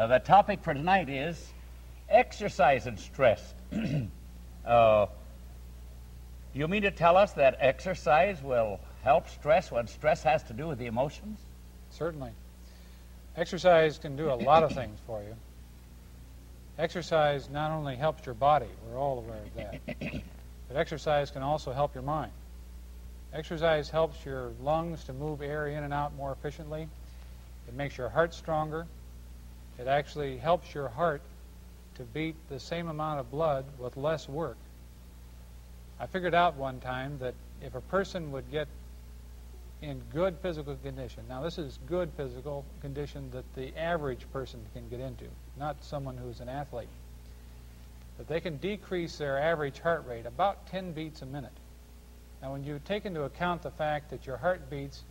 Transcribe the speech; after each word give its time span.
Uh, 0.00 0.06
the 0.06 0.18
topic 0.18 0.62
for 0.62 0.72
tonight 0.72 1.10
is 1.10 1.52
exercise 2.08 2.86
and 2.86 2.98
stress. 2.98 3.52
uh, 4.66 5.04
you 6.54 6.66
mean 6.68 6.80
to 6.80 6.90
tell 6.90 7.18
us 7.18 7.34
that 7.34 7.58
exercise 7.60 8.42
will 8.42 8.80
help 9.02 9.28
stress 9.28 9.70
when 9.70 9.86
stress 9.88 10.22
has 10.22 10.42
to 10.44 10.54
do 10.54 10.66
with 10.66 10.78
the 10.78 10.86
emotions? 10.86 11.38
Certainly. 11.90 12.30
Exercise 13.36 13.98
can 13.98 14.16
do 14.16 14.30
a 14.30 14.36
lot 14.36 14.62
of 14.62 14.72
things 14.72 14.98
for 15.06 15.20
you. 15.20 15.36
Exercise 16.78 17.50
not 17.50 17.70
only 17.70 17.94
helps 17.94 18.24
your 18.24 18.34
body, 18.34 18.68
we're 18.88 18.98
all 18.98 19.18
aware 19.18 19.36
of 19.36 19.54
that, 19.54 20.00
but 20.68 20.78
exercise 20.78 21.30
can 21.30 21.42
also 21.42 21.72
help 21.72 21.92
your 21.92 22.04
mind. 22.04 22.32
Exercise 23.34 23.90
helps 23.90 24.24
your 24.24 24.52
lungs 24.62 25.04
to 25.04 25.12
move 25.12 25.42
air 25.42 25.66
in 25.66 25.84
and 25.84 25.92
out 25.92 26.16
more 26.16 26.32
efficiently. 26.32 26.88
It 27.68 27.74
makes 27.74 27.98
your 27.98 28.08
heart 28.08 28.32
stronger. 28.32 28.86
It 29.80 29.86
actually 29.86 30.36
helps 30.36 30.74
your 30.74 30.88
heart 30.88 31.22
to 31.94 32.02
beat 32.02 32.36
the 32.50 32.60
same 32.60 32.88
amount 32.88 33.18
of 33.18 33.30
blood 33.30 33.64
with 33.78 33.96
less 33.96 34.28
work. 34.28 34.58
I 35.98 36.06
figured 36.06 36.34
out 36.34 36.56
one 36.56 36.80
time 36.80 37.18
that 37.20 37.34
if 37.62 37.74
a 37.74 37.80
person 37.80 38.30
would 38.32 38.50
get 38.50 38.68
in 39.80 40.02
good 40.12 40.36
physical 40.42 40.76
condition, 40.76 41.24
now 41.30 41.40
this 41.40 41.56
is 41.56 41.78
good 41.86 42.10
physical 42.14 42.66
condition 42.82 43.30
that 43.30 43.44
the 43.54 43.74
average 43.78 44.30
person 44.34 44.60
can 44.74 44.86
get 44.90 45.00
into, 45.00 45.24
not 45.58 45.82
someone 45.82 46.18
who's 46.18 46.40
an 46.40 46.50
athlete, 46.50 46.88
that 48.18 48.28
they 48.28 48.40
can 48.40 48.58
decrease 48.58 49.16
their 49.16 49.38
average 49.38 49.78
heart 49.78 50.06
rate 50.06 50.26
about 50.26 50.66
10 50.66 50.92
beats 50.92 51.22
a 51.22 51.26
minute. 51.26 51.56
Now, 52.42 52.52
when 52.52 52.64
you 52.64 52.80
take 52.84 53.06
into 53.06 53.22
account 53.22 53.62
the 53.62 53.70
fact 53.70 54.10
that 54.10 54.26
your 54.26 54.36
heart 54.36 54.68
beats 54.68 55.04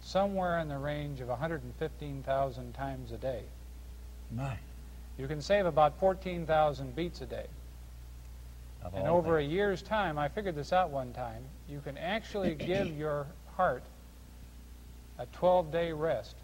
somewhere 0.00 0.60
in 0.60 0.68
the 0.68 0.78
range 0.78 1.20
of 1.20 1.26
115,000 1.28 2.72
times 2.72 3.10
a 3.10 3.16
day, 3.16 3.42
My. 4.30 4.56
you 5.18 5.26
can 5.28 5.40
save 5.40 5.66
about 5.66 5.98
14,000 5.98 6.94
beats 6.94 7.20
a 7.20 7.26
day. 7.26 7.46
Of 8.84 8.94
And 8.94 9.06
over 9.08 9.38
a 9.38 9.44
year's 9.44 9.82
time, 9.82 10.18
I 10.18 10.28
figured 10.28 10.54
this 10.54 10.72
out 10.72 10.90
one 10.90 11.12
time, 11.12 11.42
you 11.68 11.80
can 11.80 11.96
actually 11.98 12.54
give 12.66 12.96
your 12.96 13.26
heart 13.56 13.82
a 15.18 15.26
12-day 15.26 15.92
rest 15.92 16.36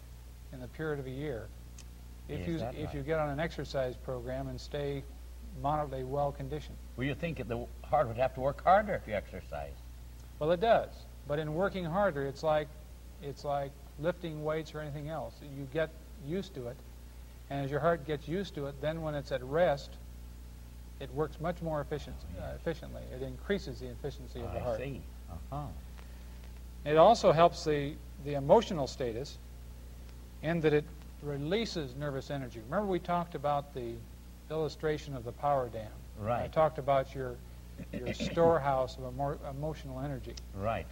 in 0.51 0.59
the 0.59 0.67
period 0.67 0.99
of 0.99 1.07
a 1.07 1.11
year 1.11 1.47
if 2.29 2.41
Is 2.41 2.47
you 2.47 2.55
if 2.55 2.63
right? 2.63 2.93
you 2.95 3.01
get 3.01 3.19
on 3.19 3.29
an 3.29 3.39
exercise 3.39 3.95
program 3.95 4.47
and 4.47 4.59
stay 4.59 5.03
moderately 5.61 6.03
well 6.03 6.31
conditioned. 6.31 6.77
Well, 6.95 7.05
you 7.05 7.15
think 7.15 7.45
the 7.47 7.65
heart 7.83 8.07
would 8.07 8.17
have 8.17 8.33
to 8.35 8.39
work 8.39 8.63
harder 8.63 8.93
if 8.93 9.07
you 9.07 9.13
exercise. 9.13 9.73
Well, 10.39 10.51
it 10.51 10.59
does, 10.59 10.89
but 11.27 11.39
in 11.39 11.53
working 11.53 11.85
harder, 11.85 12.25
it's 12.25 12.43
like 12.43 12.67
it's 13.21 13.43
like 13.43 13.71
lifting 13.99 14.43
weights 14.43 14.73
or 14.73 14.79
anything 14.79 15.09
else. 15.09 15.33
You 15.55 15.67
get 15.73 15.89
used 16.25 16.53
to 16.55 16.67
it, 16.67 16.77
and 17.53 17.63
as 17.63 17.69
your 17.69 17.79
heart 17.79 18.03
gets 18.07 18.27
used 18.27 18.55
to 18.55 18.65
it, 18.65 18.81
then 18.81 19.03
when 19.03 19.13
it's 19.13 19.31
at 19.31 19.43
rest, 19.43 19.91
it 20.99 21.13
works 21.13 21.39
much 21.39 21.61
more 21.61 21.81
efficient, 21.81 22.15
uh, 22.41 22.45
efficiently. 22.55 23.03
It 23.13 23.21
increases 23.21 23.79
the 23.79 23.89
efficiency 23.89 24.41
of 24.41 24.51
the 24.53 24.59
heart. 24.59 24.81
I 24.81 24.83
see. 24.83 25.01
Uh-huh. 25.31 25.65
It 26.83 26.97
also 26.97 27.31
helps 27.31 27.63
the, 27.63 27.93
the 28.25 28.33
emotional 28.33 28.87
status 28.87 29.37
in 30.41 30.61
that 30.61 30.73
it 30.73 30.83
releases 31.21 31.95
nervous 31.95 32.31
energy. 32.31 32.59
Remember 32.65 32.87
we 32.87 32.97
talked 32.97 33.35
about 33.35 33.75
the 33.75 33.93
illustration 34.49 35.15
of 35.15 35.23
the 35.23 35.31
power 35.31 35.69
dam. 35.69 35.91
Right. 36.19 36.45
I 36.45 36.47
talked 36.47 36.79
about 36.79 37.13
your, 37.13 37.35
your 37.91 38.13
storehouse 38.31 38.97
of 38.97 39.13
emo- 39.13 39.39
emotional 39.47 39.99
energy. 39.99 40.33
Right. 40.55 40.87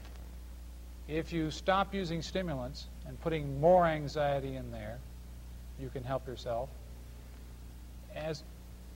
If 1.07 1.33
you 1.33 1.49
stop 1.49 1.91
using 1.91 2.21
stimulants 2.21 2.85
and 3.07 3.19
putting 3.19 3.59
more 3.59 3.87
anxiety 3.87 4.57
in 4.57 4.69
there, 4.71 4.99
you 5.79 5.89
can 5.89 6.03
help 6.03 6.27
yourself. 6.27 6.69
As 8.15 8.43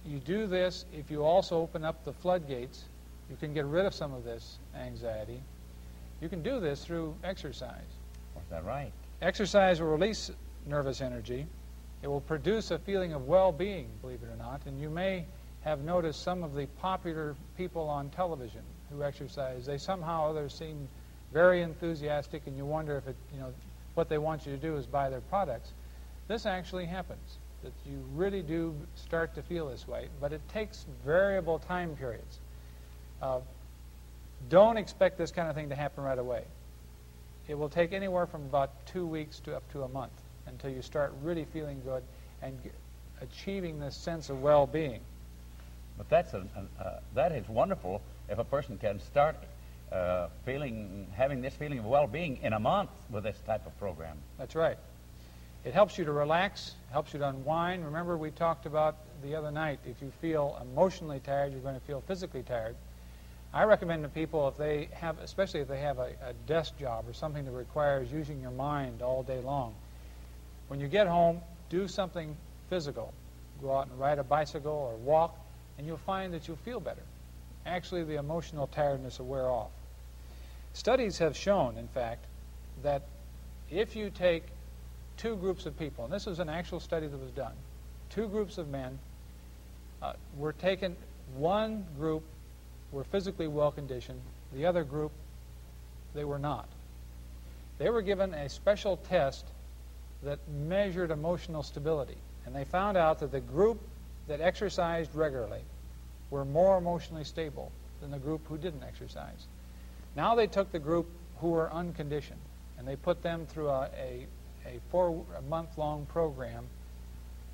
you 0.05 0.19
do 0.19 0.47
this, 0.47 0.85
if 0.93 1.09
you 1.09 1.23
also 1.23 1.57
open 1.59 1.83
up 1.83 2.03
the 2.05 2.13
floodgates, 2.13 2.83
you 3.29 3.35
can 3.37 3.53
get 3.53 3.65
rid 3.65 3.85
of 3.85 3.93
some 3.93 4.13
of 4.13 4.23
this 4.23 4.59
anxiety. 4.75 5.41
You 6.21 6.29
can 6.29 6.43
do 6.43 6.59
this 6.59 6.85
through 6.85 7.15
exercise. 7.23 7.81
Was 8.35 8.43
that 8.49 8.65
right? 8.65 8.91
Exercise 9.21 9.81
will 9.81 9.87
release 9.87 10.31
nervous 10.65 11.01
energy. 11.01 11.47
It 12.03 12.07
will 12.07 12.21
produce 12.21 12.71
a 12.71 12.77
feeling 12.77 13.13
of 13.13 13.27
well-being, 13.27 13.89
believe 14.01 14.19
it 14.21 14.31
or 14.31 14.37
not. 14.37 14.61
And 14.65 14.79
you 14.79 14.89
may 14.89 15.25
have 15.61 15.81
noticed 15.81 16.21
some 16.21 16.43
of 16.43 16.53
the 16.53 16.67
popular 16.79 17.35
people 17.57 17.89
on 17.89 18.09
television 18.09 18.61
who 18.91 19.01
exercise. 19.03 19.65
They 19.65 19.79
somehow 19.79 20.25
or 20.25 20.29
other 20.29 20.49
seem 20.49 20.87
very 21.33 21.63
enthusiastic, 21.63 22.43
and 22.45 22.55
you 22.55 22.65
wonder 22.65 22.97
if 22.97 23.07
it, 23.07 23.15
you 23.33 23.39
know, 23.39 23.51
what 23.95 24.09
they 24.09 24.19
want 24.19 24.45
you 24.45 24.51
to 24.51 24.57
do 24.57 24.75
is 24.77 24.85
buy 24.85 25.09
their 25.09 25.21
products. 25.21 25.73
This 26.27 26.45
actually 26.45 26.85
happens. 26.85 27.37
That 27.63 27.73
you 27.85 28.03
really 28.13 28.43
do 28.43 28.75
start 28.95 29.33
to 29.35 29.41
feel 29.41 29.69
this 29.69 29.87
way, 29.87 30.09
but 30.21 30.31
it 30.31 30.41
takes 30.49 30.85
variable 31.03 31.57
time 31.57 31.95
periods. 31.95 32.39
Uh, 33.21 33.39
don't 34.49 34.77
expect 34.77 35.17
this 35.17 35.31
kind 35.31 35.49
of 35.49 35.55
thing 35.55 35.69
to 35.69 35.75
happen 35.75 36.03
right 36.03 36.19
away. 36.19 36.43
It 37.47 37.57
will 37.57 37.69
take 37.69 37.91
anywhere 37.91 38.27
from 38.27 38.43
about 38.43 38.85
two 38.85 39.07
weeks 39.07 39.39
to 39.41 39.55
up 39.55 39.71
to 39.71 39.83
a 39.83 39.87
month 39.87 40.11
until 40.45 40.69
you 40.69 40.81
start 40.83 41.13
really 41.23 41.45
feeling 41.45 41.81
good 41.83 42.03
and 42.41 42.61
g- 42.63 42.69
achieving 43.21 43.79
this 43.79 43.95
sense 43.95 44.29
of 44.29 44.43
well-being. 44.43 44.99
But 45.97 46.09
that's 46.09 46.33
a, 46.33 46.39
an- 46.55 46.69
uh, 46.79 46.99
that 47.15 47.31
is 47.31 47.47
wonderful 47.49 48.01
if 48.29 48.37
a 48.37 48.43
person 48.43 48.77
can 48.77 48.99
start 48.99 49.37
uh, 49.91 50.27
feeling, 50.45 51.07
having 51.15 51.41
this 51.41 51.55
feeling 51.55 51.79
of 51.79 51.85
well-being 51.85 52.37
in 52.43 52.53
a 52.53 52.59
month 52.59 52.91
with 53.09 53.23
this 53.23 53.39
type 53.47 53.65
of 53.65 53.75
program. 53.79 54.17
That's 54.37 54.53
right. 54.55 54.77
It 55.65 55.73
helps 55.73 55.97
you 55.97 56.05
to 56.05 56.11
relax, 56.11 56.75
helps 56.91 57.11
you 57.11 57.19
to 57.19 57.27
unwind. 57.27 57.83
Remember, 57.83 58.17
we 58.17 58.29
talked 58.29 58.67
about 58.67 58.97
the 59.23 59.33
other 59.33 59.49
night, 59.49 59.79
if 59.83 59.99
you 59.99 60.11
feel 60.21 60.59
emotionally 60.61 61.19
tired, 61.19 61.53
you're 61.53 61.61
going 61.61 61.73
to 61.73 61.85
feel 61.87 62.01
physically 62.01 62.43
tired. 62.43 62.75
I 63.51 63.63
recommend 63.63 64.03
to 64.03 64.09
people 64.09 64.47
if 64.47 64.57
they 64.57 64.89
have, 64.93 65.17
especially 65.19 65.61
if 65.61 65.67
they 65.67 65.79
have 65.79 65.97
a, 65.97 66.11
a 66.23 66.33
desk 66.45 66.77
job 66.77 67.05
or 67.07 67.13
something 67.13 67.45
that 67.45 67.51
requires 67.51 68.11
using 68.11 68.39
your 68.41 68.51
mind 68.51 69.01
all 69.01 69.23
day 69.23 69.41
long, 69.41 69.73
when 70.67 70.79
you 70.79 70.87
get 70.87 71.07
home, 71.07 71.41
do 71.69 71.87
something 71.87 72.37
physical. 72.69 73.11
Go 73.59 73.75
out 73.75 73.87
and 73.87 73.99
ride 73.99 74.19
a 74.19 74.23
bicycle 74.23 74.71
or 74.71 74.95
walk, 74.97 75.35
and 75.79 75.87
you'll 75.87 75.97
find 75.97 76.31
that 76.33 76.47
you'll 76.47 76.57
feel 76.57 76.79
better. 76.79 77.03
Actually, 77.65 78.03
the 78.03 78.19
emotional 78.19 78.67
tiredness 78.67 79.17
will 79.17 79.25
wear 79.25 79.49
off. 79.49 79.71
Studies 80.73 81.17
have 81.17 81.35
shown, 81.35 81.77
in 81.79 81.87
fact, 81.87 82.25
that 82.83 83.07
if 83.71 83.95
you 83.95 84.11
take 84.11 84.43
two 85.17 85.35
groups 85.35 85.65
of 85.65 85.77
people, 85.77 86.03
and 86.03 86.13
this 86.13 86.25
was 86.25 86.39
an 86.39 86.49
actual 86.49 86.79
study 86.79 87.07
that 87.07 87.17
was 87.17 87.31
done, 87.31 87.53
two 88.09 88.27
groups 88.27 88.57
of 88.57 88.69
men 88.69 88.99
uh, 90.01 90.13
were 90.37 90.53
taken, 90.53 90.95
one 91.35 91.85
group 91.97 92.23
were 92.91 93.03
physically 93.03 93.47
well 93.47 93.71
conditioned, 93.71 94.21
the 94.53 94.65
other 94.65 94.83
group, 94.83 95.11
they 96.13 96.23
were 96.23 96.39
not. 96.39 96.67
They 97.77 97.89
were 97.89 98.01
given 98.01 98.33
a 98.33 98.47
special 98.47 98.97
test 98.97 99.45
that 100.23 100.39
measured 100.49 101.11
emotional 101.11 101.61
stability, 101.61 102.17
and 102.45 102.55
they 102.55 102.63
found 102.63 102.97
out 102.97 103.19
that 103.19 103.31
the 103.31 103.41
group 103.41 103.79
that 104.27 104.41
exercised 104.41 105.13
regularly 105.13 105.61
were 106.29 106.45
more 106.45 106.77
emotionally 106.77 107.23
stable 107.23 107.71
than 108.01 108.11
the 108.11 108.17
group 108.17 108.41
who 108.47 108.57
didn't 108.57 108.83
exercise. 108.83 109.47
Now 110.15 110.35
they 110.35 110.47
took 110.47 110.71
the 110.71 110.79
group 110.79 111.07
who 111.37 111.49
were 111.49 111.71
unconditioned, 111.71 112.39
and 112.77 112.87
they 112.87 112.95
put 112.95 113.21
them 113.21 113.45
through 113.45 113.69
a, 113.69 113.89
a, 113.97 114.25
a 114.65 114.79
four-month-long 114.91 116.05
program 116.07 116.65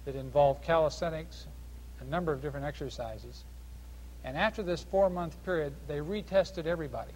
that 0.06 0.16
involved 0.16 0.64
calisthenics, 0.64 1.46
a 2.00 2.06
number 2.06 2.32
of 2.32 2.42
different 2.42 2.66
exercises. 2.66 3.44
And 4.24 4.38
after 4.38 4.64
this 4.64 4.84
four-month 4.84 5.44
period, 5.44 5.74
they 5.88 5.98
retested 5.98 6.66
everybody. 6.66 7.12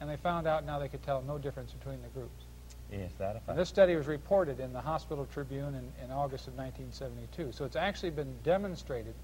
And 0.00 0.10
they 0.10 0.16
found 0.16 0.46
out 0.46 0.64
now 0.64 0.78
they 0.78 0.88
could 0.88 1.02
tell 1.02 1.22
no 1.22 1.38
difference 1.38 1.72
between 1.72 2.00
the 2.02 2.08
groups. 2.08 2.44
Is 2.92 3.10
that 3.18 3.36
a 3.36 3.50
And 3.50 3.58
this 3.58 3.68
study 3.68 3.96
was 3.96 4.06
reported 4.06 4.60
in 4.60 4.72
the 4.72 4.80
Hospital 4.80 5.26
Tribune 5.32 5.74
in, 5.74 6.04
in 6.04 6.12
August 6.12 6.46
of 6.46 6.56
1972. 6.56 7.52
So 7.52 7.64
it's 7.64 7.76
actually 7.76 8.10
been 8.10 8.32
demonstrated 8.44 9.14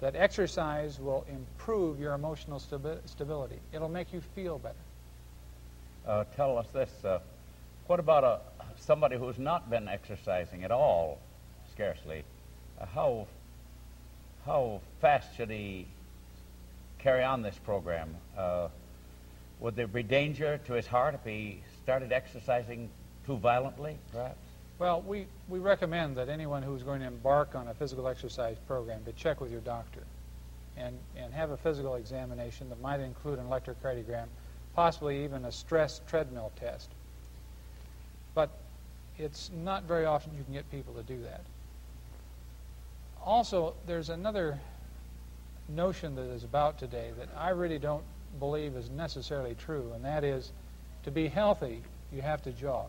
that 0.00 0.16
exercise 0.16 0.98
will 0.98 1.24
improve 1.28 2.00
your 2.00 2.14
emotional 2.14 2.58
stabi- 2.58 2.98
stability. 3.06 3.58
It'll 3.72 3.88
make 3.88 4.12
you 4.12 4.20
feel 4.34 4.58
better. 4.58 4.74
Uh, 6.06 6.24
tell 6.36 6.58
us 6.58 6.66
this. 6.72 6.90
Uh, 7.04 7.20
what 7.86 8.00
about 8.00 8.24
a, 8.24 8.40
somebody 8.78 9.16
who's 9.16 9.38
not 9.38 9.70
been 9.70 9.88
exercising 9.88 10.64
at 10.64 10.70
all, 10.70 11.18
scarcely? 11.72 12.24
Uh, 12.80 12.86
how, 12.86 13.26
how 14.44 14.80
fast 15.00 15.36
should 15.36 15.50
he 15.50 15.86
carry 16.98 17.24
on 17.24 17.42
this 17.42 17.58
program? 17.64 18.14
Uh, 18.36 18.68
would 19.60 19.76
there 19.76 19.86
be 19.86 20.02
danger 20.02 20.60
to 20.66 20.74
his 20.74 20.86
heart 20.86 21.14
if 21.14 21.24
he 21.24 21.62
started 21.82 22.12
exercising 22.12 22.90
too 23.24 23.36
violently, 23.36 23.96
perhaps? 24.12 24.38
Well, 24.78 25.00
we, 25.00 25.26
we 25.48 25.58
recommend 25.58 26.16
that 26.16 26.28
anyone 26.28 26.62
who's 26.62 26.82
going 26.82 27.00
to 27.00 27.06
embark 27.06 27.54
on 27.54 27.68
a 27.68 27.74
physical 27.74 28.06
exercise 28.08 28.56
program 28.66 29.04
to 29.04 29.12
check 29.12 29.40
with 29.40 29.50
your 29.50 29.62
doctor 29.62 30.02
and, 30.76 30.98
and 31.16 31.32
have 31.32 31.50
a 31.50 31.56
physical 31.56 31.94
examination 31.94 32.68
that 32.68 32.80
might 32.82 33.00
include 33.00 33.38
an 33.38 33.46
electrocardiogram, 33.46 34.26
possibly 34.74 35.24
even 35.24 35.46
a 35.46 35.52
stress 35.52 36.02
treadmill 36.06 36.52
test. 36.60 36.90
But 38.34 38.50
it's 39.18 39.50
not 39.64 39.84
very 39.84 40.04
often 40.04 40.32
you 40.36 40.44
can 40.44 40.52
get 40.52 40.70
people 40.70 40.94
to 40.94 41.02
do 41.02 41.22
that. 41.22 41.42
also, 43.24 43.74
there's 43.86 44.08
another 44.08 44.58
notion 45.68 46.14
that 46.14 46.30
is 46.30 46.44
about 46.44 46.78
today 46.78 47.10
that 47.18 47.28
I 47.36 47.50
really 47.50 47.78
don't 47.78 48.04
believe 48.38 48.76
is 48.76 48.90
necessarily 48.90 49.54
true, 49.54 49.92
and 49.94 50.04
that 50.04 50.22
is 50.22 50.52
to 51.04 51.10
be 51.10 51.28
healthy, 51.28 51.82
you 52.12 52.22
have 52.22 52.42
to 52.42 52.52
jog. 52.52 52.88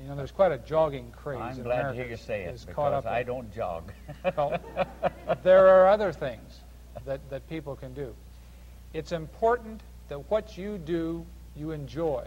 You 0.00 0.08
know, 0.08 0.16
there's 0.16 0.32
quite 0.32 0.52
a 0.52 0.58
jogging 0.58 1.12
craze. 1.12 1.40
I'm 1.40 1.62
glad 1.62 1.80
America 1.80 1.96
to 1.96 2.02
hear 2.02 2.10
you 2.10 2.16
say 2.16 2.42
it 2.42 2.64
because 2.66 2.92
up 2.92 3.06
I 3.06 3.22
don't 3.22 3.52
jog. 3.54 3.92
well, 4.36 4.58
there 5.42 5.68
are 5.68 5.88
other 5.88 6.12
things 6.12 6.60
that, 7.04 7.20
that 7.30 7.48
people 7.48 7.76
can 7.76 7.94
do. 7.94 8.14
It's 8.92 9.12
important 9.12 9.80
that 10.08 10.30
what 10.30 10.58
you 10.58 10.78
do, 10.78 11.24
you 11.56 11.70
enjoy. 11.70 12.26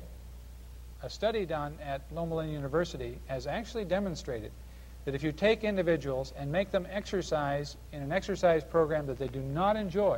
A 1.04 1.10
study 1.10 1.46
done 1.46 1.78
at 1.84 2.02
Loma 2.12 2.36
Linda 2.36 2.54
University 2.54 3.20
has 3.28 3.46
actually 3.46 3.86
demonstrated 3.86 4.52
that 5.06 5.14
if 5.14 5.24
you 5.24 5.32
take 5.32 5.64
individuals 5.64 6.34
and 6.38 6.52
make 6.52 6.72
them 6.72 6.88
exercise 6.92 7.78
in 7.94 8.02
an 8.02 8.12
exercise 8.12 8.64
program 8.64 9.06
that 9.08 9.20
they 9.20 9.28
do 9.28 9.40
not 9.40 9.78
enjoy, 9.78 10.16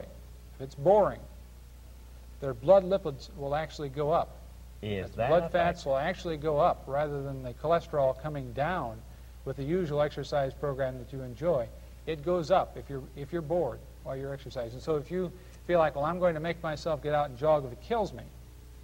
if 0.56 0.62
it's 0.62 0.76
boring, 0.76 1.20
their 2.40 2.54
blood 2.54 2.84
lipids 2.84 3.30
will 3.38 3.56
actually 3.56 3.90
go 3.90 4.12
up. 4.12 4.38
Is 4.82 5.12
that 5.12 5.30
blood 5.30 5.52
fats 5.52 5.86
will 5.86 5.98
actually 5.98 6.38
go 6.38 6.58
up 6.58 6.84
rather 6.88 7.22
than 7.22 7.44
the 7.44 7.54
cholesterol 7.54 8.20
coming 8.22 8.54
down 8.54 8.98
with 9.44 9.58
the 9.58 9.64
usual 9.64 10.02
exercise 10.02 10.54
program 10.54 10.98
that 11.00 11.12
you 11.12 11.22
enjoy. 11.22 11.68
It 12.06 12.24
goes 12.24 12.50
up 12.50 12.78
if 12.78 12.90
you're 12.90 13.04
if 13.18 13.34
you're 13.34 13.42
bored 13.42 13.80
while 14.04 14.16
you're 14.16 14.34
exercising. 14.34 14.80
So 14.80 14.96
if 14.96 15.12
you 15.12 15.32
feel 15.68 15.80
like, 15.80 15.96
well, 15.96 16.06
I'm 16.06 16.20
going 16.20 16.34
to 16.34 16.40
make 16.40 16.64
myself 16.64 17.04
get 17.04 17.14
out 17.14 17.30
and 17.30 17.38
jog 17.38 17.66
if 17.66 17.74
it 17.74 17.82
kills 17.82 18.14
me, 18.14 18.24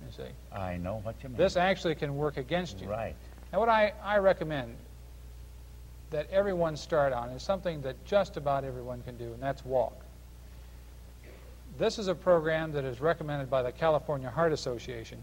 you 0.05 0.11
see, 0.11 0.31
I 0.51 0.77
know 0.77 0.99
what 1.03 1.15
you 1.23 1.29
mean. 1.29 1.37
this 1.37 1.57
actually 1.57 1.95
can 1.95 2.15
work 2.15 2.37
against 2.37 2.79
you. 2.81 2.87
Right. 2.87 3.15
Now, 3.51 3.59
what 3.59 3.69
I, 3.69 3.93
I 4.03 4.17
recommend 4.17 4.75
that 6.11 6.29
everyone 6.29 6.77
start 6.77 7.13
on 7.13 7.29
is 7.29 7.43
something 7.43 7.81
that 7.81 8.03
just 8.05 8.37
about 8.37 8.63
everyone 8.63 9.01
can 9.03 9.17
do, 9.17 9.33
and 9.33 9.41
that's 9.41 9.65
walk. 9.65 9.93
This 11.77 11.99
is 11.99 12.07
a 12.07 12.15
program 12.15 12.71
that 12.73 12.85
is 12.85 13.01
recommended 13.01 13.49
by 13.49 13.61
the 13.63 13.71
California 13.71 14.29
Heart 14.29 14.53
Association. 14.53 15.21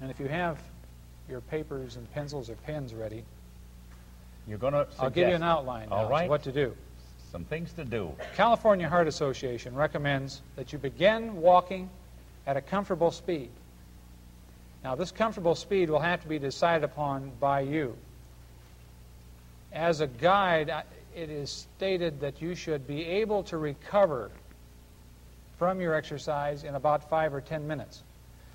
And 0.00 0.10
if 0.10 0.18
you 0.18 0.26
have 0.26 0.58
your 1.28 1.40
papers 1.40 1.96
and 1.96 2.12
pencils 2.12 2.50
or 2.50 2.54
pens 2.54 2.94
ready, 2.94 3.24
You're 4.46 4.58
going 4.58 4.72
to 4.72 4.86
I'll 4.98 5.10
give 5.10 5.28
you 5.28 5.34
an 5.34 5.42
outline 5.42 5.88
All 5.90 6.08
right. 6.08 6.28
what 6.28 6.42
to 6.44 6.52
do. 6.52 6.74
Some 7.30 7.44
things 7.44 7.72
to 7.74 7.84
do. 7.84 8.12
California 8.34 8.88
Heart 8.88 9.08
Association 9.08 9.74
recommends 9.74 10.42
that 10.56 10.72
you 10.72 10.78
begin 10.78 11.36
walking 11.36 11.90
at 12.46 12.56
a 12.56 12.60
comfortable 12.60 13.10
speed. 13.10 13.50
Now, 14.84 14.94
this 14.94 15.10
comfortable 15.10 15.54
speed 15.54 15.90
will 15.90 16.00
have 16.00 16.22
to 16.22 16.28
be 16.28 16.38
decided 16.38 16.84
upon 16.84 17.32
by 17.40 17.60
you. 17.60 17.96
As 19.72 20.00
a 20.00 20.06
guide, 20.06 20.70
it 21.14 21.28
is 21.30 21.50
stated 21.50 22.20
that 22.20 22.40
you 22.40 22.54
should 22.54 22.86
be 22.86 23.04
able 23.04 23.42
to 23.44 23.58
recover 23.58 24.30
from 25.58 25.80
your 25.80 25.94
exercise 25.94 26.64
in 26.64 26.74
about 26.74 27.08
five 27.10 27.34
or 27.34 27.40
ten 27.40 27.66
minutes. 27.66 28.02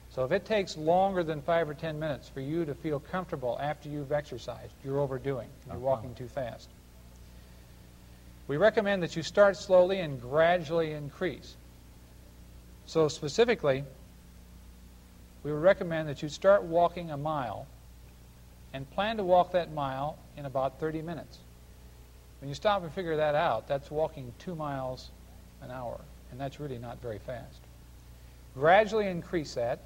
So 0.09 0.23
if 0.25 0.31
it 0.31 0.45
takes 0.45 0.77
longer 0.77 1.23
than 1.23 1.41
five 1.41 1.69
or 1.69 1.73
ten 1.73 1.99
minutes 1.99 2.29
for 2.29 2.41
you 2.41 2.65
to 2.65 2.75
feel 2.75 2.99
comfortable 2.99 3.57
after 3.61 3.89
you've 3.89 4.11
exercised, 4.11 4.73
you're 4.83 4.99
overdoing. 4.99 5.49
You're 5.65 5.75
Uh-huh. 5.75 5.85
walking 5.85 6.15
too 6.15 6.27
fast. 6.27 6.69
We 8.47 8.57
recommend 8.57 9.03
that 9.03 9.15
you 9.15 9.23
start 9.23 9.55
slowly 9.57 9.99
and 9.99 10.19
gradually 10.21 10.91
increase. 10.91 11.55
So 12.85 13.07
specifically, 13.07 13.85
we 15.43 15.51
would 15.51 15.61
recommend 15.61 16.07
that 16.09 16.21
you 16.21 16.29
start 16.29 16.63
walking 16.63 17.11
a 17.11 17.17
mile 17.17 17.67
and 18.73 18.89
plan 18.91 19.17
to 19.17 19.23
walk 19.23 19.51
that 19.51 19.73
mile 19.73 20.17
in 20.37 20.45
about 20.45 20.79
30 20.79 21.01
minutes. 21.01 21.39
When 22.39 22.49
you 22.49 22.55
stop 22.55 22.83
and 22.83 22.91
figure 22.91 23.17
that 23.17 23.35
out, 23.35 23.67
that's 23.67 23.91
walking 23.91 24.33
two 24.39 24.55
miles 24.55 25.09
an 25.61 25.71
hour, 25.71 25.99
and 26.31 26.39
that's 26.39 26.59
really 26.59 26.77
not 26.77 27.01
very 27.01 27.19
fast. 27.19 27.59
Gradually 28.55 29.07
increase 29.07 29.53
that 29.55 29.79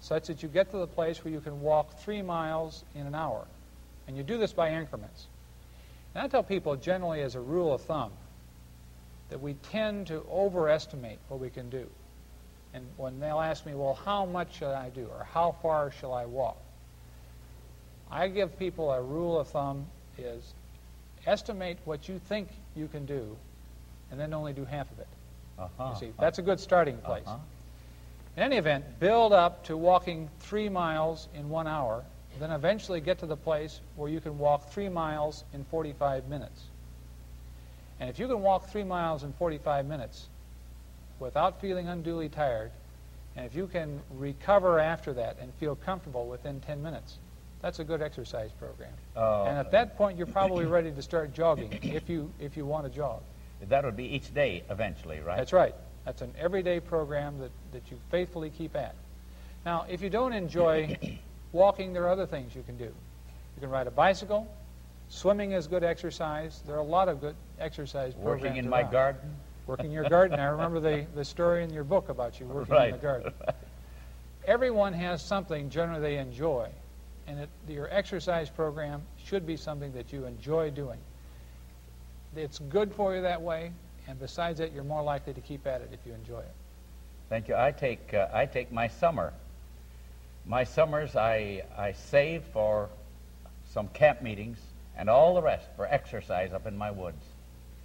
such 0.00 0.26
that 0.26 0.42
you 0.42 0.48
get 0.48 0.70
to 0.70 0.78
the 0.78 0.86
place 0.86 1.24
where 1.24 1.32
you 1.32 1.40
can 1.40 1.60
walk 1.60 1.98
three 1.98 2.22
miles 2.22 2.84
in 2.94 3.06
an 3.06 3.14
hour. 3.14 3.46
And 4.06 4.16
you 4.16 4.22
do 4.22 4.38
this 4.38 4.52
by 4.52 4.70
increments. 4.70 5.26
And 6.14 6.22
I 6.22 6.28
tell 6.28 6.42
people 6.42 6.76
generally 6.76 7.22
as 7.22 7.34
a 7.34 7.40
rule 7.40 7.74
of 7.74 7.80
thumb 7.82 8.12
that 9.30 9.40
we 9.40 9.54
tend 9.54 10.06
to 10.08 10.24
overestimate 10.30 11.18
what 11.28 11.40
we 11.40 11.50
can 11.50 11.68
do. 11.70 11.88
And 12.76 12.84
when 12.98 13.18
they'll 13.20 13.40
ask 13.40 13.64
me, 13.64 13.74
well, 13.74 13.94
how 13.94 14.26
much 14.26 14.58
should 14.58 14.74
I 14.74 14.90
do 14.90 15.06
or 15.06 15.24
how 15.24 15.56
far 15.62 15.90
shall 15.90 16.12
I 16.12 16.26
walk? 16.26 16.58
I 18.10 18.28
give 18.28 18.58
people 18.58 18.92
a 18.92 19.00
rule 19.00 19.40
of 19.40 19.48
thumb 19.48 19.86
is 20.18 20.52
estimate 21.26 21.78
what 21.86 22.06
you 22.06 22.18
think 22.18 22.48
you 22.74 22.86
can 22.86 23.06
do 23.06 23.34
and 24.10 24.20
then 24.20 24.34
only 24.34 24.52
do 24.52 24.66
half 24.66 24.90
of 24.92 24.98
it. 24.98 25.08
Uh-huh. 25.58 25.90
You 25.94 26.00
see, 26.00 26.12
that's 26.20 26.38
a 26.38 26.42
good 26.42 26.60
starting 26.60 26.98
place. 26.98 27.24
Uh-huh. 27.26 27.38
In 28.36 28.42
any 28.42 28.58
event, 28.58 28.84
build 29.00 29.32
up 29.32 29.64
to 29.64 29.76
walking 29.78 30.28
three 30.40 30.68
miles 30.68 31.28
in 31.34 31.48
one 31.48 31.66
hour, 31.66 32.04
then 32.38 32.50
eventually 32.50 33.00
get 33.00 33.20
to 33.20 33.26
the 33.26 33.38
place 33.38 33.80
where 33.96 34.10
you 34.10 34.20
can 34.20 34.36
walk 34.36 34.68
three 34.68 34.90
miles 34.90 35.44
in 35.54 35.64
45 35.64 36.28
minutes. 36.28 36.62
And 38.00 38.10
if 38.10 38.18
you 38.18 38.28
can 38.28 38.42
walk 38.42 38.68
three 38.68 38.84
miles 38.84 39.22
in 39.22 39.32
45 39.32 39.86
minutes 39.86 40.28
without 41.18 41.60
feeling 41.60 41.88
unduly 41.88 42.28
tired, 42.28 42.70
and 43.36 43.44
if 43.44 43.54
you 43.54 43.66
can 43.66 44.00
recover 44.10 44.78
after 44.78 45.12
that 45.14 45.36
and 45.40 45.52
feel 45.54 45.76
comfortable 45.76 46.26
within 46.26 46.60
10 46.60 46.82
minutes, 46.82 47.18
that's 47.60 47.78
a 47.78 47.84
good 47.84 48.02
exercise 48.02 48.50
program. 48.52 48.92
Uh, 49.16 49.44
and 49.44 49.58
at 49.58 49.70
that 49.72 49.96
point, 49.96 50.16
you're 50.16 50.26
probably 50.26 50.64
ready 50.76 50.90
to 50.90 51.02
start 51.02 51.34
jogging 51.34 51.72
if 51.82 52.08
you 52.08 52.32
if 52.38 52.56
you 52.56 52.66
want 52.66 52.84
to 52.84 52.90
jog. 52.90 53.22
that 53.68 53.84
would 53.84 53.96
be 53.96 54.04
each 54.04 54.32
day 54.32 54.62
eventually, 54.70 55.20
right? 55.20 55.36
That's 55.36 55.52
right. 55.52 55.74
That's 56.04 56.22
an 56.22 56.32
everyday 56.38 56.80
program 56.80 57.38
that, 57.40 57.50
that 57.72 57.90
you 57.90 57.98
faithfully 58.10 58.50
keep 58.50 58.76
at. 58.76 58.94
Now, 59.64 59.86
if 59.88 60.00
you 60.00 60.08
don't 60.10 60.32
enjoy 60.32 60.96
walking, 61.52 61.92
there 61.92 62.04
are 62.04 62.10
other 62.10 62.26
things 62.26 62.54
you 62.54 62.62
can 62.62 62.76
do. 62.76 62.84
You 62.84 63.60
can 63.60 63.70
ride 63.70 63.88
a 63.88 63.90
bicycle. 63.90 64.46
Swimming 65.08 65.52
is 65.52 65.66
good 65.66 65.82
exercise. 65.82 66.62
There 66.66 66.76
are 66.76 66.80
a 66.80 66.84
lot 66.84 67.08
of 67.08 67.20
good 67.20 67.34
exercise 67.58 68.14
programs. 68.14 68.42
Working 68.42 68.56
in 68.58 68.68
my 68.68 68.82
garden. 68.82 69.36
Working 69.66 69.86
in 69.86 69.92
your 69.92 70.08
garden. 70.08 70.38
I 70.38 70.46
remember 70.46 70.78
the, 70.80 71.06
the 71.14 71.24
story 71.24 71.64
in 71.64 71.70
your 71.70 71.84
book 71.84 72.08
about 72.08 72.38
you 72.38 72.46
working 72.46 72.74
right. 72.74 72.88
in 72.88 72.96
the 72.96 73.02
garden. 73.02 73.32
Everyone 74.46 74.92
has 74.92 75.20
something 75.22 75.70
generally 75.70 76.00
they 76.00 76.18
enjoy, 76.18 76.68
and 77.26 77.40
it, 77.40 77.48
your 77.68 77.92
exercise 77.92 78.48
program 78.48 79.02
should 79.24 79.44
be 79.44 79.56
something 79.56 79.92
that 79.92 80.12
you 80.12 80.24
enjoy 80.24 80.70
doing. 80.70 81.00
It's 82.36 82.60
good 82.60 82.92
for 82.92 83.16
you 83.16 83.22
that 83.22 83.42
way, 83.42 83.72
and 84.06 84.20
besides 84.20 84.58
that, 84.58 84.72
you're 84.72 84.84
more 84.84 85.02
likely 85.02 85.32
to 85.32 85.40
keep 85.40 85.66
at 85.66 85.80
it 85.80 85.90
if 85.92 85.98
you 86.06 86.12
enjoy 86.12 86.40
it. 86.40 86.54
Thank 87.28 87.48
you. 87.48 87.56
I 87.56 87.72
take 87.72 88.14
uh, 88.14 88.28
I 88.32 88.46
take 88.46 88.70
my 88.70 88.86
summer. 88.86 89.32
My 90.46 90.62
summers 90.62 91.16
I 91.16 91.64
I 91.76 91.92
save 91.92 92.44
for 92.52 92.88
some 93.72 93.88
camp 93.88 94.22
meetings 94.22 94.58
and 94.96 95.10
all 95.10 95.34
the 95.34 95.42
rest 95.42 95.66
for 95.74 95.86
exercise 95.86 96.52
up 96.52 96.66
in 96.66 96.78
my 96.78 96.90
woods. 96.90 97.24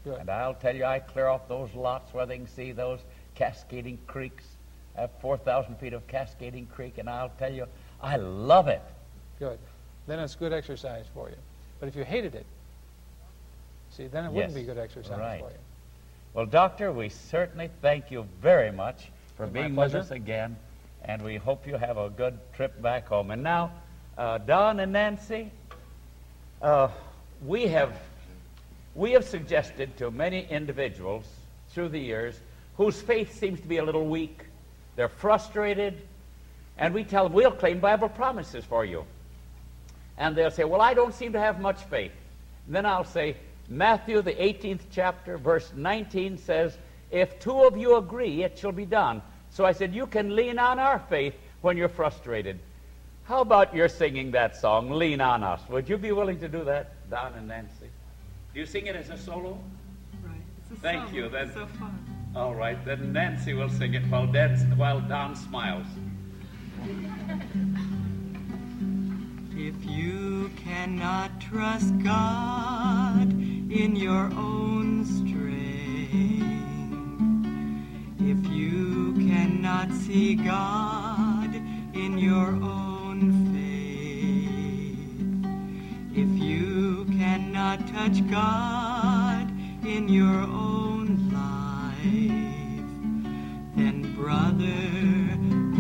Good. 0.04 0.20
And 0.20 0.30
I'll 0.30 0.54
tell 0.56 0.76
you, 0.76 0.86
I 0.86 1.00
clear 1.00 1.28
off 1.28 1.48
those 1.48 1.74
lots 1.76 2.14
where 2.14 2.26
they 2.26 2.38
can 2.38 2.48
see 2.48 2.72
those 2.72 3.00
cascading 3.36 4.00
creeks. 4.08 4.44
I 4.98 5.02
have 5.02 5.12
4,000 5.22 5.76
feet 5.76 5.94
of 5.94 6.06
cascading 6.08 6.68
creek, 6.68 6.98
and 6.98 7.10
I'll 7.10 7.32
tell 7.38 7.54
you, 7.54 7.66
I 8.02 8.16
love 8.18 8.68
it. 8.68 8.82
Good. 9.40 9.60
Then 10.08 10.20
it's 10.20 10.36
good 10.36 10.54
exercise 10.54 11.06
for 11.14 11.30
you. 11.30 11.36
But 11.80 11.88
if 11.88 11.96
you 11.96 12.04
hated 12.04 12.36
it, 12.36 12.46
see, 13.92 14.08
then 14.08 14.26
it 14.26 14.32
wouldn't 14.32 14.56
be 14.56 14.64
good 14.64 14.78
exercise 14.78 15.18
Right. 15.18 15.40
for 15.42 15.50
you. 15.50 15.58
Well, 16.34 16.46
Doctor, 16.46 16.92
we 16.92 17.10
certainly 17.10 17.70
thank 17.82 18.10
you 18.10 18.26
very 18.42 18.72
much 18.72 19.10
for 19.36 19.46
My 19.48 19.52
being 19.54 19.76
with 19.76 19.94
us 19.96 20.12
again, 20.12 20.56
and 21.04 21.22
we 21.22 21.36
hope 21.38 21.68
you 21.68 21.76
have 21.76 21.98
a 21.98 22.10
good 22.10 22.38
trip 22.54 22.82
back 22.82 23.08
home. 23.08 23.32
And 23.32 23.44
now, 23.44 23.72
uh, 24.18 24.38
Don 24.40 24.80
and 24.80 24.94
Nancy, 24.94 25.52
uh, 26.62 26.90
we 27.46 27.68
have 27.68 27.94
we 28.96 29.12
have 29.12 29.26
suggested 29.26 29.96
to 29.98 30.12
many 30.12 30.46
individuals 30.50 31.26
through 31.70 31.90
the 31.90 32.00
years 32.00 32.40
whose 32.78 33.02
faith 33.02 33.38
seems 33.38 33.60
to 33.62 33.68
be 33.68 33.78
a 33.78 33.84
little 33.84 34.08
weak. 34.08 34.46
They're 34.96 35.08
frustrated, 35.08 36.02
and 36.78 36.94
we 36.94 37.04
tell 37.04 37.26
them 37.26 37.34
we'll 37.34 37.52
claim 37.52 37.80
Bible 37.80 38.10
promises 38.10 38.66
for 38.66 38.84
you. 38.84 39.06
And 40.18 40.36
they'll 40.36 40.52
say, 40.52 40.64
Well, 40.64 40.82
I 40.82 40.94
don't 40.94 41.14
seem 41.14 41.34
to 41.34 41.40
have 41.40 41.60
much 41.60 41.82
faith. 41.84 42.12
And 42.66 42.76
then 42.76 42.86
I'll 42.86 43.06
say, 43.06 43.38
Matthew, 43.70 44.22
the 44.22 44.34
18th 44.34 44.82
chapter, 44.92 45.38
verse 45.38 45.72
19 45.76 46.38
says, 46.38 46.78
If 47.10 47.40
two 47.40 47.64
of 47.64 47.78
you 47.78 47.96
agree, 47.96 48.44
it 48.44 48.58
shall 48.58 48.74
be 48.74 48.86
done. 48.86 49.22
So 49.52 49.66
I 49.66 49.72
said, 49.72 49.96
You 49.96 50.06
can 50.08 50.36
lean 50.36 50.60
on 50.60 50.80
our 50.80 51.00
faith 51.00 51.36
when 51.62 51.78
you're 51.78 51.90
frustrated. 51.90 52.60
How 53.24 53.42
about 53.42 53.74
your 53.74 53.88
singing 53.88 54.32
that 54.32 54.58
song, 54.58 54.92
Lean 54.92 55.22
on 55.22 55.44
Us? 55.44 55.62
Would 55.70 55.88
you 55.88 55.98
be 55.98 56.12
willing 56.12 56.40
to 56.40 56.50
do 56.50 56.66
that, 56.66 57.10
Don 57.10 57.34
and 57.34 57.48
Nancy? 57.48 57.88
Do 58.54 58.60
you 58.60 58.66
sing 58.66 58.88
it 58.88 58.98
as 58.98 59.10
a 59.10 59.18
solo? 59.18 59.58
Right. 60.22 60.36
It's 60.62 60.72
a 60.72 60.82
Thank 60.82 61.06
song. 61.06 61.16
you. 61.16 61.30
So 61.54 61.68
fun. 61.80 62.32
All 62.36 62.54
right. 62.54 62.84
Then 62.84 63.14
Nancy 63.14 63.54
will 63.54 63.70
sing 63.70 63.94
it 63.94 64.04
while, 64.08 64.28
dance, 64.28 64.64
while 64.76 65.00
Don 65.00 65.36
smiles. 65.38 65.88
If 69.56 69.86
you 69.86 70.52
cannot 70.58 71.40
trust 71.40 71.98
God 72.00 73.32
in 73.32 73.96
your 73.96 74.30
own 74.36 75.06
strength, 75.06 75.62
if 78.20 78.52
you 78.52 79.14
cannot 79.30 79.94
see 79.94 80.36
God 80.36 81.56
in 81.94 82.18
your 82.18 82.50
own 82.62 83.32
faith, 83.54 84.98
if 86.18 86.28
you 86.42 86.91
cannot 87.32 87.80
touch 87.88 88.30
God 88.30 89.50
in 89.86 90.10
your 90.10 90.44
own 90.44 91.32
life, 91.32 92.04
then 93.78 94.14
brother 94.18 94.90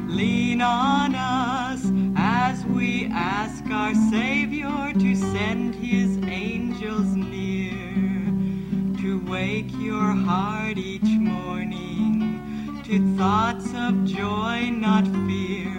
Lean 0.09 0.59
on 0.59 1.13
us 1.13 1.85
as 2.15 2.65
we 2.65 3.05
ask 3.13 3.63
our 3.69 3.93
Savior 4.09 4.93
to 4.93 5.15
send 5.15 5.75
his 5.75 6.17
angels 6.23 7.13
near 7.13 7.75
to 9.03 9.23
wake 9.29 9.71
your 9.77 10.15
heart 10.25 10.79
each 10.79 11.03
morning 11.03 12.81
to 12.85 13.15
thoughts 13.17 13.71
of 13.75 14.03
joy, 14.03 14.71
not 14.71 15.05
fear. 15.27 15.76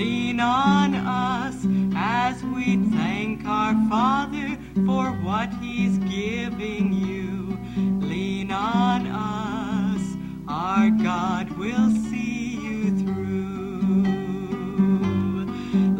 Lean 0.00 0.40
on 0.40 0.94
us 0.94 1.56
as 1.94 2.42
we 2.42 2.78
thank 2.88 3.44
our 3.44 3.74
Father 3.90 4.56
for 4.86 5.10
what 5.22 5.52
he's 5.60 5.98
giving 5.98 6.90
you. 6.94 7.58
Lean 8.00 8.50
on 8.50 9.06
us, 9.08 10.16
our 10.48 10.88
God 10.88 11.50
will 11.58 11.90
see 12.08 12.56
you 12.56 12.98
through. 12.98 14.04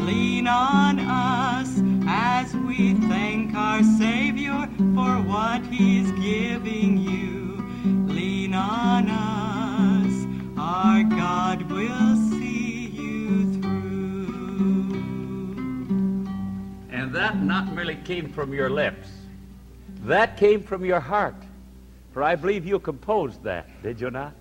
Lean 0.07 0.47
on 0.47 0.99
us 1.01 1.83
as 2.09 2.57
we 2.57 2.95
thank 2.95 3.55
our 3.55 3.83
Savior 3.83 4.67
for 4.95 5.21
what 5.29 5.63
He's 5.67 6.11
giving 6.13 6.97
you. 6.97 7.00
That 17.31 17.45
not 17.45 17.73
merely 17.73 17.95
came 17.95 18.33
from 18.33 18.53
your 18.53 18.69
lips, 18.69 19.09
that 20.03 20.37
came 20.37 20.63
from 20.65 20.85
your 20.85 20.99
heart. 20.99 21.37
For 22.13 22.25
I 22.25 22.35
believe 22.35 22.67
you 22.67 22.81
composed 22.81 23.45
that, 23.45 23.69
did 23.85 24.01
you 24.01 24.11
not? 24.11 24.35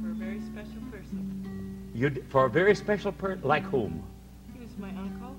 For 0.00 0.10
a 0.10 0.14
very 0.14 0.40
special 0.40 0.80
person. 0.90 1.90
You 1.94 2.24
for 2.30 2.46
a 2.46 2.50
very 2.50 2.74
special 2.74 3.12
person, 3.12 3.42
like 3.46 3.64
whom? 3.64 4.02
He 4.54 4.60
was 4.60 4.70
my 4.78 4.88
uncle. 4.88 5.36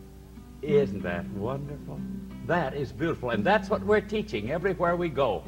Isn't 0.62 1.02
that 1.02 1.28
wonderful? 1.30 2.00
That 2.46 2.76
is 2.76 2.92
beautiful, 2.92 3.32
and 3.32 3.44
that's 3.44 3.72
what 3.72 3.82
we're 3.82 4.02
teaching 4.02 4.52
everywhere 4.52 4.96
we 4.96 5.10
go. 5.10 5.44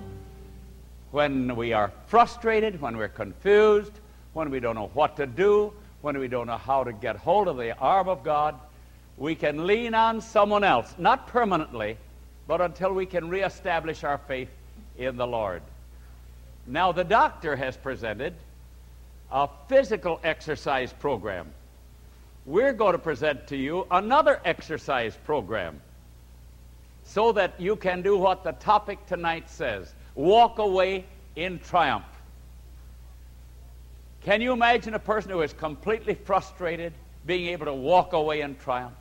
When 1.12 1.56
we 1.56 1.74
are 1.74 1.92
frustrated, 2.08 2.82
when 2.82 2.98
we're 2.98 3.08
confused, 3.08 4.00
when 4.34 4.50
we 4.50 4.60
don't 4.60 4.76
know 4.76 4.90
what 4.96 5.16
to 5.18 5.28
do, 5.28 5.74
when 6.02 6.18
we 6.18 6.28
don't 6.28 6.48
know 6.48 6.58
how 6.58 6.84
to 6.84 6.92
get 6.92 7.18
hold 7.18 7.48
of 7.48 7.58
the 7.58 7.78
arm 7.78 8.10
of 8.10 8.24
God, 8.24 8.60
we 9.18 9.36
can 9.36 9.66
lean 9.66 9.94
on 9.94 10.22
someone 10.22 10.64
else, 10.64 10.94
not 10.98 11.28
permanently, 11.28 11.98
but 12.48 12.62
until 12.62 12.94
we 12.94 13.06
can 13.06 13.30
reestablish 13.30 14.04
our 14.04 14.18
faith 14.18 14.50
in 14.98 15.18
the 15.18 15.28
Lord. 15.28 15.62
Now, 16.68 16.92
the 16.92 17.04
doctor 17.04 17.56
has 17.56 17.78
presented 17.78 18.34
a 19.32 19.48
physical 19.68 20.20
exercise 20.24 20.92
program. 20.94 21.48
We're 22.46 22.74
going 22.74 22.94
to 22.94 23.00
present 23.00 23.48
to 23.48 23.58
you 23.58 23.88
another 23.90 24.40
exercise 24.46 25.18
program 25.26 25.82
so 27.04 27.32
that 27.32 27.60
you 27.60 27.76
can 27.76 28.02
do 28.02 28.18
what 28.18 28.44
the 28.44 28.52
topic 28.54 29.06
tonight 29.06 29.50
says 29.50 29.94
walk 30.16 30.60
away 30.60 31.06
in 31.36 31.60
triumph. 31.60 32.06
Can 34.24 34.42
you 34.42 34.54
imagine 34.54 34.94
a 34.96 35.00
person 35.00 35.32
who 35.32 35.42
is 35.42 35.54
completely 35.54 36.16
frustrated 36.16 36.94
being 37.26 37.48
able 37.48 37.66
to 37.66 37.74
walk 37.74 38.14
away 38.14 38.42
in 38.42 38.56
triumph? 38.56 38.94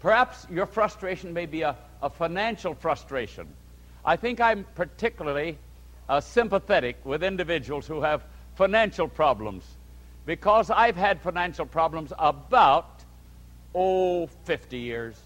Perhaps 0.00 0.46
your 0.50 0.66
frustration 0.66 1.32
may 1.32 1.46
be 1.46 1.62
a, 1.62 1.76
a 2.02 2.10
financial 2.10 2.74
frustration. 2.74 3.48
I 4.04 4.16
think 4.16 4.40
I'm 4.40 4.64
particularly 4.74 5.58
uh, 6.08 6.20
sympathetic 6.20 6.96
with 7.04 7.22
individuals 7.22 7.86
who 7.86 8.00
have 8.00 8.24
financial 8.54 9.08
problems 9.08 9.64
because 10.24 10.70
I've 10.70 10.96
had 10.96 11.20
financial 11.20 11.66
problems 11.66 12.12
about, 12.18 13.04
oh, 13.74 14.28
50 14.44 14.78
years. 14.78 15.18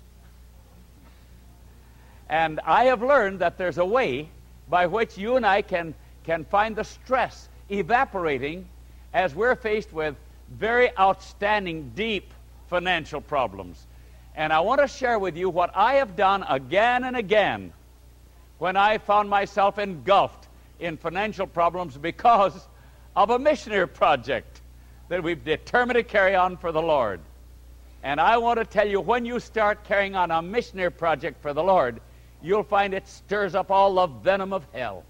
And 2.29 2.61
I 2.64 2.85
have 2.85 3.02
learned 3.02 3.41
that 3.41 3.59
there's 3.59 3.79
a 3.79 3.85
way 3.85 4.29
by 4.69 4.87
which 4.87 5.19
you 5.19 5.37
and 5.37 5.45
I 5.45 5.61
can, 5.62 5.95
can 6.25 6.45
find 6.45 6.75
the 6.75 6.85
stress 6.85 7.49
evaporating 7.69 8.67
as 9.12 9.35
we're 9.35 9.57
faced 9.57 9.93
with 9.93 10.14
very 10.50 10.97
outstanding, 10.99 11.93
deep 11.95 12.33
financial 12.69 13.21
problems. 13.21 13.87
And 14.34 14.52
I 14.52 14.60
want 14.60 14.80
to 14.80 14.88
share 14.88 15.18
with 15.18 15.36
you 15.36 15.50
what 15.50 15.70
I 15.74 15.94
have 15.94 16.16
done 16.16 16.44
again 16.48 17.04
and 17.04 17.16
again 17.16 17.72
when 18.58 18.76
I 18.76 18.98
found 18.98 19.28
myself 19.28 19.78
engulfed 19.78 20.48
in 20.78 20.96
financial 20.96 21.46
problems 21.46 21.96
because 21.96 22.54
of 23.14 23.30
a 23.30 23.38
missionary 23.38 23.88
project 23.88 24.60
that 25.08 25.22
we've 25.22 25.44
determined 25.44 25.96
to 25.96 26.02
carry 26.02 26.34
on 26.34 26.56
for 26.56 26.72
the 26.72 26.80
Lord. 26.80 27.20
And 28.02 28.20
I 28.20 28.38
want 28.38 28.58
to 28.58 28.64
tell 28.64 28.88
you 28.88 29.00
when 29.00 29.24
you 29.24 29.38
start 29.38 29.84
carrying 29.84 30.16
on 30.16 30.30
a 30.30 30.42
missionary 30.42 30.90
project 30.90 31.40
for 31.42 31.52
the 31.52 31.62
Lord, 31.62 32.00
you'll 32.42 32.64
find 32.64 32.94
it 32.94 33.06
stirs 33.06 33.54
up 33.54 33.70
all 33.70 33.94
the 33.94 34.06
venom 34.06 34.52
of 34.52 34.66
hell. 34.72 35.04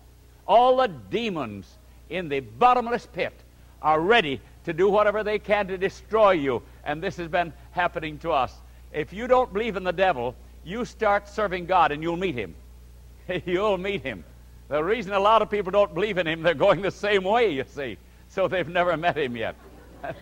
All 0.47 0.77
the 0.77 0.89
demons 0.89 1.79
in 2.11 2.29
the 2.29 2.41
bottomless 2.41 3.07
pit 3.07 3.33
are 3.81 4.01
ready 4.01 4.41
to 4.65 4.73
do 4.73 4.89
whatever 4.89 5.25
they 5.25 5.39
can 5.39 5.69
to 5.69 5.79
destroy 5.79 6.33
you. 6.33 6.63
And 6.85 7.03
this 7.03 7.17
has 7.17 7.29
been 7.29 7.53
happening 7.71 8.19
to 8.19 8.33
us. 8.33 8.55
If 8.93 9.13
you 9.13 9.27
don't 9.27 9.53
believe 9.53 9.77
in 9.77 9.85
the 9.85 9.93
devil, 9.93 10.35
you 10.65 10.85
start 10.85 11.29
serving 11.29 11.67
God 11.67 11.93
and 11.93 12.03
you'll 12.03 12.17
meet 12.17 12.35
him. 12.35 12.55
you'll 13.47 13.79
meet 13.79 14.03
him. 14.03 14.25
The 14.69 14.83
reason 14.83 15.13
a 15.13 15.19
lot 15.19 15.43
of 15.43 15.51
people 15.51 15.71
don't 15.71 15.95
believe 15.95 16.19
in 16.19 16.27
him, 16.27 16.43
they're 16.43 16.55
going 16.55 16.83
the 16.83 16.91
same 16.91 17.25
way, 17.25 17.53
you 17.53 17.65
see. 17.67 17.99
So 18.29 18.49
they've 18.49 18.69
never 18.69 18.97
met 18.97 19.17
him 19.17 19.37
yet. 19.37 19.55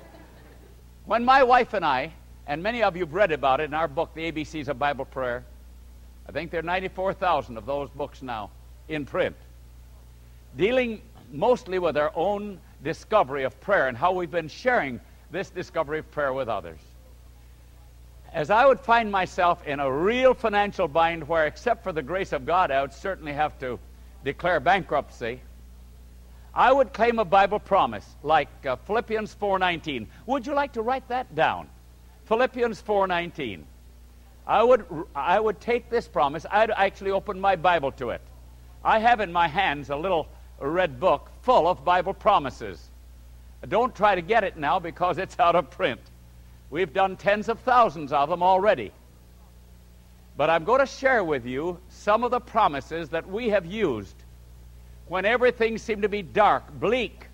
when 1.07 1.25
my 1.25 1.43
wife 1.43 1.75
and 1.75 1.85
I, 1.85 2.12
and 2.47 2.62
many 2.62 2.83
of 2.83 2.97
you 2.97 3.05
have 3.05 3.15
read 3.15 3.33
about 3.33 3.61
it 3.61 3.65
in 3.65 3.75
our 3.75 3.87
book, 3.87 4.11
The 4.15 4.33
ABCs 4.33 4.69
of 4.69 4.79
Bible 4.79 5.05
Prayer, 5.05 5.45
I 6.29 6.33
think 6.33 6.50
there 6.50 6.61
are 6.61 6.65
94,000 6.65 7.57
of 7.57 7.67
those 7.67 7.91
books 7.91 8.23
now 8.23 8.50
in 8.89 9.05
print, 9.05 9.37
dealing 10.57 11.00
mostly 11.33 11.79
with 11.79 11.97
our 11.97 12.12
own 12.15 12.59
discovery 12.83 13.45
of 13.45 13.61
prayer 13.61 13.89
and 13.89 13.97
how 13.97 14.12
we've 14.12 14.31
been 14.31 14.49
sharing 14.49 15.00
this 15.31 15.50
discovery 15.50 16.00
of 16.00 16.11
prayer 16.11 16.33
with 16.33 16.49
others. 16.49 16.79
As 18.33 18.49
I 18.49 18.65
would 18.65 18.81
find 18.81 19.11
myself 19.11 19.67
in 19.67 19.81
a 19.81 19.91
real 19.91 20.35
financial 20.35 20.87
bind 20.87 21.27
where, 21.27 21.47
except 21.47 21.83
for 21.83 21.93
the 21.93 22.03
grace 22.03 22.33
of 22.33 22.47
God, 22.47 22.71
I 22.71 22.81
would 22.81 22.93
certainly 22.93 23.33
have 23.33 23.59
to 23.59 23.79
declare 24.25 24.61
bankruptcy, 24.61 25.41
I 26.55 26.73
would 26.73 26.93
claim 26.93 27.19
a 27.19 27.25
Bible 27.25 27.59
promise 27.59 28.07
like 28.23 28.49
uh, 28.67 28.77
Philippians 28.77 29.35
4:19. 29.35 30.07
Would 30.27 30.47
you 30.47 30.55
like 30.55 30.73
to 30.75 30.83
write 30.83 31.07
that 31.09 31.35
down? 31.35 31.69
Philippians 32.27 32.83
4:19. 32.83 33.65
I 34.47 34.63
would 34.63 34.85
I 35.15 35.39
would 35.39 35.61
take 35.61 35.91
this 35.91 36.09
promise. 36.09 36.47
I'd 36.51 36.71
actually 36.71 37.11
open 37.11 37.41
my 37.41 37.57
Bible 37.57 37.93
to 37.93 38.11
it. 38.11 38.23
I 38.85 38.99
have 38.99 39.21
in 39.21 39.33
my 39.33 39.49
hands 39.49 39.91
a 39.91 39.97
little 39.97 40.29
red 40.61 41.01
book 41.01 41.31
full 41.43 41.69
of 41.69 41.85
Bible 41.85 42.15
promises. 42.15 42.91
Don't 43.69 43.95
try 43.95 44.15
to 44.15 44.23
get 44.23 44.45
it 44.45 44.57
now 44.57 44.79
because 44.79 45.19
it's 45.19 45.39
out 45.39 45.55
of 45.55 45.71
print. 45.71 46.01
We've 46.71 46.93
done 46.93 47.17
tens 47.17 47.49
of 47.49 47.59
thousands 47.61 48.12
of 48.12 48.29
them 48.31 48.43
already. 48.43 48.93
But 50.37 50.49
I'm 50.49 50.65
going 50.65 50.81
to 50.81 50.87
share 50.87 51.25
with 51.25 51.45
you 51.45 51.79
some 51.89 52.25
of 52.25 52.31
the 52.31 52.41
promises 52.41 53.09
that 53.11 53.29
we 53.29 53.50
have 53.50 53.67
used 53.67 54.15
when 55.09 55.25
everything 55.25 55.77
seemed 55.77 56.03
to 56.03 56.09
be 56.09 56.23
dark, 56.23 56.73
bleak, 56.79 57.27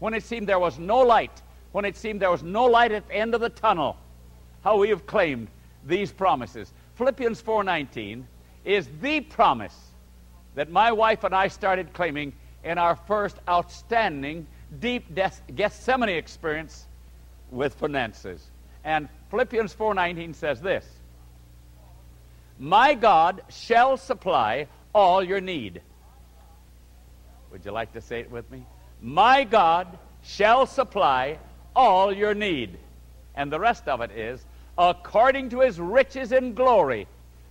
when 0.00 0.12
it 0.12 0.24
seemed 0.24 0.48
there 0.48 0.58
was 0.58 0.78
no 0.78 0.98
light, 0.98 1.42
when 1.70 1.84
it 1.84 1.96
seemed 1.96 2.20
there 2.20 2.30
was 2.30 2.42
no 2.42 2.64
light 2.64 2.90
at 2.90 3.06
the 3.06 3.14
end 3.14 3.34
of 3.34 3.40
the 3.40 3.48
tunnel. 3.48 3.96
How 4.64 4.76
we 4.76 4.88
have 4.88 5.06
claimed 5.06 5.48
these 5.86 6.10
promises. 6.10 6.72
Philippians 6.96 7.40
4:19 7.40 8.24
is 8.64 8.88
the 9.00 9.20
promise 9.20 9.92
that 10.56 10.70
my 10.70 10.90
wife 10.90 11.22
and 11.22 11.34
I 11.34 11.46
started 11.46 11.92
claiming 11.92 12.32
in 12.64 12.76
our 12.76 12.96
first 12.96 13.38
outstanding 13.48 14.48
deep 14.80 15.14
Gethsemane 15.54 16.08
experience 16.08 16.87
with 17.50 17.74
finances. 17.74 18.44
And 18.84 19.08
Philippians 19.30 19.74
4:19 19.74 20.34
says 20.34 20.60
this: 20.60 20.86
"My 22.58 22.94
God 22.94 23.42
shall 23.48 23.96
supply 23.96 24.66
all 24.94 25.22
your 25.22 25.40
need." 25.40 25.82
Would 27.50 27.64
you 27.64 27.72
like 27.72 27.92
to 27.92 28.00
say 28.00 28.20
it 28.20 28.30
with 28.30 28.50
me? 28.50 28.66
My 29.00 29.44
God 29.44 29.98
shall 30.22 30.66
supply 30.66 31.38
all 31.74 32.12
your 32.12 32.34
need. 32.34 32.78
And 33.34 33.52
the 33.52 33.60
rest 33.60 33.88
of 33.88 34.00
it 34.00 34.10
is 34.10 34.44
according 34.76 35.50
to 35.50 35.60
his 35.60 35.80
riches 35.80 36.32
in 36.32 36.54
glory 36.54 37.06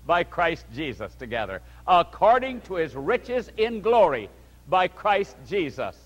by 0.06 0.24
Christ 0.24 0.66
Jesus 0.74 1.14
together. 1.16 1.62
According 1.88 2.62
to 2.62 2.76
his 2.76 2.96
riches 2.96 3.50
in 3.58 3.82
glory 3.82 4.30
by 4.70 4.88
Christ 4.88 5.36
Jesus. 5.48 5.98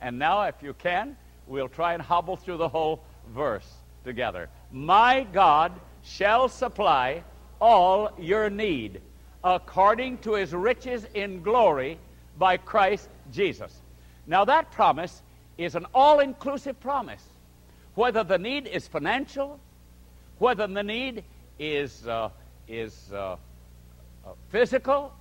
And 0.00 0.18
now, 0.18 0.42
if 0.42 0.62
you 0.62 0.74
can, 0.74 1.16
we'll 1.46 1.68
try 1.68 1.94
and 1.94 2.02
hobble 2.02 2.36
through 2.36 2.58
the 2.58 2.68
whole 2.68 3.02
verse 3.28 3.68
together. 4.04 4.48
My 4.70 5.26
God 5.32 5.72
shall 6.02 6.48
supply 6.48 7.22
all 7.60 8.10
your 8.18 8.50
need 8.50 9.00
according 9.44 10.18
to 10.18 10.34
his 10.34 10.52
riches 10.52 11.06
in 11.14 11.42
glory 11.42 11.98
by 12.38 12.56
Christ 12.56 13.08
Jesus. 13.32 13.80
Now, 14.26 14.44
that 14.44 14.70
promise 14.70 15.22
is 15.56 15.74
an 15.74 15.86
all 15.94 16.20
inclusive 16.20 16.78
promise. 16.80 17.22
Whether 17.94 18.22
the 18.22 18.38
need 18.38 18.66
is 18.66 18.86
financial, 18.86 19.58
whether 20.38 20.66
the 20.66 20.82
need 20.82 21.24
is, 21.58 22.06
uh, 22.06 22.30
is 22.68 23.10
uh, 23.12 23.36
uh, 24.24 24.30
physical, 24.50 25.12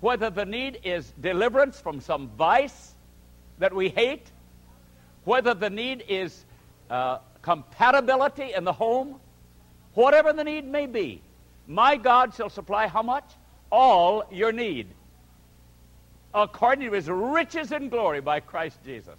whether 0.00 0.30
the 0.30 0.46
need 0.46 0.80
is 0.82 1.12
deliverance 1.20 1.80
from 1.80 2.00
some 2.00 2.30
vice 2.36 2.94
that 3.58 3.74
we 3.74 3.90
hate, 3.90 4.30
whether 5.24 5.54
the 5.54 5.70
need 5.70 6.04
is 6.08 6.44
uh, 6.90 7.18
compatibility 7.40 8.52
in 8.52 8.64
the 8.64 8.72
home, 8.72 9.20
whatever 9.94 10.32
the 10.32 10.44
need 10.44 10.66
may 10.66 10.86
be, 10.86 11.22
my 11.66 11.96
God 11.96 12.34
shall 12.34 12.50
supply 12.50 12.88
how 12.88 13.02
much? 13.02 13.24
All 13.70 14.24
your 14.32 14.50
need, 14.50 14.88
according 16.34 16.88
to 16.90 16.94
his 16.94 17.08
riches 17.08 17.70
and 17.70 17.90
glory 17.90 18.20
by 18.20 18.40
Christ 18.40 18.78
Jesus. 18.84 19.18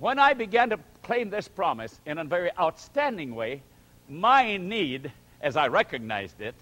When 0.00 0.18
I 0.18 0.34
began 0.34 0.70
to 0.70 0.80
claim 1.02 1.30
this 1.30 1.46
promise 1.48 2.00
in 2.04 2.18
a 2.18 2.24
very 2.24 2.50
outstanding 2.58 3.34
way, 3.34 3.62
my 4.08 4.56
need, 4.56 5.12
as 5.40 5.56
I 5.56 5.68
recognized 5.68 6.40
it, 6.40 6.54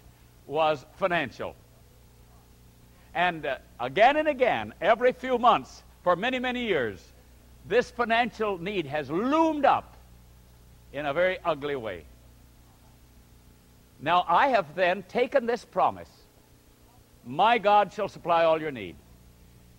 was 0.47 0.85
financial. 0.97 1.55
And 3.15 3.47
uh, 3.47 3.59
again 3.81 4.17
and 4.17 4.29
again, 4.29 4.75
every 4.81 5.13
few 5.13 5.39
months, 5.39 5.83
for 6.03 6.17
many, 6.17 6.39
many 6.39 6.67
years, 6.67 7.03
this 7.69 7.91
financial 7.91 8.59
need 8.59 8.87
has 8.87 9.11
loomed 9.11 9.65
up 9.65 9.97
in 10.93 11.07
a 11.07 11.13
very 11.13 11.39
ugly 11.45 11.77
way. 11.77 12.05
Now, 14.01 14.25
I 14.29 14.49
have 14.49 14.75
then 14.75 15.03
taken 15.05 15.47
this 15.47 15.65
promise 15.65 16.11
My 17.25 17.59
God 17.59 17.93
shall 17.93 18.09
supply 18.09 18.45
all 18.45 18.61
your 18.61 18.71
need. 18.71 18.95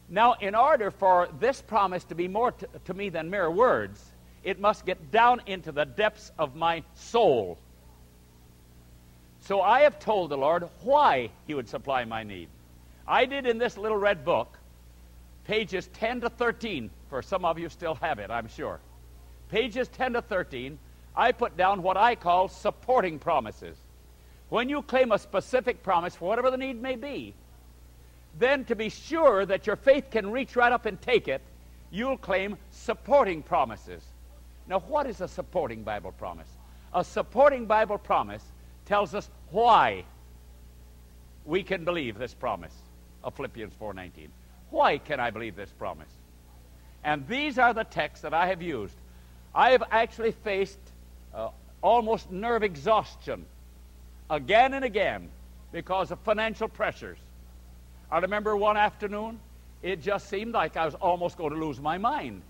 Now, 0.09 0.33
in 0.33 0.55
order 0.55 0.91
for 0.91 1.29
this 1.39 1.61
promise 1.61 2.03
to 2.05 2.15
be 2.15 2.27
more 2.27 2.51
to, 2.51 2.67
to 2.85 2.93
me 2.93 3.09
than 3.09 3.29
mere 3.29 3.49
words, 3.49 4.03
it 4.43 4.59
must 4.59 4.85
get 4.85 5.11
down 5.11 5.41
into 5.45 5.71
the 5.71 5.85
depths 5.85 6.31
of 6.37 6.55
my 6.55 6.83
soul. 6.93 7.57
So 9.41 9.61
I 9.61 9.81
have 9.81 9.99
told 9.99 10.29
the 10.29 10.37
Lord 10.37 10.67
why 10.81 11.29
He 11.45 11.53
would 11.53 11.69
supply 11.69 12.05
my 12.05 12.23
need. 12.23 12.49
I 13.07 13.25
did 13.25 13.45
in 13.45 13.57
this 13.57 13.77
little 13.77 13.97
red 13.97 14.25
book, 14.25 14.57
pages 15.45 15.87
10 15.93 16.21
to 16.21 16.29
13, 16.29 16.89
for 17.09 17.21
some 17.21 17.45
of 17.45 17.57
you 17.57 17.69
still 17.69 17.95
have 17.95 18.19
it, 18.19 18.29
I'm 18.29 18.47
sure. 18.47 18.79
Pages 19.49 19.87
10 19.89 20.13
to 20.13 20.21
13, 20.21 20.77
I 21.15 21.31
put 21.31 21.57
down 21.57 21.81
what 21.81 21.97
I 21.97 22.15
call 22.15 22.47
supporting 22.47 23.19
promises. 23.19 23.77
When 24.49 24.69
you 24.69 24.81
claim 24.81 25.11
a 25.11 25.19
specific 25.19 25.83
promise 25.83 26.15
for 26.15 26.27
whatever 26.27 26.51
the 26.51 26.57
need 26.57 26.81
may 26.81 26.95
be, 26.95 27.33
then 28.37 28.65
to 28.65 28.75
be 28.75 28.89
sure 28.89 29.45
that 29.45 29.65
your 29.65 29.75
faith 29.75 30.11
can 30.11 30.31
reach 30.31 30.55
right 30.55 30.71
up 30.71 30.85
and 30.85 31.01
take 31.01 31.27
it, 31.27 31.41
you'll 31.91 32.17
claim 32.17 32.57
supporting 32.71 33.41
promises. 33.41 34.03
Now, 34.67 34.79
what 34.79 35.07
is 35.07 35.21
a 35.21 35.27
supporting 35.27 35.83
Bible 35.83 36.11
promise? 36.11 36.49
A 36.93 37.03
supporting 37.03 37.65
Bible 37.65 37.97
promise 37.97 38.43
tells 38.85 39.15
us 39.15 39.29
why 39.51 40.03
we 41.45 41.63
can 41.63 41.85
believe 41.85 42.17
this 42.17 42.33
promise 42.33 42.75
of 43.23 43.33
Philippians 43.35 43.73
4:19. 43.73 44.29
Why 44.69 44.97
can 44.97 45.19
I 45.19 45.31
believe 45.31 45.55
this 45.55 45.71
promise? 45.71 46.16
And 47.07 47.25
these 47.25 47.57
are 47.57 47.73
the 47.73 47.85
texts 47.85 48.23
that 48.23 48.33
I 48.33 48.47
have 48.47 48.61
used. 48.61 48.93
I 49.55 49.71
have 49.71 49.83
actually 49.91 50.33
faced 50.33 50.77
uh, 51.33 51.51
almost 51.81 52.29
nerve 52.29 52.63
exhaustion 52.63 53.45
again 54.29 54.73
and 54.73 54.83
again 54.83 55.29
because 55.71 56.11
of 56.11 56.19
financial 56.19 56.67
pressures. 56.67 57.17
I 58.11 58.19
remember 58.19 58.57
one 58.57 58.75
afternoon, 58.75 59.39
it 59.81 60.01
just 60.01 60.29
seemed 60.29 60.51
like 60.51 60.75
I 60.75 60.83
was 60.83 60.95
almost 60.95 61.37
going 61.37 61.53
to 61.53 61.65
lose 61.65 61.79
my 61.79 61.97
mind. 61.97 62.41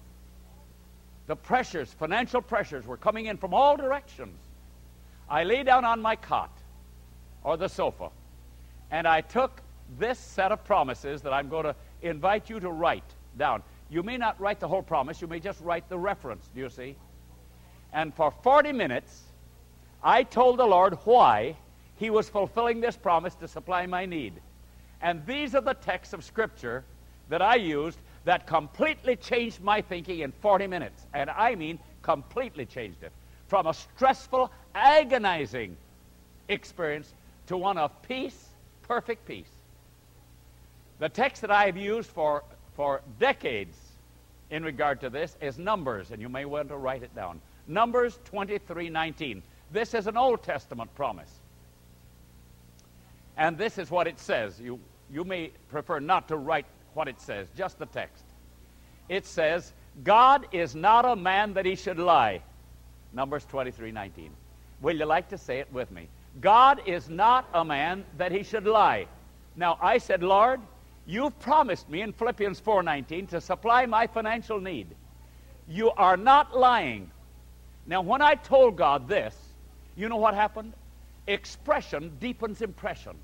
The 1.27 1.35
pressures, 1.35 1.93
financial 1.93 2.41
pressures, 2.41 2.87
were 2.87 2.97
coming 2.97 3.27
in 3.27 3.37
from 3.37 3.53
all 3.53 3.77
directions. 3.77 4.39
I 5.29 5.43
lay 5.43 5.61
down 5.61 5.85
on 5.85 6.01
my 6.01 6.15
cot 6.15 6.49
or 7.43 7.57
the 7.57 7.67
sofa, 7.67 8.09
and 8.89 9.07
I 9.07 9.21
took 9.21 9.61
this 9.99 10.17
set 10.17 10.51
of 10.51 10.65
promises 10.65 11.21
that 11.21 11.31
I'm 11.31 11.47
going 11.47 11.65
to 11.65 11.75
invite 12.01 12.49
you 12.49 12.59
to 12.59 12.71
write 12.71 13.03
down. 13.37 13.61
You 13.89 14.03
may 14.03 14.17
not 14.17 14.39
write 14.39 14.59
the 14.59 14.67
whole 14.67 14.81
promise, 14.81 15.21
you 15.21 15.27
may 15.27 15.39
just 15.39 15.61
write 15.61 15.87
the 15.89 15.97
reference, 15.97 16.49
do 16.53 16.61
you 16.61 16.69
see? 16.69 16.95
And 17.93 18.13
for 18.13 18.31
40 18.43 18.73
minutes, 18.73 19.23
I 20.03 20.23
told 20.23 20.59
the 20.59 20.65
Lord 20.65 20.97
why 21.05 21.55
He 21.95 22.09
was 22.09 22.29
fulfilling 22.29 22.81
this 22.81 22.97
promise 22.97 23.35
to 23.35 23.47
supply 23.47 23.85
my 23.85 24.05
need. 24.05 24.33
And 25.01 25.25
these 25.25 25.55
are 25.55 25.61
the 25.61 25.73
texts 25.73 26.13
of 26.13 26.23
Scripture 26.23 26.83
that 27.29 27.41
I 27.41 27.55
used 27.55 27.99
that 28.25 28.45
completely 28.45 29.15
changed 29.15 29.61
my 29.61 29.81
thinking 29.81 30.19
in 30.19 30.31
40 30.31 30.67
minutes. 30.67 31.05
And 31.13 31.29
I 31.29 31.55
mean 31.55 31.79
completely 32.01 32.65
changed 32.65 33.03
it. 33.03 33.11
From 33.47 33.67
a 33.67 33.73
stressful, 33.73 34.51
agonizing 34.75 35.77
experience 36.49 37.13
to 37.47 37.57
one 37.57 37.77
of 37.77 38.01
peace, 38.01 38.49
perfect 38.83 39.25
peace. 39.25 39.49
The 40.99 41.09
text 41.09 41.41
that 41.41 41.51
I 41.51 41.65
have 41.65 41.77
used 41.77 42.09
for, 42.09 42.43
for 42.77 43.01
decades 43.19 43.75
in 44.51 44.63
regard 44.63 45.01
to 45.01 45.09
this 45.09 45.35
is 45.41 45.57
Numbers, 45.57 46.11
and 46.11 46.21
you 46.21 46.29
may 46.29 46.45
want 46.45 46.69
to 46.69 46.77
write 46.77 47.03
it 47.03 47.13
down. 47.13 47.41
Numbers 47.67 48.19
23 48.25 48.89
19. 48.89 49.43
This 49.71 49.93
is 49.93 50.07
an 50.07 50.15
Old 50.15 50.43
Testament 50.43 50.93
promise. 50.95 51.41
And 53.35 53.57
this 53.57 53.77
is 53.77 53.91
what 53.91 54.07
it 54.07 54.19
says. 54.19 54.61
You, 54.61 54.79
you 55.11 55.25
may 55.25 55.51
prefer 55.69 55.99
not 55.99 56.29
to 56.29 56.37
write 56.37 56.65
what 56.93 57.09
it 57.09 57.19
says, 57.19 57.47
just 57.57 57.77
the 57.77 57.85
text. 57.87 58.23
It 59.09 59.25
says, 59.25 59.73
God 60.03 60.47
is 60.51 60.75
not 60.75 61.03
a 61.03 61.15
man 61.15 61.53
that 61.55 61.65
he 61.65 61.75
should 61.75 61.99
lie. 61.99 62.41
Numbers 63.11 63.45
23 63.45 63.91
19. 63.91 64.31
Will 64.81 64.95
you 64.95 65.05
like 65.05 65.27
to 65.29 65.37
say 65.37 65.59
it 65.59 65.67
with 65.73 65.91
me? 65.91 66.07
God 66.39 66.81
is 66.85 67.09
not 67.09 67.49
a 67.53 67.65
man 67.65 68.05
that 68.17 68.31
he 68.31 68.43
should 68.43 68.65
lie. 68.65 69.07
Now, 69.55 69.79
I 69.81 69.97
said, 69.97 70.21
Lord, 70.21 70.61
you've 71.07 71.39
promised 71.39 71.89
me 71.89 72.01
in 72.01 72.13
Philippians 72.13 72.59
4:19 72.59 73.27
to 73.29 73.41
supply 73.41 73.87
my 73.87 74.05
financial 74.05 74.59
need. 74.59 74.95
You 75.67 75.91
are 75.91 76.17
not 76.17 76.55
lying. 76.55 77.09
Now, 77.87 78.01
when 78.01 78.21
I 78.21 78.35
told 78.35 78.75
God 78.75 79.07
this, 79.07 79.35
you 79.95 80.09
know 80.09 80.17
what 80.17 80.35
happened? 80.35 80.73
Expression 81.25 82.17
deepens 82.19 82.61
impression. 82.61 83.17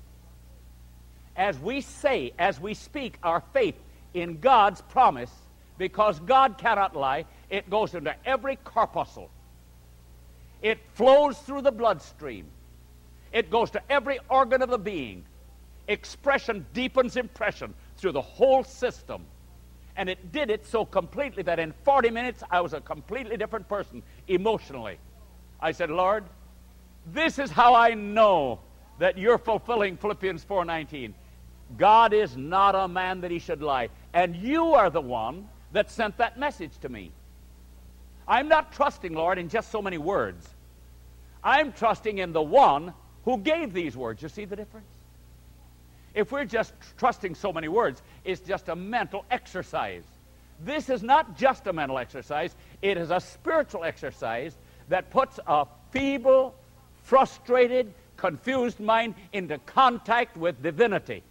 As 1.36 1.58
we 1.58 1.80
say, 1.80 2.32
as 2.38 2.58
we 2.58 2.74
speak 2.74 3.18
our 3.22 3.42
faith 3.52 3.76
in 4.14 4.40
God's 4.40 4.80
promise, 4.80 5.30
because 5.78 6.20
God 6.20 6.58
cannot 6.58 6.96
lie, 6.96 7.26
it 7.50 7.68
goes 7.68 7.94
into 7.94 8.14
every 8.24 8.56
corpuscle. 8.56 9.30
It 10.62 10.78
flows 10.94 11.38
through 11.38 11.62
the 11.62 11.72
bloodstream. 11.72 12.46
It 13.32 13.50
goes 13.50 13.70
to 13.72 13.82
every 13.90 14.18
organ 14.28 14.62
of 14.62 14.70
the 14.70 14.78
being. 14.78 15.24
Expression 15.88 16.66
deepens 16.72 17.16
impression 17.16 17.74
through 17.96 18.12
the 18.12 18.22
whole 18.22 18.64
system. 18.64 19.24
And 19.96 20.08
it 20.08 20.32
did 20.32 20.50
it 20.50 20.66
so 20.66 20.84
completely 20.84 21.42
that 21.44 21.58
in 21.58 21.72
40 21.84 22.10
minutes 22.10 22.42
I 22.50 22.60
was 22.60 22.72
a 22.72 22.80
completely 22.80 23.36
different 23.36 23.68
person 23.68 24.02
emotionally. 24.26 24.98
I 25.60 25.72
said, 25.72 25.90
Lord, 25.90 26.24
this 27.12 27.38
is 27.38 27.50
how 27.50 27.74
I 27.74 27.94
know 27.94 28.60
that 28.98 29.18
you're 29.18 29.38
fulfilling 29.38 29.96
Philippians 29.96 30.44
4:19. 30.44 31.14
God 31.76 32.12
is 32.12 32.36
not 32.36 32.74
a 32.74 32.88
man 32.88 33.20
that 33.22 33.30
he 33.30 33.38
should 33.38 33.62
lie, 33.62 33.88
and 34.12 34.36
you 34.36 34.74
are 34.74 34.90
the 34.90 35.00
one 35.00 35.48
that 35.72 35.90
sent 35.90 36.16
that 36.18 36.38
message 36.38 36.78
to 36.82 36.88
me. 36.88 37.10
I'm 38.26 38.48
not 38.48 38.72
trusting, 38.72 39.12
Lord, 39.12 39.38
in 39.38 39.48
just 39.48 39.70
so 39.70 39.82
many 39.82 39.98
words. 39.98 40.48
I'm 41.42 41.72
trusting 41.72 42.18
in 42.18 42.32
the 42.32 42.42
one 42.42 42.94
who 43.24 43.38
gave 43.38 43.72
these 43.72 43.96
words. 43.96 44.22
You 44.22 44.28
see 44.28 44.44
the 44.44 44.56
difference? 44.56 44.93
If 46.14 46.30
we're 46.30 46.44
just 46.44 46.72
trusting 46.96 47.34
so 47.34 47.52
many 47.52 47.68
words, 47.68 48.02
it's 48.24 48.40
just 48.40 48.68
a 48.68 48.76
mental 48.76 49.24
exercise. 49.30 50.04
This 50.60 50.88
is 50.88 51.02
not 51.02 51.36
just 51.36 51.66
a 51.66 51.72
mental 51.72 51.98
exercise, 51.98 52.54
it 52.82 52.96
is 52.96 53.10
a 53.10 53.20
spiritual 53.20 53.84
exercise 53.84 54.56
that 54.88 55.10
puts 55.10 55.40
a 55.46 55.66
feeble, 55.90 56.54
frustrated, 57.02 57.92
confused 58.16 58.78
mind 58.78 59.14
into 59.32 59.58
contact 59.58 60.36
with 60.36 60.62
divinity. 60.62 61.22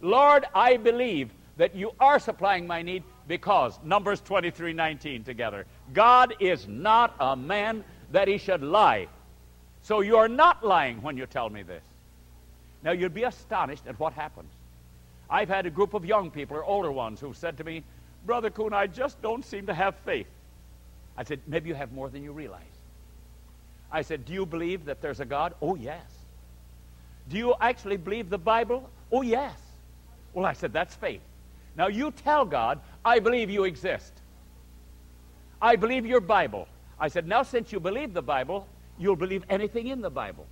Lord, 0.00 0.44
I 0.54 0.76
believe 0.76 1.30
that 1.56 1.74
you 1.74 1.92
are 1.98 2.18
supplying 2.18 2.66
my 2.66 2.82
need 2.82 3.02
because 3.26 3.78
Numbers 3.84 4.20
23 4.20 4.72
19 4.72 5.24
together. 5.24 5.66
God 5.92 6.34
is 6.40 6.68
not 6.68 7.14
a 7.18 7.34
man 7.34 7.84
that 8.12 8.28
he 8.28 8.38
should 8.38 8.62
lie. 8.62 9.08
So 9.82 10.00
you 10.00 10.16
are 10.16 10.28
not 10.28 10.64
lying 10.64 11.02
when 11.02 11.16
you 11.16 11.26
tell 11.26 11.50
me 11.50 11.62
this. 11.62 11.82
Now, 12.84 12.92
you'd 12.92 13.14
be 13.14 13.24
astonished 13.24 13.86
at 13.88 13.98
what 13.98 14.12
happens. 14.12 14.52
I've 15.28 15.48
had 15.48 15.66
a 15.66 15.70
group 15.70 15.94
of 15.94 16.04
young 16.04 16.30
people 16.30 16.56
or 16.56 16.64
older 16.64 16.92
ones 16.92 17.18
who've 17.18 17.36
said 17.36 17.56
to 17.56 17.64
me, 17.64 17.82
Brother 18.26 18.50
Coon, 18.50 18.72
I 18.72 18.86
just 18.86 19.20
don't 19.22 19.44
seem 19.44 19.66
to 19.66 19.74
have 19.74 19.96
faith. 20.04 20.28
I 21.16 21.24
said, 21.24 21.40
maybe 21.46 21.68
you 21.68 21.74
have 21.74 21.92
more 21.92 22.08
than 22.10 22.22
you 22.22 22.32
realize. 22.32 22.62
I 23.90 24.02
said, 24.02 24.24
do 24.24 24.32
you 24.32 24.44
believe 24.44 24.84
that 24.84 25.00
there's 25.00 25.20
a 25.20 25.24
God? 25.24 25.54
Oh, 25.62 25.76
yes. 25.76 26.04
Do 27.28 27.38
you 27.38 27.54
actually 27.60 27.96
believe 27.96 28.28
the 28.28 28.38
Bible? 28.38 28.90
Oh, 29.10 29.22
yes. 29.22 29.58
Well, 30.34 30.44
I 30.44 30.52
said, 30.52 30.72
that's 30.72 30.94
faith. 30.94 31.22
Now 31.76 31.86
you 31.86 32.10
tell 32.10 32.44
God, 32.44 32.80
I 33.04 33.18
believe 33.18 33.50
you 33.50 33.64
exist. 33.64 34.12
I 35.60 35.76
believe 35.76 36.04
your 36.04 36.20
Bible. 36.20 36.68
I 36.98 37.08
said, 37.08 37.26
now 37.26 37.42
since 37.42 37.72
you 37.72 37.80
believe 37.80 38.12
the 38.12 38.22
Bible, 38.22 38.66
you'll 38.98 39.16
believe 39.16 39.44
anything 39.48 39.88
in 39.88 40.00
the 40.00 40.10
Bible. 40.10 40.46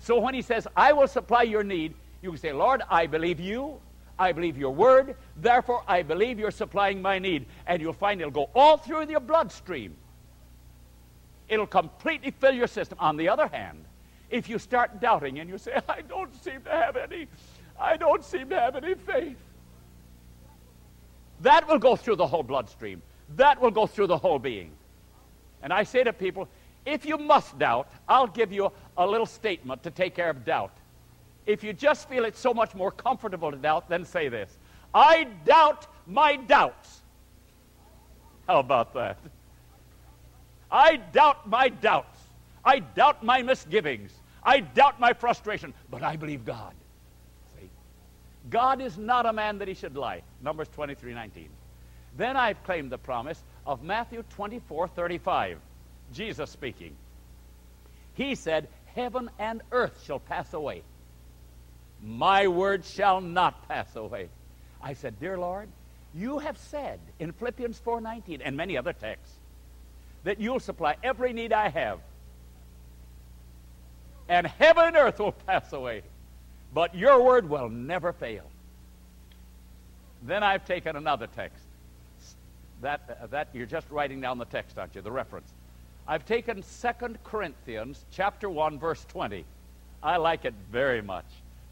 So 0.00 0.18
when 0.18 0.34
he 0.34 0.42
says, 0.42 0.66
I 0.76 0.92
will 0.92 1.06
supply 1.06 1.42
your 1.42 1.62
need, 1.62 1.94
you 2.22 2.30
can 2.30 2.38
say, 2.38 2.52
Lord, 2.52 2.82
I 2.90 3.06
believe 3.06 3.38
you. 3.38 3.80
I 4.18 4.32
believe 4.32 4.58
your 4.58 4.70
word. 4.70 5.16
Therefore, 5.36 5.82
I 5.86 6.02
believe 6.02 6.38
you're 6.38 6.50
supplying 6.50 7.00
my 7.00 7.18
need. 7.18 7.46
And 7.66 7.80
you'll 7.80 7.92
find 7.92 8.20
it'll 8.20 8.30
go 8.30 8.50
all 8.54 8.76
through 8.76 9.08
your 9.08 9.20
bloodstream. 9.20 9.96
It'll 11.48 11.66
completely 11.66 12.30
fill 12.30 12.52
your 12.52 12.66
system. 12.66 12.98
On 13.00 13.16
the 13.16 13.28
other 13.28 13.48
hand, 13.48 13.84
if 14.30 14.48
you 14.48 14.58
start 14.58 15.00
doubting 15.00 15.38
and 15.38 15.48
you 15.48 15.58
say, 15.58 15.78
I 15.88 16.02
don't 16.02 16.34
seem 16.42 16.62
to 16.62 16.70
have 16.70 16.96
any, 16.96 17.28
I 17.78 17.96
don't 17.96 18.24
seem 18.24 18.48
to 18.50 18.60
have 18.60 18.76
any 18.76 18.94
faith, 18.94 19.36
that 21.40 21.66
will 21.66 21.78
go 21.78 21.96
through 21.96 22.16
the 22.16 22.26
whole 22.26 22.42
bloodstream. 22.42 23.02
That 23.36 23.60
will 23.60 23.70
go 23.70 23.86
through 23.86 24.08
the 24.08 24.18
whole 24.18 24.38
being. 24.38 24.72
And 25.62 25.72
I 25.72 25.84
say 25.84 26.04
to 26.04 26.12
people, 26.12 26.48
if 26.86 27.04
you 27.04 27.18
must 27.18 27.58
doubt, 27.58 27.88
I'll 28.08 28.26
give 28.26 28.52
you 28.52 28.72
a 28.96 29.06
little 29.06 29.26
statement 29.26 29.82
to 29.82 29.90
take 29.90 30.14
care 30.14 30.30
of 30.30 30.44
doubt. 30.44 30.72
If 31.46 31.62
you 31.64 31.72
just 31.72 32.08
feel 32.08 32.24
it's 32.24 32.38
so 32.38 32.54
much 32.54 32.74
more 32.74 32.90
comfortable 32.90 33.50
to 33.50 33.56
doubt, 33.56 33.88
then 33.88 34.04
say 34.04 34.28
this 34.28 34.58
I 34.94 35.24
doubt 35.44 35.86
my 36.06 36.36
doubts. 36.36 37.02
How 38.46 38.60
about 38.60 38.94
that? 38.94 39.18
I 40.70 40.96
doubt 40.96 41.48
my 41.48 41.68
doubts. 41.68 42.18
I 42.64 42.80
doubt 42.80 43.24
my 43.24 43.42
misgivings. 43.42 44.12
I 44.42 44.60
doubt 44.60 45.00
my 45.00 45.12
frustration, 45.12 45.74
but 45.90 46.02
I 46.02 46.16
believe 46.16 46.44
God. 46.44 46.74
See? 47.54 47.68
God 48.48 48.80
is 48.80 48.96
not 48.96 49.26
a 49.26 49.32
man 49.32 49.58
that 49.58 49.68
he 49.68 49.74
should 49.74 49.96
lie. 49.96 50.22
Numbers 50.42 50.68
23 50.68 51.14
19. 51.14 51.48
Then 52.16 52.36
I've 52.36 52.62
claimed 52.64 52.90
the 52.90 52.98
promise 52.98 53.42
of 53.66 53.82
Matthew 53.82 54.24
24 54.30 54.88
35. 54.88 55.58
Jesus 56.12 56.50
speaking. 56.50 56.96
He 58.14 58.34
said, 58.34 58.68
Heaven 58.94 59.30
and 59.38 59.62
earth 59.70 60.02
shall 60.04 60.18
pass 60.18 60.52
away. 60.52 60.82
My 62.02 62.48
word 62.48 62.84
shall 62.84 63.20
not 63.20 63.68
pass 63.68 63.94
away. 63.94 64.28
I 64.82 64.94
said, 64.94 65.20
Dear 65.20 65.38
Lord, 65.38 65.68
you 66.14 66.38
have 66.38 66.58
said 66.58 66.98
in 67.18 67.32
Philippians 67.32 67.80
4:19 67.80 68.40
and 68.44 68.56
many 68.56 68.76
other 68.76 68.92
texts 68.92 69.34
that 70.24 70.40
you'll 70.40 70.60
supply 70.60 70.96
every 71.02 71.32
need 71.32 71.52
I 71.52 71.68
have. 71.68 72.00
And 74.28 74.46
heaven 74.46 74.84
and 74.88 74.96
earth 74.96 75.18
will 75.18 75.32
pass 75.32 75.72
away, 75.72 76.02
but 76.72 76.94
your 76.94 77.22
word 77.22 77.48
will 77.48 77.68
never 77.68 78.12
fail. 78.12 78.44
Then 80.22 80.42
I've 80.42 80.64
taken 80.64 80.96
another 80.96 81.26
text. 81.26 81.64
That, 82.82 83.18
uh, 83.22 83.26
that 83.26 83.48
you're 83.52 83.66
just 83.66 83.90
writing 83.90 84.20
down 84.20 84.38
the 84.38 84.46
text, 84.46 84.78
aren't 84.78 84.94
you? 84.94 85.02
The 85.02 85.10
reference. 85.10 85.52
I've 86.06 86.24
taken 86.26 86.62
2 86.62 86.88
Corinthians 87.24 88.04
chapter 88.10 88.48
1 88.48 88.78
verse 88.78 89.04
20. 89.08 89.44
I 90.02 90.16
like 90.16 90.44
it 90.44 90.54
very 90.70 91.02
much. 91.02 91.26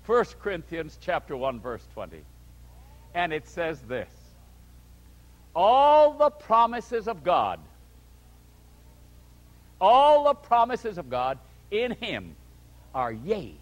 1 0.06 0.24
Corinthians 0.40 0.98
chapter 1.00 1.36
1 1.36 1.60
verse 1.60 1.86
20. 1.94 2.18
And 3.14 3.32
it 3.32 3.48
says 3.48 3.80
this. 3.82 4.10
All 5.54 6.12
the 6.12 6.30
promises 6.30 7.08
of 7.08 7.24
God 7.24 7.58
all 9.80 10.24
the 10.24 10.34
promises 10.34 10.98
of 10.98 11.08
God 11.08 11.38
in 11.70 11.92
him 11.92 12.34
are 12.94 13.12
yea. 13.12 13.54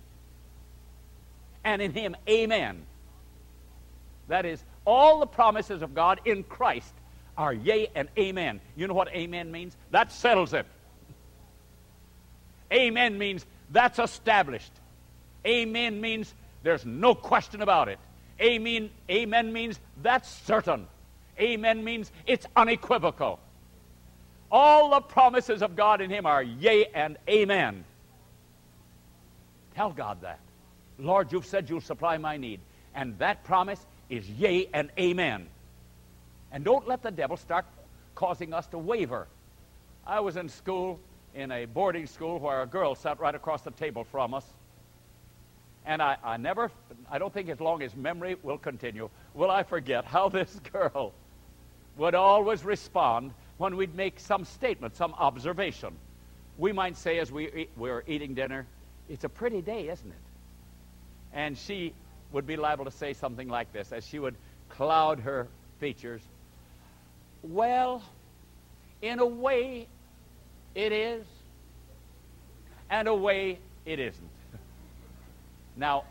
And 1.64 1.82
in 1.82 1.92
him 1.92 2.16
amen. 2.28 2.82
That 4.28 4.46
is 4.46 4.62
all 4.84 5.20
the 5.20 5.26
promises 5.26 5.82
of 5.82 5.94
God 5.94 6.20
in 6.24 6.42
Christ 6.44 6.92
are 7.36 7.52
yea 7.52 7.88
and 7.94 8.08
amen. 8.18 8.60
You 8.76 8.86
know 8.86 8.94
what 8.94 9.08
amen 9.08 9.50
means? 9.50 9.76
That 9.90 10.12
settles 10.12 10.52
it. 10.52 10.66
Amen 12.72 13.18
means 13.18 13.46
that's 13.70 13.98
established. 13.98 14.72
Amen 15.46 16.00
means 16.00 16.34
there's 16.62 16.84
no 16.84 17.14
question 17.14 17.62
about 17.62 17.88
it. 17.88 17.98
Amen, 18.40 18.90
amen 19.10 19.52
means 19.52 19.78
that's 20.02 20.30
certain. 20.44 20.86
Amen 21.38 21.84
means 21.84 22.10
it's 22.26 22.46
unequivocal. 22.56 23.38
All 24.50 24.90
the 24.90 25.00
promises 25.00 25.62
of 25.62 25.76
God 25.76 26.00
in 26.00 26.10
him 26.10 26.26
are 26.26 26.42
yea 26.42 26.86
and 26.94 27.16
amen. 27.28 27.84
Tell 29.74 29.92
God 29.92 30.22
that. 30.22 30.40
Lord, 30.98 31.32
you've 31.32 31.46
said 31.46 31.68
you'll 31.68 31.80
supply 31.80 32.16
my 32.16 32.36
need. 32.36 32.60
And 32.94 33.18
that 33.18 33.44
promise 33.44 33.84
is 34.08 34.28
yea 34.28 34.68
and 34.72 34.90
amen. 34.98 35.48
And 36.56 36.64
don't 36.64 36.88
let 36.88 37.02
the 37.02 37.10
devil 37.10 37.36
start 37.36 37.66
causing 38.14 38.54
us 38.54 38.66
to 38.68 38.78
waver. 38.78 39.28
I 40.06 40.20
was 40.20 40.38
in 40.38 40.48
school, 40.48 40.98
in 41.34 41.52
a 41.52 41.66
boarding 41.66 42.06
school, 42.06 42.38
where 42.38 42.62
a 42.62 42.66
girl 42.66 42.94
sat 42.94 43.20
right 43.20 43.34
across 43.34 43.60
the 43.60 43.72
table 43.72 44.04
from 44.04 44.32
us. 44.32 44.46
And 45.84 46.00
I, 46.00 46.16
I 46.24 46.38
never, 46.38 46.70
I 47.10 47.18
don't 47.18 47.30
think 47.30 47.50
as 47.50 47.60
long 47.60 47.82
as 47.82 47.94
memory 47.94 48.36
will 48.42 48.56
continue, 48.56 49.10
will 49.34 49.50
I 49.50 49.64
forget 49.64 50.06
how 50.06 50.28
this 50.30 50.58
girl 50.72 51.12
would 51.98 52.14
always 52.14 52.64
respond 52.64 53.34
when 53.58 53.76
we'd 53.76 53.94
make 53.94 54.18
some 54.18 54.46
statement, 54.46 54.96
some 54.96 55.12
observation. 55.12 55.94
We 56.56 56.72
might 56.72 56.96
say 56.96 57.18
as 57.18 57.30
we, 57.30 57.52
eat, 57.52 57.70
we 57.76 57.90
were 57.90 58.02
eating 58.06 58.32
dinner, 58.32 58.64
it's 59.10 59.24
a 59.24 59.28
pretty 59.28 59.60
day, 59.60 59.90
isn't 59.90 60.10
it? 60.10 60.26
And 61.34 61.58
she 61.58 61.92
would 62.32 62.46
be 62.46 62.56
liable 62.56 62.86
to 62.86 62.90
say 62.90 63.12
something 63.12 63.46
like 63.46 63.74
this 63.74 63.92
as 63.92 64.06
she 64.06 64.18
would 64.18 64.36
cloud 64.70 65.20
her 65.20 65.48
features. 65.80 66.22
Well, 67.48 68.02
in 69.02 69.18
a 69.18 69.26
way, 69.26 69.86
it 70.74 70.92
is, 70.92 71.24
and 72.90 73.08
a 73.08 73.14
way, 73.14 73.58
it 73.84 73.98
isn't. 73.98 74.28
now, 75.76 76.04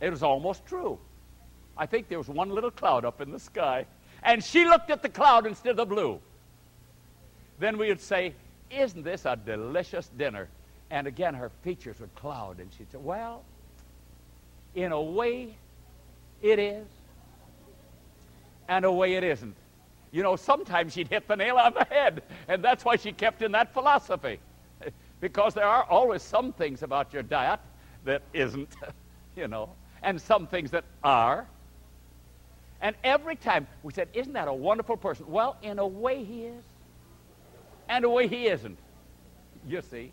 it 0.00 0.10
was 0.10 0.22
almost 0.22 0.66
true. 0.66 0.98
I 1.76 1.86
think 1.86 2.08
there 2.08 2.18
was 2.18 2.28
one 2.28 2.50
little 2.50 2.70
cloud 2.70 3.04
up 3.04 3.20
in 3.20 3.30
the 3.30 3.38
sky, 3.38 3.86
and 4.22 4.42
she 4.42 4.64
looked 4.64 4.90
at 4.90 5.02
the 5.02 5.08
cloud 5.08 5.46
instead 5.46 5.70
of 5.70 5.76
the 5.76 5.86
blue 5.86 6.20
then 7.60 7.76
we 7.76 7.88
would 7.88 8.00
say, 8.00 8.34
Isn't 8.70 9.04
this 9.04 9.26
a 9.26 9.36
delicious 9.36 10.08
dinner? 10.08 10.48
And 10.90 11.06
again, 11.06 11.34
her 11.34 11.50
features 11.62 12.00
would 12.00 12.12
cloud, 12.16 12.58
and 12.58 12.72
she'd 12.76 12.90
say, 12.90 12.98
Well, 12.98 13.44
in 14.74 14.90
a 14.90 15.00
way, 15.00 15.54
it 16.42 16.58
is, 16.58 16.86
and 18.66 18.84
a 18.84 18.90
way, 18.90 19.14
it 19.14 19.22
isn't. 19.22 19.54
You 20.12 20.22
know, 20.22 20.36
sometimes 20.36 20.92
she'd 20.92 21.08
hit 21.08 21.28
the 21.28 21.36
nail 21.36 21.56
on 21.56 21.74
the 21.74 21.84
head, 21.84 22.22
and 22.48 22.64
that's 22.64 22.84
why 22.84 22.96
she 22.96 23.12
kept 23.12 23.42
in 23.42 23.52
that 23.52 23.72
philosophy. 23.72 24.40
because 25.20 25.54
there 25.54 25.66
are 25.66 25.84
always 25.84 26.22
some 26.22 26.52
things 26.52 26.82
about 26.82 27.12
your 27.12 27.22
diet 27.22 27.60
that 28.04 28.22
isn't, 28.32 28.74
you 29.36 29.46
know, 29.48 29.70
and 30.02 30.20
some 30.20 30.46
things 30.46 30.70
that 30.72 30.84
are. 31.04 31.46
And 32.80 32.96
every 33.04 33.36
time 33.36 33.66
we 33.82 33.92
said, 33.92 34.08
Isn't 34.14 34.32
that 34.32 34.48
a 34.48 34.54
wonderful 34.54 34.96
person? 34.96 35.26
Well, 35.28 35.56
in 35.62 35.78
a 35.78 35.86
way, 35.86 36.24
he 36.24 36.44
is 36.44 36.64
and 37.90 38.04
a 38.04 38.08
way 38.08 38.28
he 38.28 38.46
isn't. 38.46 38.78
You 39.66 39.82
see? 39.82 40.12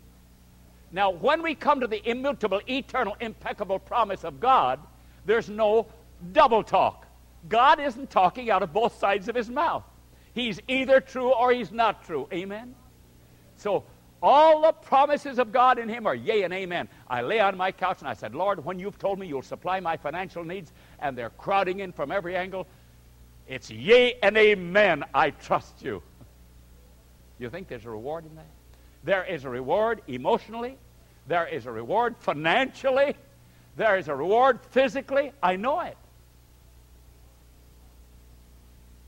Now, 0.90 1.10
when 1.10 1.42
we 1.42 1.54
come 1.54 1.80
to 1.80 1.86
the 1.86 2.06
immutable, 2.08 2.60
eternal, 2.68 3.16
impeccable 3.20 3.78
promise 3.78 4.24
of 4.24 4.40
God, 4.40 4.80
there's 5.24 5.48
no 5.48 5.86
double 6.32 6.62
talk. 6.62 7.06
God 7.48 7.80
isn't 7.80 8.10
talking 8.10 8.50
out 8.50 8.62
of 8.62 8.72
both 8.72 8.98
sides 8.98 9.28
of 9.28 9.34
his 9.34 9.48
mouth. 9.48 9.84
He's 10.38 10.60
either 10.68 11.00
true 11.00 11.32
or 11.32 11.50
he's 11.50 11.72
not 11.72 12.04
true. 12.04 12.28
Amen? 12.32 12.76
So, 13.56 13.82
all 14.22 14.62
the 14.62 14.70
promises 14.70 15.40
of 15.40 15.50
God 15.50 15.80
in 15.80 15.88
him 15.88 16.06
are 16.06 16.14
yea 16.14 16.44
and 16.44 16.54
amen. 16.54 16.88
I 17.08 17.22
lay 17.22 17.40
on 17.40 17.56
my 17.56 17.72
couch 17.72 17.98
and 17.98 18.08
I 18.08 18.14
said, 18.14 18.36
Lord, 18.36 18.64
when 18.64 18.78
you've 18.78 18.98
told 18.98 19.18
me 19.18 19.26
you'll 19.26 19.42
supply 19.42 19.80
my 19.80 19.96
financial 19.96 20.44
needs 20.44 20.72
and 21.00 21.18
they're 21.18 21.30
crowding 21.30 21.80
in 21.80 21.90
from 21.90 22.12
every 22.12 22.36
angle, 22.36 22.68
it's 23.48 23.68
yea 23.68 24.14
and 24.22 24.36
amen. 24.36 25.02
I 25.12 25.30
trust 25.30 25.82
you. 25.82 26.04
You 27.40 27.50
think 27.50 27.66
there's 27.66 27.84
a 27.84 27.90
reward 27.90 28.24
in 28.24 28.36
that? 28.36 28.46
There 29.02 29.24
is 29.24 29.44
a 29.44 29.50
reward 29.50 30.02
emotionally. 30.06 30.78
There 31.26 31.48
is 31.48 31.66
a 31.66 31.72
reward 31.72 32.14
financially. 32.20 33.16
There 33.76 33.98
is 33.98 34.06
a 34.06 34.14
reward 34.14 34.60
physically. 34.70 35.32
I 35.42 35.56
know 35.56 35.80
it. 35.80 35.96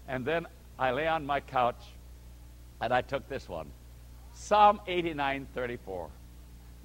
And 0.08 0.24
then 0.24 0.48
I 0.80 0.90
lay 0.90 1.06
on 1.06 1.24
my 1.24 1.40
couch 1.40 1.80
and 2.80 2.92
I 2.92 3.02
took 3.02 3.28
this 3.28 3.48
one 3.48 3.70
Psalm 4.32 4.80
89 4.88 5.46
34. 5.54 6.08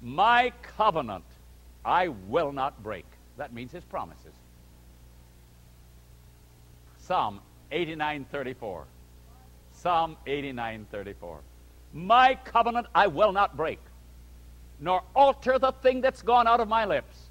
My 0.02 0.52
covenant 0.62 1.24
I 1.84 2.08
will 2.08 2.52
not 2.52 2.82
break. 2.82 3.06
That 3.38 3.52
means 3.52 3.72
his 3.72 3.84
promises. 3.84 4.34
Psalm 6.98 7.40
89:34. 7.70 8.84
Psalm 9.72 10.16
89:34. 10.26 11.38
My 11.92 12.34
covenant 12.44 12.88
I 12.94 13.06
will 13.06 13.32
not 13.32 13.56
break, 13.56 13.78
nor 14.80 15.02
alter 15.14 15.58
the 15.58 15.72
thing 15.72 16.00
that's 16.00 16.22
gone 16.22 16.46
out 16.46 16.60
of 16.60 16.68
my 16.68 16.84
lips. 16.84 17.30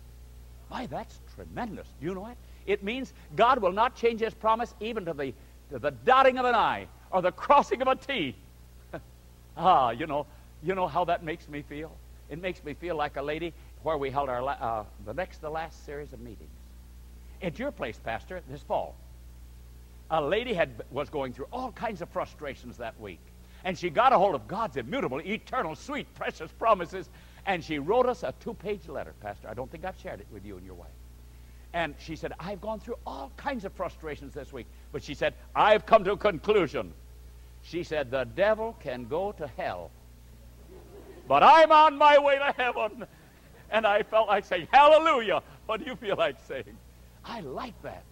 Why, 0.69 0.85
that's 0.85 1.19
tremendous. 1.35 1.87
Do 1.99 2.07
you 2.07 2.15
know 2.15 2.27
it? 2.27 2.37
It 2.65 2.83
means 2.83 3.13
God 3.35 3.61
will 3.61 3.71
not 3.71 3.95
change 3.95 4.21
his 4.21 4.33
promise 4.33 4.73
even 4.79 5.05
to 5.05 5.13
the, 5.13 5.33
the 5.71 5.91
dotting 5.91 6.37
of 6.37 6.45
an 6.45 6.55
I 6.55 6.87
or 7.11 7.21
the 7.21 7.31
crossing 7.31 7.81
of 7.81 7.87
a 7.87 7.95
T. 7.95 8.35
ah, 9.57 9.91
you 9.91 10.07
know, 10.07 10.25
you 10.63 10.75
know 10.75 10.87
how 10.87 11.05
that 11.05 11.23
makes 11.23 11.47
me 11.47 11.61
feel? 11.61 11.95
It 12.29 12.41
makes 12.41 12.63
me 12.63 12.73
feel 12.73 12.95
like 12.95 13.17
a 13.17 13.21
lady 13.21 13.53
where 13.83 13.97
we 13.97 14.09
held 14.09 14.29
our 14.29 14.41
la- 14.41 14.53
uh, 14.53 14.83
the 15.05 15.13
next 15.13 15.39
to 15.39 15.49
last 15.49 15.85
series 15.85 16.11
of 16.13 16.19
meetings. 16.19 16.49
At 17.41 17.59
your 17.59 17.71
place, 17.71 17.99
Pastor, 18.03 18.41
this 18.49 18.61
fall, 18.63 18.95
a 20.09 20.21
lady 20.21 20.53
had 20.53 20.69
was 20.91 21.09
going 21.09 21.33
through 21.33 21.47
all 21.51 21.71
kinds 21.71 22.01
of 22.01 22.09
frustrations 22.09 22.77
that 22.77 22.99
week, 22.99 23.19
and 23.63 23.77
she 23.77 23.89
got 23.89 24.13
a 24.13 24.17
hold 24.17 24.35
of 24.35 24.47
God's 24.47 24.77
immutable, 24.77 25.19
eternal, 25.19 25.75
sweet, 25.75 26.07
precious 26.15 26.51
promises, 26.53 27.09
and 27.45 27.63
she 27.63 27.79
wrote 27.79 28.07
us 28.07 28.23
a 28.23 28.33
two-page 28.39 28.87
letter, 28.87 29.13
Pastor. 29.21 29.47
I 29.47 29.53
don't 29.53 29.69
think 29.69 29.85
I've 29.85 29.99
shared 29.99 30.19
it 30.19 30.27
with 30.31 30.45
you 30.45 30.57
and 30.57 30.65
your 30.65 30.75
wife. 30.75 30.89
And 31.73 31.93
she 31.99 32.15
said, 32.15 32.33
I've 32.39 32.61
gone 32.61 32.79
through 32.79 32.95
all 33.05 33.31
kinds 33.35 33.65
of 33.65 33.73
frustrations 33.73 34.33
this 34.33 34.53
week. 34.53 34.65
But 34.95 35.03
she 35.03 35.13
said, 35.13 35.33
I've 35.53 35.85
come 35.85 36.05
to 36.05 36.13
a 36.13 36.17
conclusion. 36.17 36.93
She 37.63 37.83
said, 37.83 38.11
The 38.11 38.23
devil 38.23 38.77
can 38.79 39.03
go 39.09 39.33
to 39.33 39.45
hell. 39.57 39.91
But 41.27 41.43
I'm 41.43 41.69
on 41.69 41.97
my 41.97 42.17
way 42.17 42.37
to 42.37 42.53
heaven. 42.55 43.05
And 43.69 43.85
I 43.85 44.03
felt 44.03 44.29
like 44.29 44.45
saying, 44.45 44.69
Hallelujah. 44.71 45.43
What 45.65 45.81
do 45.81 45.85
you 45.85 45.97
feel 45.97 46.15
like 46.15 46.37
saying? 46.47 46.77
I 47.25 47.41
like 47.41 47.73
that. 47.81 48.05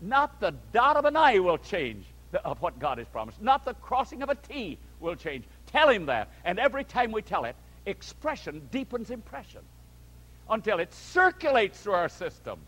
Not 0.00 0.40
the 0.40 0.54
dot 0.72 0.96
of 0.96 1.04
an 1.04 1.14
I 1.14 1.40
will 1.40 1.58
change 1.58 2.06
of 2.42 2.62
what 2.62 2.78
God 2.78 2.96
has 2.96 3.08
promised. 3.08 3.42
Not 3.42 3.66
the 3.66 3.74
crossing 3.74 4.22
of 4.22 4.30
a 4.30 4.36
T 4.36 4.78
will 4.98 5.14
change. 5.14 5.44
Tell 5.66 5.90
him 5.90 6.06
that. 6.06 6.30
And 6.46 6.58
every 6.58 6.84
time 6.84 7.12
we 7.12 7.20
tell 7.20 7.44
it, 7.44 7.54
expression 7.84 8.66
deepens 8.70 9.10
impression 9.10 9.60
until 10.48 10.78
it 10.78 10.94
circulates 10.94 11.82
through 11.82 11.92
our 11.92 12.08
system. 12.08 12.60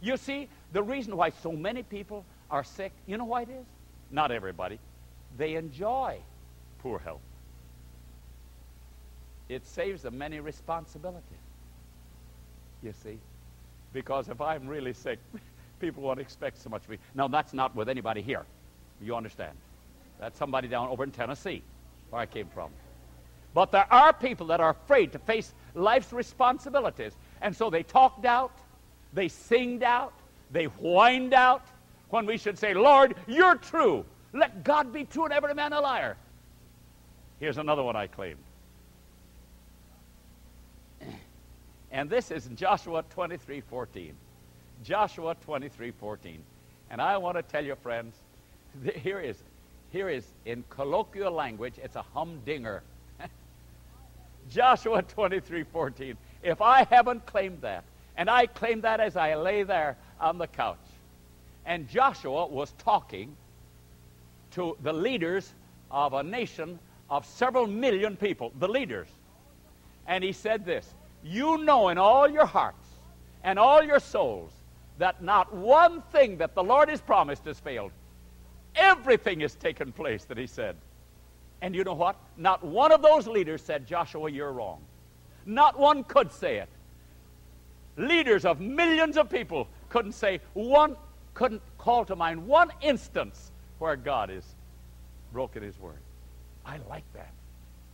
You 0.00 0.16
see, 0.16 0.48
the 0.72 0.82
reason 0.82 1.16
why 1.16 1.30
so 1.30 1.52
many 1.52 1.82
people 1.82 2.24
are 2.50 2.64
sick, 2.64 2.92
you 3.06 3.16
know 3.16 3.24
why 3.24 3.42
it 3.42 3.50
is? 3.50 3.66
Not 4.10 4.30
everybody. 4.30 4.78
They 5.36 5.54
enjoy 5.54 6.18
poor 6.78 6.98
health. 6.98 7.20
It 9.48 9.66
saves 9.66 10.02
them 10.02 10.18
many 10.18 10.40
responsibilities. 10.40 11.22
You 12.82 12.92
see? 13.02 13.18
Because 13.92 14.28
if 14.28 14.40
I'm 14.40 14.66
really 14.66 14.92
sick, 14.92 15.18
people 15.80 16.02
won't 16.02 16.20
expect 16.20 16.58
so 16.58 16.68
much 16.68 16.84
of 16.84 16.90
me. 16.90 16.98
Now, 17.14 17.28
that's 17.28 17.52
not 17.52 17.74
with 17.74 17.88
anybody 17.88 18.20
here. 18.20 18.44
You 19.00 19.16
understand? 19.16 19.56
That's 20.20 20.38
somebody 20.38 20.68
down 20.68 20.88
over 20.88 21.04
in 21.04 21.10
Tennessee, 21.10 21.62
where 22.10 22.20
I 22.20 22.26
came 22.26 22.48
from. 22.48 22.70
But 23.54 23.72
there 23.72 23.90
are 23.92 24.12
people 24.12 24.46
that 24.48 24.60
are 24.60 24.70
afraid 24.70 25.12
to 25.12 25.18
face 25.18 25.54
life's 25.74 26.12
responsibilities. 26.12 27.12
And 27.40 27.56
so 27.56 27.70
they 27.70 27.82
talked 27.82 28.24
out, 28.24 28.52
they 29.12 29.28
singed 29.28 29.82
out, 29.82 30.12
they 30.50 30.64
whined 30.64 31.34
out, 31.34 31.62
when 32.10 32.26
we 32.26 32.38
should 32.38 32.58
say, 32.58 32.74
Lord, 32.74 33.14
you're 33.26 33.56
true. 33.56 34.04
Let 34.32 34.64
God 34.64 34.92
be 34.92 35.04
true 35.04 35.24
and 35.24 35.32
every 35.32 35.54
man 35.54 35.72
a 35.72 35.80
liar. 35.80 36.16
Here's 37.40 37.58
another 37.58 37.82
one 37.82 37.96
I 37.96 38.06
claimed. 38.06 38.38
And 41.90 42.10
this 42.10 42.30
is 42.30 42.48
Joshua 42.54 43.04
23 43.10 43.62
14. 43.62 44.12
Joshua 44.84 45.36
23 45.44 45.90
14. 45.92 46.42
And 46.90 47.00
I 47.00 47.16
want 47.16 47.36
to 47.36 47.42
tell 47.42 47.64
you, 47.64 47.74
friends, 47.76 48.14
here 48.96 49.20
is, 49.20 49.36
here 49.90 50.08
is 50.08 50.26
in 50.44 50.64
colloquial 50.68 51.32
language, 51.32 51.74
it's 51.82 51.96
a 51.96 52.02
humdinger. 52.02 52.82
Joshua 54.50 55.02
23 55.02 55.62
14. 55.64 56.16
If 56.42 56.60
I 56.60 56.84
haven't 56.84 57.24
claimed 57.26 57.62
that, 57.62 57.84
and 58.16 58.28
I 58.28 58.46
claim 58.46 58.80
that 58.82 59.00
as 59.00 59.16
I 59.16 59.34
lay 59.36 59.62
there 59.62 59.96
on 60.20 60.38
the 60.38 60.46
couch, 60.46 60.78
and 61.66 61.88
Joshua 61.88 62.46
was 62.46 62.72
talking 62.78 63.36
to 64.52 64.76
the 64.82 64.92
leaders 64.92 65.52
of 65.90 66.12
a 66.12 66.22
nation 66.22 66.78
of 67.10 67.24
several 67.26 67.66
million 67.66 68.16
people, 68.16 68.52
the 68.58 68.68
leaders. 68.68 69.08
And 70.06 70.24
he 70.24 70.32
said 70.32 70.64
this 70.64 70.94
You 71.22 71.58
know 71.58 71.88
in 71.88 71.98
all 71.98 72.28
your 72.28 72.46
hearts 72.46 72.86
and 73.44 73.58
all 73.58 73.82
your 73.82 74.00
souls 74.00 74.50
that 74.98 75.22
not 75.22 75.54
one 75.54 76.02
thing 76.12 76.38
that 76.38 76.54
the 76.54 76.62
Lord 76.62 76.88
has 76.88 77.00
promised 77.00 77.44
has 77.44 77.60
failed. 77.60 77.92
Everything 78.74 79.40
has 79.40 79.54
taken 79.54 79.92
place 79.92 80.24
that 80.24 80.38
he 80.38 80.46
said. 80.46 80.76
And 81.60 81.74
you 81.74 81.84
know 81.84 81.94
what? 81.94 82.16
Not 82.36 82.64
one 82.64 82.92
of 82.92 83.02
those 83.02 83.26
leaders 83.26 83.62
said, 83.62 83.86
Joshua, 83.86 84.30
you're 84.30 84.52
wrong. 84.52 84.80
Not 85.46 85.78
one 85.78 86.04
could 86.04 86.32
say 86.32 86.58
it. 86.58 86.68
Leaders 87.96 88.44
of 88.44 88.60
millions 88.60 89.16
of 89.16 89.28
people 89.28 89.66
couldn't 89.88 90.12
say 90.12 90.40
one, 90.54 90.96
couldn't 91.34 91.62
call 91.78 92.04
to 92.06 92.16
mind 92.16 92.46
one 92.46 92.70
instance 92.80 93.50
where 93.78 93.96
God 93.96 94.28
has 94.28 94.44
broken 95.32 95.62
his 95.62 95.78
word. 95.78 96.00
I 96.64 96.78
like 96.88 97.04
that. 97.14 97.32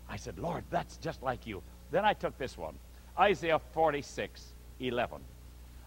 I 0.09 0.17
said, 0.17 0.39
Lord, 0.39 0.65
that's 0.71 0.97
just 0.99 1.23
like 1.23 1.47
you. 1.47 1.63
Then 1.91 2.05
I 2.05 2.13
took 2.13 2.37
this 2.39 2.59
one 2.59 2.75
Isaiah 3.19 3.61
46 3.73 4.43
11. 4.81 5.21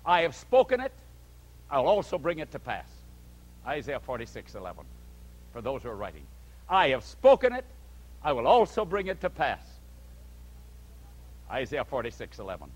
I 0.05 0.21
have 0.21 0.35
spoken 0.35 0.79
it, 0.79 0.93
I'll 1.69 1.87
also 1.87 2.17
bring 2.17 2.39
it 2.39 2.51
to 2.51 2.59
pass. 2.59 2.87
Isaiah 3.65 3.99
46 3.99 4.55
11. 4.55 4.85
For 5.51 5.61
those 5.61 5.83
who 5.83 5.89
are 5.89 5.95
writing. 5.95 6.23
I 6.69 6.89
have 6.89 7.03
spoken 7.03 7.53
it, 7.53 7.65
I 8.23 8.31
will 8.31 8.47
also 8.47 8.85
bring 8.85 9.07
it 9.07 9.21
to 9.21 9.29
pass. 9.29 9.61
Isaiah 11.51 11.85
46 11.85 12.39
11. 12.39 12.69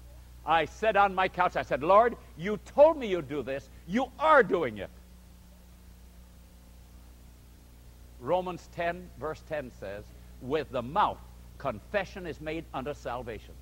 I 0.46 0.66
said 0.66 0.98
on 0.98 1.14
my 1.14 1.28
couch, 1.28 1.56
I 1.56 1.62
said, 1.62 1.84
Lord, 1.84 2.16
you 2.38 2.58
told 2.74 2.98
me 2.98 3.08
you'd 3.08 3.30
do 3.30 3.44
this. 3.44 3.70
You 3.88 4.08
are 4.20 4.42
doing 4.42 4.80
it. 4.80 4.90
Romans 8.20 8.68
10, 8.76 9.10
verse 9.20 9.42
10 9.50 9.72
says, 9.80 10.04
With 10.42 10.72
the 10.72 10.82
mouth, 10.82 11.20
confession 11.58 12.26
is 12.26 12.42
made 12.42 12.66
unto 12.74 12.94
salvation. 12.94 13.54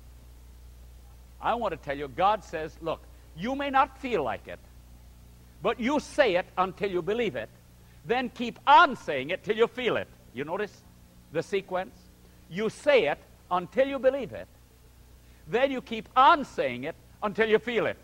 I 1.40 1.54
want 1.54 1.72
to 1.72 1.78
tell 1.78 1.96
you, 1.96 2.08
God 2.08 2.44
says, 2.44 2.76
Look, 2.80 3.00
you 3.36 3.54
may 3.54 3.70
not 3.70 3.98
feel 3.98 4.22
like 4.22 4.48
it, 4.48 4.58
but 5.62 5.80
you 5.80 6.00
say 6.00 6.36
it 6.36 6.46
until 6.58 6.90
you 6.90 7.02
believe 7.02 7.36
it. 7.36 7.48
Then 8.06 8.30
keep 8.30 8.58
on 8.66 8.96
saying 8.96 9.30
it 9.30 9.44
till 9.44 9.56
you 9.56 9.66
feel 9.66 9.96
it. 9.96 10.08
You 10.34 10.44
notice 10.44 10.82
the 11.32 11.42
sequence? 11.42 11.94
You 12.50 12.70
say 12.70 13.08
it 13.08 13.18
until 13.50 13.86
you 13.86 13.98
believe 13.98 14.32
it. 14.32 14.48
Then 15.50 15.72
you 15.72 15.82
keep 15.82 16.08
on 16.16 16.44
saying 16.44 16.84
it 16.84 16.94
until 17.22 17.48
you 17.48 17.58
feel 17.58 17.86
it. 17.86 17.96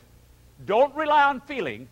Don't 0.65 0.95
rely 0.95 1.25
on 1.25 1.41
feeling. 1.41 1.89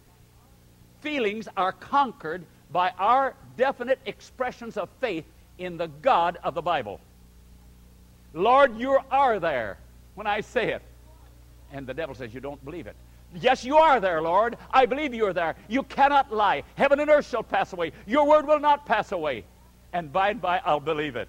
Feelings 1.01 1.49
are 1.57 1.73
conquered 1.73 2.45
by 2.73 2.91
our 2.99 3.35
definite 3.57 4.01
expressions 4.05 4.77
of 4.77 4.89
faith 5.01 5.25
in 5.59 5.77
the 5.77 5.87
God 5.87 6.39
of 6.43 6.55
the 6.55 6.63
Bible. 6.63 7.01
Lord, 8.33 8.77
you 8.79 8.99
are 9.13 9.39
there 9.39 9.79
when 10.17 10.27
I 10.27 10.41
say 10.41 10.73
it. 10.73 10.83
And 11.73 11.87
the 11.87 11.95
devil 11.95 12.17
says, 12.17 12.35
You 12.35 12.41
don't 12.41 12.63
believe 12.65 12.89
it. 12.89 12.97
Yes, 13.37 13.65
you 13.65 13.77
are 13.77 14.01
there, 14.01 14.23
Lord. 14.23 14.57
I 14.73 14.87
believe 14.87 15.15
you 15.15 15.27
are 15.27 15.33
there. 15.33 15.55
You 15.69 15.85
cannot 15.85 16.33
lie. 16.33 16.65
Heaven 16.75 16.99
and 16.99 17.11
earth 17.11 17.29
shall 17.29 17.43
pass 17.43 17.73
away. 17.73 17.93
Your 18.07 18.27
word 18.27 18.47
will 18.47 18.61
not 18.61 18.87
pass 18.87 19.13
away. 19.13 19.45
And 19.93 20.13
by 20.13 20.31
and 20.31 20.41
by, 20.41 20.61
I'll 20.65 20.81
believe 20.81 21.15
it. 21.15 21.29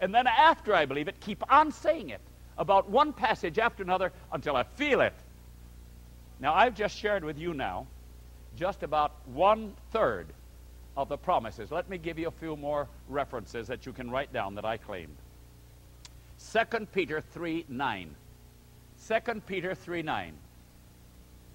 And 0.00 0.14
then 0.14 0.26
after 0.26 0.74
I 0.74 0.86
believe 0.86 1.08
it, 1.08 1.20
keep 1.20 1.42
on 1.52 1.72
saying 1.72 2.10
it 2.10 2.20
about 2.58 2.90
one 2.90 3.12
passage 3.12 3.58
after 3.58 3.82
another 3.82 4.12
until 4.32 4.56
I 4.56 4.64
feel 4.64 5.00
it. 5.00 5.14
Now, 6.40 6.54
I've 6.54 6.74
just 6.74 6.96
shared 6.96 7.24
with 7.24 7.38
you 7.38 7.54
now 7.54 7.86
just 8.56 8.82
about 8.82 9.12
one 9.26 9.72
third 9.92 10.26
of 10.96 11.08
the 11.08 11.16
promises. 11.16 11.70
Let 11.70 11.88
me 11.88 11.96
give 11.96 12.18
you 12.18 12.28
a 12.28 12.32
few 12.32 12.56
more 12.56 12.88
references 13.08 13.68
that 13.68 13.86
you 13.86 13.92
can 13.92 14.10
write 14.10 14.32
down 14.32 14.56
that 14.56 14.64
I 14.64 14.76
claimed. 14.76 15.16
2 16.52 16.86
Peter 16.86 17.20
3 17.20 17.66
9. 17.68 18.14
2 19.06 19.40
Peter 19.46 19.74
3 19.74 20.02
9. 20.02 20.32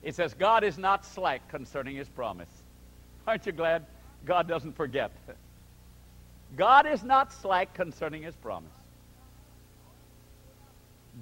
It 0.03 0.15
says, 0.15 0.33
God 0.33 0.63
is 0.63 0.77
not 0.77 1.05
slack 1.05 1.47
concerning 1.49 1.95
his 1.95 2.09
promise. 2.09 2.49
Aren't 3.27 3.45
you 3.45 3.51
glad 3.51 3.85
God 4.25 4.47
doesn't 4.47 4.75
forget? 4.75 5.11
God 6.55 6.85
is 6.85 7.03
not 7.03 7.33
slack 7.33 7.73
concerning 7.73 8.23
his 8.23 8.35
promise. 8.35 8.72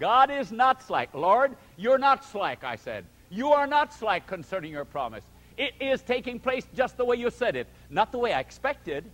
God 0.01 0.31
is 0.31 0.51
not 0.51 0.81
slack. 0.81 1.13
Lord, 1.13 1.55
you're 1.77 1.99
not 1.99 2.25
slack, 2.25 2.63
I 2.63 2.75
said. 2.75 3.05
You 3.29 3.49
are 3.49 3.67
not 3.67 3.93
slack 3.93 4.25
concerning 4.25 4.71
your 4.71 4.83
promise. 4.83 5.23
It 5.57 5.73
is 5.79 6.01
taking 6.01 6.39
place 6.39 6.65
just 6.75 6.97
the 6.97 7.05
way 7.05 7.17
you 7.17 7.29
said 7.29 7.55
it, 7.55 7.67
not 7.91 8.11
the 8.11 8.17
way 8.17 8.33
I 8.33 8.39
expected. 8.39 9.05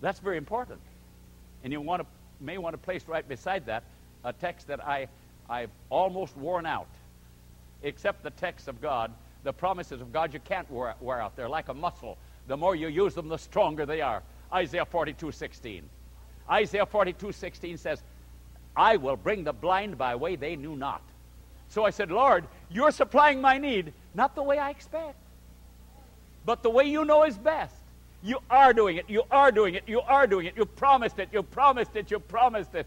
That's 0.00 0.18
very 0.18 0.38
important. 0.38 0.80
And 1.62 1.72
you 1.72 1.80
want 1.80 2.02
to, 2.02 2.08
may 2.44 2.58
want 2.58 2.74
to 2.74 2.78
place 2.78 3.04
right 3.06 3.26
beside 3.26 3.66
that 3.66 3.84
a 4.24 4.32
text 4.32 4.66
that 4.66 4.84
I, 4.84 5.06
I've 5.48 5.70
almost 5.88 6.36
worn 6.36 6.66
out 6.66 6.88
except 7.84 8.24
the 8.24 8.30
text 8.30 8.66
of 8.66 8.80
God, 8.80 9.12
The 9.44 9.52
promises 9.52 10.00
of 10.00 10.12
God 10.12 10.34
you 10.34 10.40
can't 10.40 10.68
wear, 10.68 10.94
wear 11.00 11.20
out. 11.20 11.36
They're 11.36 11.48
like 11.48 11.68
a 11.68 11.74
muscle. 11.74 12.18
The 12.48 12.56
more 12.56 12.74
you 12.74 12.88
use 12.88 13.14
them, 13.14 13.28
the 13.28 13.38
stronger 13.38 13.86
they 13.86 14.00
are. 14.00 14.22
Isaiah 14.52 14.84
42 14.84 15.30
16. 15.30 15.82
Isaiah 16.50 16.86
42 16.86 17.32
16 17.32 17.78
says, 17.78 18.02
I 18.76 18.96
will 18.96 19.16
bring 19.16 19.44
the 19.44 19.52
blind 19.52 19.98
by 19.98 20.14
way 20.14 20.36
they 20.36 20.56
knew 20.56 20.76
not. 20.76 21.02
So 21.68 21.84
I 21.84 21.90
said, 21.90 22.10
Lord, 22.10 22.44
you're 22.70 22.90
supplying 22.90 23.40
my 23.40 23.58
need, 23.58 23.92
not 24.14 24.34
the 24.34 24.42
way 24.42 24.58
I 24.58 24.70
expect, 24.70 25.16
but 26.44 26.62
the 26.62 26.70
way 26.70 26.84
you 26.84 27.04
know 27.04 27.24
is 27.24 27.36
best. 27.36 27.74
You 28.22 28.38
are 28.50 28.72
doing 28.72 28.96
it. 28.96 29.08
You 29.08 29.22
are 29.30 29.50
doing 29.50 29.74
it. 29.74 29.84
You 29.86 30.00
are 30.00 30.26
doing 30.26 30.46
it. 30.46 30.56
You 30.56 30.64
promised 30.64 31.18
it. 31.18 31.28
You 31.32 31.42
promised 31.42 31.96
it. 31.96 32.10
You 32.10 32.18
promised 32.20 32.74
it. 32.74 32.86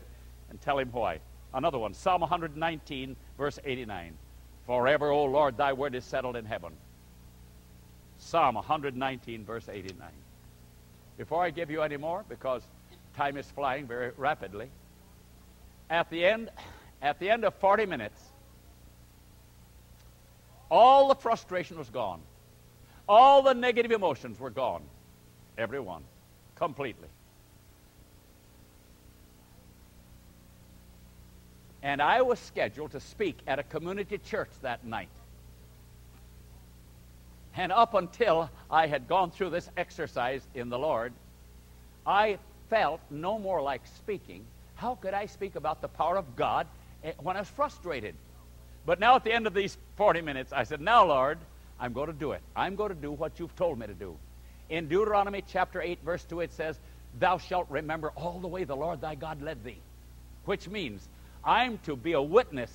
And 0.50 0.62
tell 0.62 0.80
him 0.80 0.90
why. 0.92 1.20
Another 1.54 1.78
one, 1.78 1.94
Psalm 1.94 2.22
119, 2.22 3.16
verse 3.38 3.60
89. 3.64 4.14
Forever, 4.66 5.12
O 5.12 5.26
Lord, 5.26 5.58
thy 5.58 5.74
word 5.74 5.96
is 5.96 6.04
settled 6.04 6.36
in 6.36 6.46
heaven. 6.46 6.72
Psalm 8.18 8.56
119, 8.56 9.46
verse 9.46 9.68
89. 9.70 10.08
Before 11.18 11.44
I 11.44 11.50
give 11.50 11.70
you 11.70 11.82
any 11.82 11.98
more, 11.98 12.26
because 12.28 12.62
time 13.16 13.38
is 13.38 13.50
flying 13.52 13.88
very 13.88 14.12
rapidly, 14.18 14.70
at 15.90 16.10
the 16.10 16.26
end, 16.26 16.50
at 17.02 17.20
the 17.20 17.30
end 17.30 17.44
of 17.46 17.54
40 17.56 17.86
minutes, 17.86 18.22
all 20.70 21.08
the 21.08 21.16
frustration 21.16 21.78
was 21.78 21.90
gone. 21.90 22.22
All 23.08 23.44
the 23.44 23.54
negative 23.54 23.92
emotions 23.92 24.40
were 24.40 24.50
gone. 24.50 24.82
Everyone. 25.58 26.04
Completely. 26.56 27.08
And 31.84 32.02
I 32.02 32.24
was 32.24 32.40
scheduled 32.40 32.92
to 32.92 33.00
speak 33.00 33.38
at 33.46 33.60
a 33.60 33.64
community 33.64 34.18
church 34.18 34.50
that 34.64 34.84
night. 34.86 35.10
And 37.56 37.72
up 37.72 37.94
until 37.94 38.50
I 38.72 38.88
had 38.88 39.08
gone 39.08 39.30
through 39.32 39.52
this 39.52 39.70
exercise 39.78 40.42
in 40.56 40.70
the 40.70 40.80
Lord, 40.80 41.14
I 42.06 42.40
felt 42.70 43.00
no 43.10 43.38
more 43.38 43.62
like 43.62 43.86
speaking. 43.98 44.46
How 44.76 44.96
could 44.96 45.14
I 45.14 45.26
speak 45.26 45.56
about 45.56 45.82
the 45.82 45.88
power 45.88 46.18
of 46.18 46.36
God 46.36 46.68
eh, 47.04 47.14
when 47.20 47.36
I 47.36 47.40
was 47.40 47.50
frustrated? 47.50 48.16
But 48.86 49.00
now 49.00 49.16
at 49.16 49.24
the 49.24 49.34
end 49.34 49.48
of 49.48 49.54
these 49.54 49.78
40 49.96 50.22
minutes, 50.22 50.54
I 50.54 50.64
said, 50.64 50.82
Now, 50.82 51.06
Lord, 51.06 51.40
I'm 51.80 51.94
going 51.94 52.08
to 52.08 52.14
do 52.14 52.34
it. 52.34 52.42
I'm 52.56 52.76
going 52.76 52.90
to 52.90 52.96
do 52.96 53.12
what 53.12 53.40
you've 53.40 53.56
told 53.56 53.80
me 53.80 53.88
to 53.88 53.94
do. 53.94 54.16
In 54.70 54.88
Deuteronomy 54.88 55.44
chapter 55.48 55.82
8, 55.82 56.00
verse 56.04 56.24
2, 56.26 56.42
it 56.42 56.54
says, 56.54 56.80
Thou 57.20 57.38
shalt 57.38 57.70
remember 57.70 58.12
all 58.16 58.40
the 58.40 58.48
way 58.48 58.64
the 58.64 58.76
Lord 58.76 59.02
thy 59.02 59.16
God 59.16 59.42
led 59.42 59.64
thee. 59.64 59.80
Which 60.46 60.68
means 60.68 61.08
I'm 61.44 61.78
to 61.80 61.96
be 61.96 62.14
a 62.14 62.22
witness, 62.22 62.72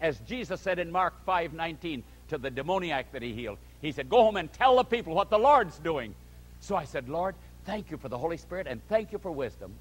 as 0.00 0.18
Jesus 0.20 0.60
said 0.60 0.78
in 0.78 0.90
Mark 0.90 1.14
5 1.24 1.52
19, 1.52 2.02
to 2.28 2.38
the 2.38 2.50
demoniac 2.50 3.12
that 3.12 3.22
he 3.22 3.34
healed. 3.34 3.58
He 3.80 3.92
said, 3.92 4.08
Go 4.08 4.22
home 4.22 4.36
and 4.36 4.52
tell 4.52 4.76
the 4.76 4.84
people 4.84 5.14
what 5.14 5.30
the 5.30 5.38
Lord's 5.38 5.78
doing. 5.78 6.14
So 6.60 6.76
I 6.76 6.84
said, 6.84 7.08
Lord, 7.08 7.34
thank 7.66 7.90
you 7.90 7.98
for 7.98 8.08
the 8.08 8.18
Holy 8.18 8.36
Spirit 8.36 8.66
and 8.66 8.80
thank 8.88 9.12
you 9.12 9.18
for 9.18 9.30
wisdom 9.30 9.74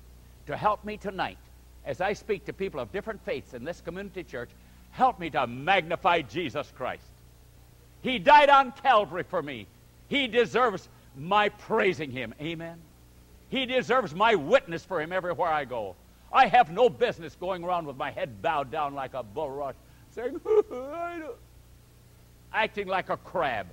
to 0.47 0.57
help 0.57 0.83
me 0.83 0.97
tonight 0.97 1.37
as 1.85 2.01
I 2.01 2.13
speak 2.13 2.45
to 2.45 2.53
people 2.53 2.79
of 2.79 2.91
different 2.91 3.23
faiths 3.25 3.53
in 3.53 3.63
this 3.63 3.81
community 3.81 4.23
church. 4.23 4.49
Help 4.91 5.19
me 5.19 5.29
to 5.31 5.47
magnify 5.47 6.21
Jesus 6.21 6.71
Christ. 6.75 7.03
He 8.01 8.19
died 8.19 8.49
on 8.49 8.71
Calvary 8.71 9.23
for 9.23 9.41
me. 9.41 9.67
He 10.07 10.27
deserves 10.27 10.89
my 11.15 11.49
praising 11.49 12.11
him. 12.11 12.33
Amen. 12.41 12.79
He 13.49 13.65
deserves 13.65 14.13
my 14.13 14.35
witness 14.35 14.83
for 14.83 15.01
him 15.01 15.11
everywhere 15.11 15.49
I 15.49 15.65
go. 15.65 15.95
I 16.31 16.47
have 16.47 16.71
no 16.71 16.89
business 16.89 17.35
going 17.35 17.63
around 17.63 17.85
with 17.85 17.97
my 17.97 18.11
head 18.11 18.41
bowed 18.41 18.71
down 18.71 18.93
like 18.93 19.13
a 19.13 19.23
bulrush, 19.23 19.75
saying, 20.11 20.39
acting 22.53 22.87
like 22.87 23.09
a 23.09 23.17
crab. 23.17 23.67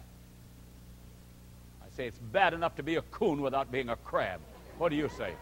I 1.81 1.97
say 1.97 2.07
it's 2.07 2.19
bad 2.19 2.55
enough 2.55 2.75
to 2.77 2.83
be 2.83 2.97
a 2.97 3.03
coon 3.03 3.41
without 3.41 3.71
being 3.71 3.89
a 3.89 3.97
crab. 3.97 4.41
What 4.79 4.89
do 4.89 4.97
you 4.97 5.09
say? 5.17 5.33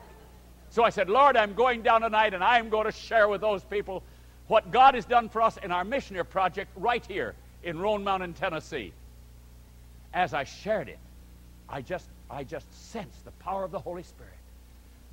So 0.70 0.84
I 0.84 0.90
said, 0.90 1.08
Lord, 1.08 1.36
I'm 1.36 1.54
going 1.54 1.82
down 1.82 2.02
tonight 2.02 2.34
and 2.34 2.44
I'm 2.44 2.68
going 2.68 2.86
to 2.86 2.92
share 2.92 3.28
with 3.28 3.40
those 3.40 3.64
people 3.64 4.02
what 4.48 4.70
God 4.70 4.94
has 4.94 5.04
done 5.04 5.28
for 5.28 5.42
us 5.42 5.56
in 5.62 5.72
our 5.72 5.84
missionary 5.84 6.24
project 6.24 6.70
right 6.76 7.04
here 7.06 7.34
in 7.62 7.78
Roan 7.78 8.04
Mountain, 8.04 8.34
Tennessee. 8.34 8.92
As 10.14 10.34
I 10.34 10.44
shared 10.44 10.88
it, 10.88 10.98
I 11.68 11.82
just, 11.82 12.08
I 12.30 12.44
just 12.44 12.66
sensed 12.90 13.24
the 13.24 13.32
power 13.32 13.64
of 13.64 13.70
the 13.70 13.78
Holy 13.78 14.02
Spirit. 14.02 14.32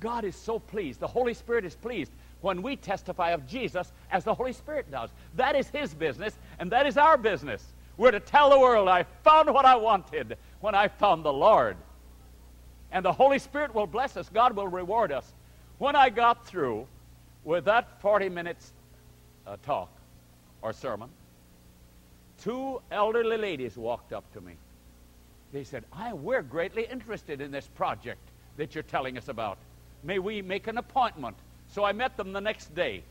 God 0.00 0.24
is 0.24 0.36
so 0.36 0.58
pleased. 0.58 1.00
The 1.00 1.06
Holy 1.06 1.34
Spirit 1.34 1.64
is 1.64 1.74
pleased 1.74 2.12
when 2.40 2.62
we 2.62 2.76
testify 2.76 3.30
of 3.30 3.46
Jesus 3.46 3.92
as 4.10 4.24
the 4.24 4.34
Holy 4.34 4.52
Spirit 4.52 4.90
does. 4.90 5.10
That 5.36 5.56
is 5.56 5.68
His 5.68 5.94
business, 5.94 6.38
and 6.58 6.70
that 6.72 6.86
is 6.86 6.96
our 6.96 7.16
business. 7.16 7.64
We're 7.96 8.10
to 8.10 8.20
tell 8.20 8.50
the 8.50 8.58
world, 8.58 8.88
I 8.88 9.04
found 9.22 9.52
what 9.52 9.64
I 9.64 9.76
wanted 9.76 10.36
when 10.60 10.74
I 10.74 10.88
found 10.88 11.24
the 11.24 11.32
Lord. 11.32 11.76
And 12.92 13.04
the 13.04 13.12
Holy 13.12 13.38
Spirit 13.38 13.74
will 13.74 13.86
bless 13.86 14.16
us. 14.16 14.28
God 14.28 14.54
will 14.54 14.68
reward 14.68 15.10
us. 15.10 15.32
When 15.78 15.96
I 15.96 16.08
got 16.08 16.46
through 16.46 16.86
with 17.44 17.64
that 17.64 18.00
40 18.00 18.28
minutes 18.28 18.72
uh, 19.46 19.56
talk 19.64 19.90
or 20.62 20.72
sermon, 20.72 21.10
two 22.42 22.80
elderly 22.90 23.36
ladies 23.36 23.76
walked 23.76 24.12
up 24.12 24.30
to 24.34 24.40
me. 24.40 24.54
They 25.52 25.64
said, 25.64 25.84
I, 25.92 26.12
We're 26.12 26.42
greatly 26.42 26.86
interested 26.90 27.40
in 27.40 27.50
this 27.50 27.66
project 27.66 28.20
that 28.56 28.74
you're 28.74 28.82
telling 28.82 29.18
us 29.18 29.28
about. 29.28 29.58
May 30.02 30.18
we 30.18 30.42
make 30.42 30.66
an 30.66 30.78
appointment? 30.78 31.36
So 31.68 31.84
I 31.84 31.92
met 31.92 32.16
them 32.16 32.32
the 32.32 32.40
next 32.40 32.74
day. 32.74 33.02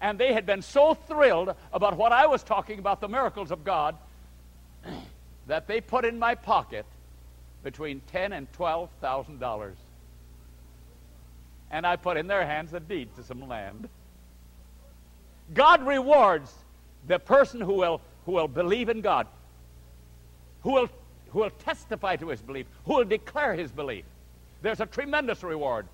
And 0.00 0.18
they 0.18 0.32
had 0.32 0.46
been 0.46 0.62
so 0.62 0.94
thrilled 0.94 1.54
about 1.72 1.96
what 1.96 2.12
I 2.12 2.26
was 2.26 2.42
talking 2.42 2.78
about, 2.78 3.00
the 3.00 3.08
miracles 3.08 3.50
of 3.50 3.64
God, 3.64 3.96
that 5.46 5.68
they 5.68 5.80
put 5.80 6.04
in 6.04 6.18
my 6.18 6.34
pocket 6.34 6.86
between 7.62 8.00
ten 8.08 8.32
and 8.32 8.52
twelve 8.52 8.90
thousand 9.00 9.38
dollars. 9.38 9.76
And 11.72 11.86
I 11.86 11.96
put 11.96 12.16
in 12.16 12.26
their 12.26 12.46
hands 12.46 12.74
a 12.74 12.80
deed 12.80 13.08
to 13.16 13.24
some 13.24 13.48
land. 13.48 13.88
God 15.54 15.84
rewards 15.86 16.52
the 17.08 17.18
person 17.18 17.60
who 17.60 17.74
will, 17.74 18.00
who 18.26 18.32
will 18.32 18.48
believe 18.48 18.88
in 18.88 19.00
God, 19.00 19.26
who 20.62 20.72
will, 20.72 20.88
who 21.30 21.40
will 21.40 21.50
testify 21.50 22.16
to 22.16 22.28
his 22.28 22.40
belief, 22.40 22.66
who 22.84 22.94
will 22.94 23.04
declare 23.04 23.54
his 23.54 23.72
belief. 23.72 24.04
There's 24.60 24.80
a 24.80 24.86
tremendous 24.86 25.42
reward. 25.42 25.86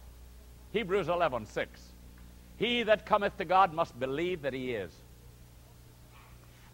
Hebrews 0.72 1.08
11, 1.08 1.46
6. 1.46 1.80
He 2.58 2.82
that 2.82 3.06
cometh 3.06 3.38
to 3.38 3.44
God 3.44 3.72
must 3.72 3.98
believe 3.98 4.42
that 4.42 4.52
he 4.52 4.72
is, 4.72 4.90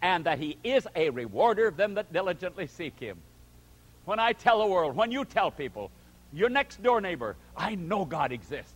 and 0.03 0.25
that 0.25 0.38
he 0.38 0.57
is 0.64 0.88
a 0.97 1.11
rewarder 1.11 1.69
of 1.69 1.77
them 1.77 1.95
that 1.95 2.12
diligently 2.12 2.67
seek 2.67 2.99
him. 2.99 3.19
When 4.05 4.19
I 4.19 4.33
tell 4.33 4.59
the 4.59 4.67
world, 4.67 4.97
when 4.97 5.12
you 5.12 5.25
tell 5.25 5.51
people, 5.51 5.90
your 6.33 6.49
next 6.49 6.83
door 6.83 7.01
neighbor, 7.01 7.37
I 7.57 7.77
know 7.77 8.05
God 8.05 8.33
exists. 8.33 8.74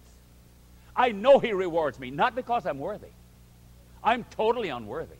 I 0.98 1.12
know 1.12 1.38
he 1.38 1.52
rewards 1.52 2.00
me, 2.00 2.10
not 2.10 2.34
because 2.34 2.66
I'm 2.66 2.80
worthy. 2.80 3.12
I'm 4.02 4.24
totally 4.24 4.68
unworthy. 4.68 5.16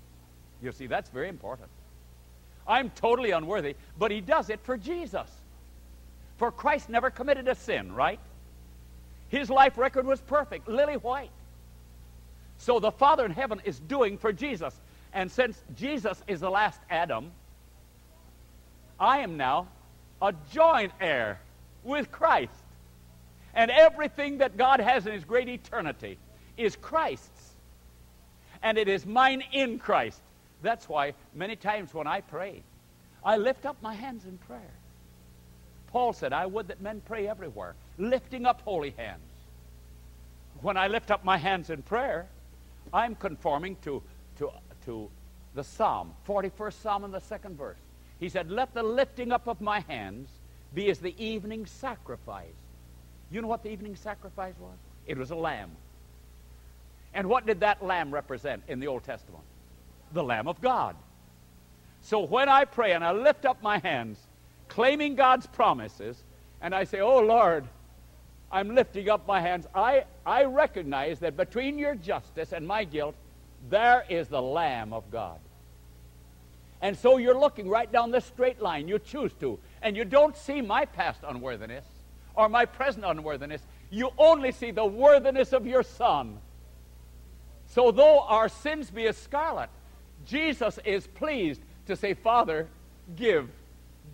You 0.60 0.72
see, 0.72 0.88
that's 0.88 1.08
very 1.08 1.28
important. 1.28 1.68
I'm 2.66 2.90
totally 2.90 3.30
unworthy, 3.30 3.76
but 3.96 4.10
he 4.10 4.20
does 4.20 4.50
it 4.50 4.60
for 4.64 4.76
Jesus. 4.76 5.30
For 6.36 6.50
Christ 6.50 6.88
never 6.88 7.10
committed 7.10 7.46
a 7.46 7.54
sin, 7.54 7.94
right? 7.94 8.18
His 9.28 9.48
life 9.48 9.78
record 9.78 10.04
was 10.04 10.20
perfect, 10.20 10.68
lily 10.68 10.94
white. 10.94 11.30
So 12.58 12.80
the 12.80 12.90
Father 12.90 13.24
in 13.24 13.30
heaven 13.30 13.60
is 13.64 13.78
doing 13.78 14.18
for 14.18 14.32
Jesus. 14.32 14.74
And 15.12 15.30
since 15.30 15.62
Jesus 15.76 16.22
is 16.26 16.40
the 16.40 16.50
last 16.50 16.80
Adam, 16.90 17.30
I 18.98 19.18
am 19.20 19.36
now 19.36 19.68
a 20.20 20.34
joint 20.52 20.92
heir 21.00 21.40
with 21.84 22.10
Christ. 22.10 22.64
And 23.58 23.72
everything 23.72 24.38
that 24.38 24.56
God 24.56 24.78
has 24.78 25.04
in 25.04 25.12
his 25.12 25.24
great 25.24 25.48
eternity 25.48 26.16
is 26.56 26.76
Christ's. 26.76 27.54
And 28.62 28.78
it 28.78 28.86
is 28.86 29.04
mine 29.04 29.42
in 29.52 29.80
Christ. 29.80 30.20
That's 30.62 30.88
why 30.88 31.14
many 31.34 31.56
times 31.56 31.92
when 31.92 32.06
I 32.06 32.20
pray, 32.20 32.62
I 33.24 33.36
lift 33.36 33.66
up 33.66 33.76
my 33.82 33.94
hands 33.94 34.24
in 34.24 34.38
prayer. 34.38 34.74
Paul 35.88 36.12
said, 36.12 36.32
I 36.32 36.46
would 36.46 36.68
that 36.68 36.80
men 36.80 37.02
pray 37.04 37.26
everywhere, 37.26 37.74
lifting 37.98 38.46
up 38.46 38.62
holy 38.62 38.90
hands. 38.90 39.22
When 40.62 40.76
I 40.76 40.86
lift 40.86 41.10
up 41.10 41.24
my 41.24 41.36
hands 41.36 41.68
in 41.68 41.82
prayer, 41.82 42.26
I'm 42.94 43.16
conforming 43.16 43.76
to, 43.82 44.00
to, 44.38 44.50
to 44.84 45.10
the 45.56 45.64
Psalm, 45.64 46.14
41st 46.28 46.74
Psalm 46.74 47.04
in 47.04 47.10
the 47.10 47.20
second 47.20 47.58
verse. 47.58 47.78
He 48.20 48.28
said, 48.28 48.52
Let 48.52 48.72
the 48.72 48.84
lifting 48.84 49.32
up 49.32 49.48
of 49.48 49.60
my 49.60 49.80
hands 49.80 50.28
be 50.72 50.90
as 50.90 51.00
the 51.00 51.14
evening 51.18 51.66
sacrifice. 51.66 52.54
You 53.30 53.42
know 53.42 53.48
what 53.48 53.62
the 53.62 53.70
evening 53.70 53.96
sacrifice 53.96 54.54
was? 54.58 54.76
It 55.06 55.18
was 55.18 55.30
a 55.30 55.36
lamb. 55.36 55.70
And 57.14 57.28
what 57.28 57.46
did 57.46 57.60
that 57.60 57.84
lamb 57.84 58.12
represent 58.12 58.62
in 58.68 58.80
the 58.80 58.86
Old 58.86 59.04
Testament? 59.04 59.44
The 60.12 60.22
Lamb 60.22 60.48
of 60.48 60.60
God. 60.60 60.96
So 62.00 62.20
when 62.20 62.48
I 62.48 62.64
pray 62.64 62.92
and 62.92 63.04
I 63.04 63.12
lift 63.12 63.44
up 63.44 63.62
my 63.62 63.78
hands, 63.78 64.18
claiming 64.68 65.14
God's 65.14 65.46
promises, 65.46 66.22
and 66.60 66.74
I 66.74 66.84
say, 66.84 67.00
Oh 67.00 67.20
Lord, 67.20 67.64
I'm 68.50 68.74
lifting 68.74 69.08
up 69.10 69.26
my 69.26 69.40
hands. 69.40 69.66
I, 69.74 70.04
I 70.24 70.44
recognize 70.44 71.18
that 71.20 71.36
between 71.36 71.78
your 71.78 71.94
justice 71.94 72.52
and 72.52 72.66
my 72.66 72.84
guilt, 72.84 73.14
there 73.68 74.04
is 74.08 74.28
the 74.28 74.40
Lamb 74.40 74.92
of 74.92 75.10
God. 75.10 75.38
And 76.80 76.96
so 76.96 77.18
you're 77.18 77.38
looking 77.38 77.68
right 77.68 77.90
down 77.90 78.10
this 78.10 78.24
straight 78.24 78.62
line. 78.62 78.88
You 78.88 78.98
choose 78.98 79.32
to. 79.40 79.58
And 79.82 79.96
you 79.96 80.04
don't 80.04 80.36
see 80.36 80.62
my 80.62 80.84
past 80.84 81.20
unworthiness 81.26 81.84
or 82.38 82.48
my 82.48 82.64
present 82.64 83.04
unworthiness. 83.04 83.60
You 83.90 84.10
only 84.16 84.52
see 84.52 84.70
the 84.70 84.86
worthiness 84.86 85.52
of 85.52 85.66
your 85.66 85.82
Son. 85.82 86.38
So 87.66 87.90
though 87.90 88.20
our 88.20 88.48
sins 88.48 88.90
be 88.90 89.08
as 89.08 89.16
scarlet, 89.16 89.68
Jesus 90.24 90.78
is 90.84 91.06
pleased 91.08 91.60
to 91.86 91.96
say, 91.96 92.14
Father, 92.14 92.68
give, 93.16 93.50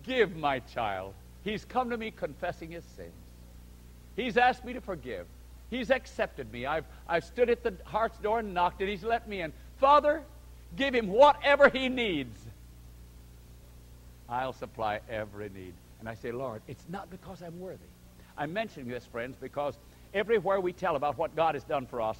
give 0.03 0.35
my 0.35 0.59
child. 0.59 1.13
He's 1.43 1.65
come 1.65 1.91
to 1.91 1.97
me 1.97 2.09
confessing 2.09 2.71
his 2.71 2.83
sins. 2.95 3.13
He's 4.15 4.37
asked 4.37 4.65
me 4.65 4.73
to 4.73 4.81
forgive. 4.81 5.27
He's 5.69 5.91
accepted 5.91 6.51
me. 6.51 6.65
I've, 6.65 6.85
I've 7.07 7.25
stood 7.25 7.51
at 7.51 7.61
the 7.61 7.75
heart's 7.83 8.17
door 8.17 8.39
and 8.39 8.55
knocked, 8.55 8.81
and 8.81 8.89
he's 8.89 9.03
let 9.03 9.29
me 9.29 9.41
in. 9.41 9.53
Father, 9.77 10.23
give 10.75 10.95
him 10.95 11.09
whatever 11.09 11.69
he 11.69 11.89
needs. 11.89 12.39
I'll 14.27 14.53
supply 14.53 15.01
every 15.07 15.49
need. 15.49 15.73
And 15.99 16.09
I 16.09 16.15
say, 16.15 16.31
Lord, 16.31 16.63
it's 16.67 16.85
not 16.89 17.11
because 17.11 17.43
I'm 17.43 17.59
worthy. 17.59 17.85
I'm 18.37 18.53
mentioning 18.53 18.89
this, 18.89 19.05
friends, 19.05 19.37
because 19.39 19.77
everywhere 20.13 20.59
we 20.59 20.73
tell 20.73 20.95
about 20.95 21.17
what 21.17 21.35
God 21.35 21.55
has 21.55 21.63
done 21.63 21.85
for 21.85 22.01
us, 22.01 22.17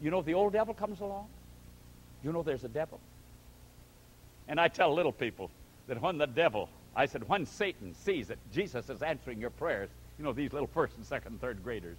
you 0.00 0.10
know, 0.10 0.22
the 0.22 0.34
old 0.34 0.52
devil 0.52 0.74
comes 0.74 1.00
along. 1.00 1.28
You 2.22 2.32
know 2.32 2.42
there's 2.42 2.64
a 2.64 2.68
devil. 2.68 3.00
And 4.48 4.60
I 4.60 4.68
tell 4.68 4.94
little 4.94 5.12
people 5.12 5.50
that 5.88 6.00
when 6.00 6.18
the 6.18 6.26
devil, 6.26 6.68
I 6.94 7.06
said, 7.06 7.28
when 7.28 7.46
Satan 7.46 7.94
sees 7.94 8.28
that 8.28 8.38
Jesus 8.52 8.90
is 8.90 9.02
answering 9.02 9.40
your 9.40 9.50
prayers, 9.50 9.90
you 10.18 10.24
know, 10.24 10.32
these 10.32 10.52
little 10.52 10.68
first 10.68 10.96
and 10.96 11.04
second 11.04 11.32
and 11.32 11.40
third 11.40 11.62
graders, 11.62 11.98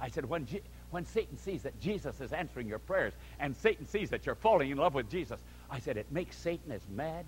I 0.00 0.08
said, 0.08 0.24
when, 0.28 0.46
G- 0.46 0.62
when 0.90 1.04
Satan 1.04 1.38
sees 1.38 1.62
that 1.62 1.80
Jesus 1.80 2.20
is 2.20 2.32
answering 2.32 2.68
your 2.68 2.78
prayers 2.78 3.14
and 3.40 3.56
Satan 3.56 3.86
sees 3.86 4.10
that 4.10 4.26
you're 4.26 4.34
falling 4.34 4.70
in 4.70 4.78
love 4.78 4.94
with 4.94 5.10
Jesus, 5.10 5.38
I 5.70 5.80
said, 5.80 5.96
it 5.96 6.10
makes 6.10 6.36
Satan 6.36 6.72
as 6.72 6.82
mad 6.88 7.24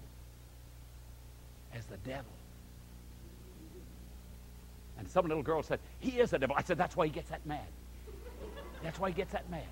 as 1.74 1.84
the 1.86 1.96
devil. 1.98 2.32
And 5.00 5.08
some 5.08 5.26
little 5.26 5.42
girl 5.42 5.62
said, 5.62 5.80
he 5.98 6.20
is 6.20 6.32
a 6.34 6.38
devil. 6.38 6.54
I 6.56 6.62
said, 6.62 6.78
that's 6.78 6.96
why 6.96 7.06
he 7.06 7.10
gets 7.10 7.30
that 7.30 7.44
mad. 7.46 7.66
That's 8.82 8.98
why 8.98 9.08
he 9.08 9.14
gets 9.14 9.32
that 9.32 9.50
mad. 9.50 9.64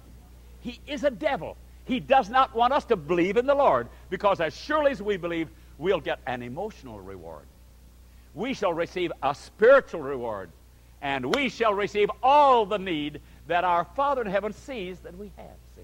He 0.61 0.81
is 0.87 1.05
a 1.05 1.11
devil. 1.11 1.57
He 1.85 2.01
does 2.01 2.29
not 2.29 2.55
want 2.55 2.73
us 2.73 2.85
to 2.87 2.97
believe 2.97 3.37
in 3.37 3.47
the 3.47 3.55
Lord 3.55 3.89
because 4.11 4.41
as 4.41 4.57
surely 4.57 4.91
as 4.91 5.01
we 5.01 5.17
believe, 5.17 5.49
we'll 5.77 6.01
get 6.01 6.19
an 6.27 6.43
emotional 6.43 6.99
reward. 6.99 7.45
We 8.35 8.55
shall 8.55 8.73
receive 8.73 9.13
a 9.23 9.35
spiritual 9.35 10.01
reward. 10.01 10.51
And 11.01 11.35
we 11.35 11.49
shall 11.49 11.75
receive 11.75 12.11
all 12.23 12.67
the 12.67 12.79
need 12.79 13.21
that 13.47 13.65
our 13.65 13.85
Father 13.85 14.23
in 14.23 14.27
heaven 14.27 14.53
sees 14.53 14.99
that 15.01 15.17
we 15.17 15.31
have, 15.37 15.57
see. 15.77 15.83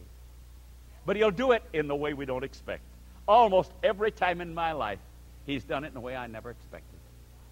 But 1.06 1.16
he'll 1.16 1.30
do 1.30 1.52
it 1.52 1.62
in 1.72 1.86
the 1.86 1.94
way 1.94 2.14
we 2.14 2.24
don't 2.24 2.44
expect. 2.44 2.82
Almost 3.28 3.70
every 3.82 4.10
time 4.10 4.40
in 4.40 4.54
my 4.54 4.72
life, 4.72 4.98
he's 5.46 5.64
done 5.64 5.84
it 5.84 5.92
in 5.92 5.96
a 5.96 6.00
way 6.00 6.16
I 6.16 6.26
never 6.26 6.50
expected. 6.50 6.98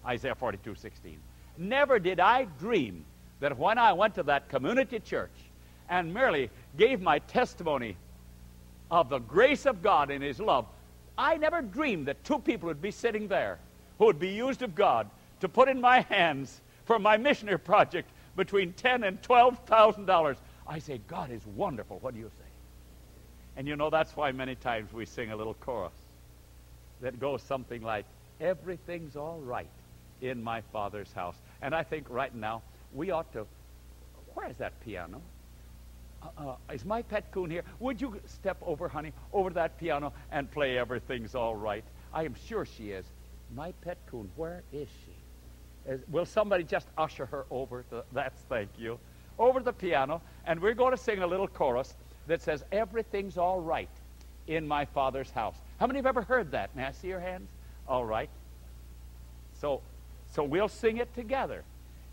Isaiah 0.05 0.35
42, 0.35 0.75
16. 0.75 1.17
Never 1.57 1.99
did 1.99 2.19
I 2.19 2.45
dream 2.59 3.05
that 3.39 3.57
when 3.57 3.77
I 3.77 3.93
went 3.93 4.15
to 4.15 4.23
that 4.23 4.49
community 4.49 4.99
church 4.99 5.31
and 5.89 6.13
merely 6.13 6.49
gave 6.77 7.01
my 7.01 7.19
testimony 7.19 7.97
of 8.89 9.09
the 9.09 9.19
grace 9.19 9.65
of 9.65 9.81
God 9.81 10.09
and 10.09 10.23
His 10.23 10.39
love, 10.39 10.65
I 11.17 11.37
never 11.37 11.61
dreamed 11.61 12.07
that 12.07 12.23
two 12.23 12.39
people 12.39 12.67
would 12.67 12.81
be 12.81 12.91
sitting 12.91 13.27
there 13.27 13.59
who 13.99 14.05
would 14.05 14.19
be 14.19 14.29
used 14.29 14.61
of 14.61 14.73
God 14.75 15.09
to 15.41 15.49
put 15.49 15.69
in 15.69 15.79
my 15.79 16.01
hands 16.01 16.61
for 16.85 16.97
my 16.97 17.17
missionary 17.17 17.59
project 17.59 18.09
between 18.35 18.73
ten 18.73 19.03
and 19.03 19.21
twelve 19.21 19.59
thousand 19.65 20.05
dollars. 20.05 20.37
I 20.67 20.79
say, 20.79 20.99
God 21.07 21.29
is 21.31 21.45
wonderful. 21.55 21.99
What 21.99 22.13
do 22.13 22.19
you 22.19 22.31
say? 22.39 22.45
And 23.57 23.67
you 23.67 23.75
know 23.75 23.89
that's 23.89 24.15
why 24.15 24.31
many 24.31 24.55
times 24.55 24.91
we 24.91 25.05
sing 25.05 25.31
a 25.31 25.35
little 25.35 25.53
chorus 25.55 25.93
that 27.01 27.19
goes 27.19 27.43
something 27.43 27.81
like, 27.81 28.05
Everything's 28.41 29.15
all 29.15 29.39
right 29.45 29.67
in 30.23 30.41
my 30.41 30.61
Father's 30.71 31.11
house. 31.13 31.35
And 31.61 31.75
I 31.75 31.83
think 31.83 32.09
right 32.09 32.33
now 32.33 32.63
we 32.93 33.11
ought 33.11 33.31
to. 33.33 33.45
Where 34.33 34.49
is 34.49 34.57
that 34.57 34.79
piano? 34.79 35.21
Uh, 36.23 36.27
uh, 36.37 36.73
is 36.73 36.85
my 36.85 37.01
pet 37.01 37.31
coon 37.31 37.51
here? 37.51 37.63
Would 37.79 37.99
you 37.99 38.19
step 38.25 38.57
over, 38.65 38.87
honey, 38.87 39.11
over 39.33 39.49
that 39.51 39.77
piano 39.77 40.13
and 40.31 40.49
play 40.49 40.77
Everything's 40.77 41.35
All 41.35 41.55
Right? 41.55 41.83
I 42.13 42.23
am 42.23 42.35
sure 42.47 42.65
she 42.65 42.91
is. 42.91 43.05
My 43.53 43.73
pet 43.81 43.97
coon, 44.09 44.29
where 44.35 44.63
is 44.71 44.87
she? 45.05 45.91
Is, 45.91 46.01
will 46.07 46.25
somebody 46.25 46.63
just 46.63 46.87
usher 46.97 47.25
her 47.25 47.45
over? 47.51 47.83
To, 47.89 48.05
that's 48.13 48.41
thank 48.43 48.69
you. 48.77 48.99
Over 49.37 49.59
the 49.59 49.73
piano, 49.73 50.21
and 50.45 50.61
we're 50.61 50.73
going 50.73 50.91
to 50.91 51.01
sing 51.01 51.19
a 51.19 51.27
little 51.27 51.47
chorus 51.47 51.95
that 52.27 52.41
says, 52.41 52.63
Everything's 52.71 53.37
all 53.37 53.59
right 53.59 53.89
in 54.47 54.65
my 54.67 54.85
Father's 54.85 55.31
house. 55.31 55.55
How 55.79 55.87
many 55.87 55.99
have 55.99 56.05
ever 56.05 56.21
heard 56.21 56.51
that? 56.51 56.73
May 56.75 56.85
I 56.85 56.91
see 56.91 57.09
your 57.09 57.19
hands? 57.19 57.49
All 57.87 58.05
right. 58.05 58.29
So, 59.59 59.81
so 60.33 60.43
we'll 60.43 60.67
sing 60.67 60.97
it 60.97 61.13
together. 61.13 61.63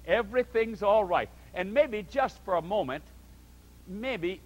Everything's 0.07 0.83
all 0.83 1.05
right. 1.05 1.29
And 1.55 1.73
maybe 1.73 2.05
just 2.11 2.39
for 2.45 2.55
a 2.55 2.63
moment, 2.63 3.03
maybe 3.87 4.41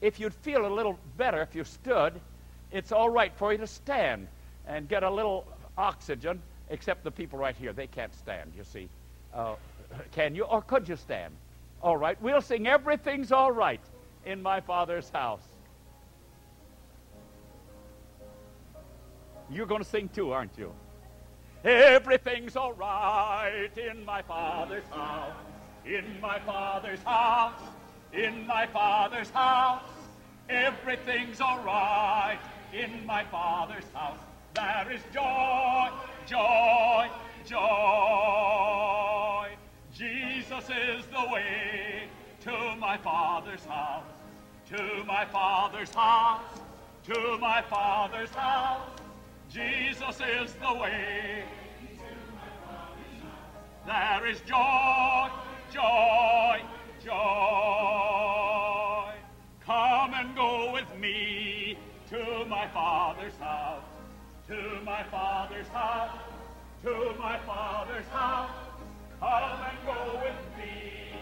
if 0.00 0.18
you'd 0.18 0.34
feel 0.34 0.66
a 0.66 0.72
little 0.72 0.98
better 1.16 1.42
if 1.42 1.54
you 1.54 1.64
stood, 1.64 2.14
it's 2.70 2.90
all 2.90 3.10
right 3.10 3.32
for 3.36 3.52
you 3.52 3.58
to 3.58 3.66
stand 3.66 4.26
and 4.66 4.88
get 4.88 5.02
a 5.02 5.10
little 5.10 5.46
oxygen, 5.76 6.40
except 6.70 7.04
the 7.04 7.10
people 7.10 7.38
right 7.38 7.54
here. 7.56 7.72
They 7.72 7.86
can't 7.86 8.14
stand, 8.14 8.52
you 8.56 8.64
see. 8.64 8.88
Uh, 9.34 9.54
can 10.12 10.34
you? 10.34 10.44
Or 10.44 10.62
could 10.62 10.88
you 10.88 10.96
stand? 10.96 11.34
All 11.82 11.96
right. 11.96 12.20
We'll 12.22 12.40
sing 12.40 12.66
Everything's 12.66 13.30
All 13.30 13.52
Right 13.52 13.80
in 14.24 14.42
My 14.42 14.60
Father's 14.60 15.10
House. 15.10 15.42
You're 19.50 19.66
going 19.66 19.82
to 19.82 19.88
sing 19.88 20.08
too, 20.08 20.32
aren't 20.32 20.56
you? 20.56 20.72
Everything's 21.64 22.56
all 22.56 22.72
right 22.72 23.70
in 23.76 24.04
my 24.04 24.20
Father's 24.22 24.82
house. 24.90 25.36
In 25.86 26.20
my 26.20 26.40
Father's 26.40 27.02
house. 27.04 27.60
In 28.12 28.44
my 28.48 28.66
Father's 28.66 29.30
house. 29.30 29.84
Everything's 30.48 31.40
all 31.40 31.60
right 31.60 32.40
in 32.72 33.06
my 33.06 33.22
Father's 33.24 33.84
house. 33.94 34.18
There 34.54 34.92
is 34.92 35.00
joy, 35.14 35.88
joy, 36.26 37.08
joy. 37.46 39.48
Jesus 39.94 40.64
is 40.64 41.06
the 41.06 41.32
way 41.32 42.08
to 42.40 42.76
my 42.76 42.98
Father's 42.98 43.64
house. 43.64 44.04
To 44.70 45.04
my 45.06 45.24
Father's 45.26 45.94
house. 45.94 46.60
To 47.04 47.38
my 47.38 47.62
Father's 47.62 48.30
house. 48.30 49.01
Jesus 49.52 50.16
is 50.16 50.54
the 50.54 50.72
way. 50.80 51.44
There 53.84 54.26
is 54.26 54.40
joy, 54.40 55.28
joy, 55.70 56.62
joy. 57.04 57.12
Come 59.66 60.14
and 60.14 60.34
go 60.34 60.72
with 60.72 60.98
me 60.98 61.76
to 62.08 62.46
my 62.48 62.66
Father's 62.68 63.36
house, 63.36 63.84
to 64.48 64.80
my 64.86 65.02
Father's 65.10 65.68
house, 65.68 66.18
to 66.84 67.14
my 67.18 67.38
Father's 67.40 68.06
house. 68.06 68.50
Come 69.20 69.60
and 69.68 69.78
go 69.84 70.18
with 70.24 70.56
me 70.56 71.12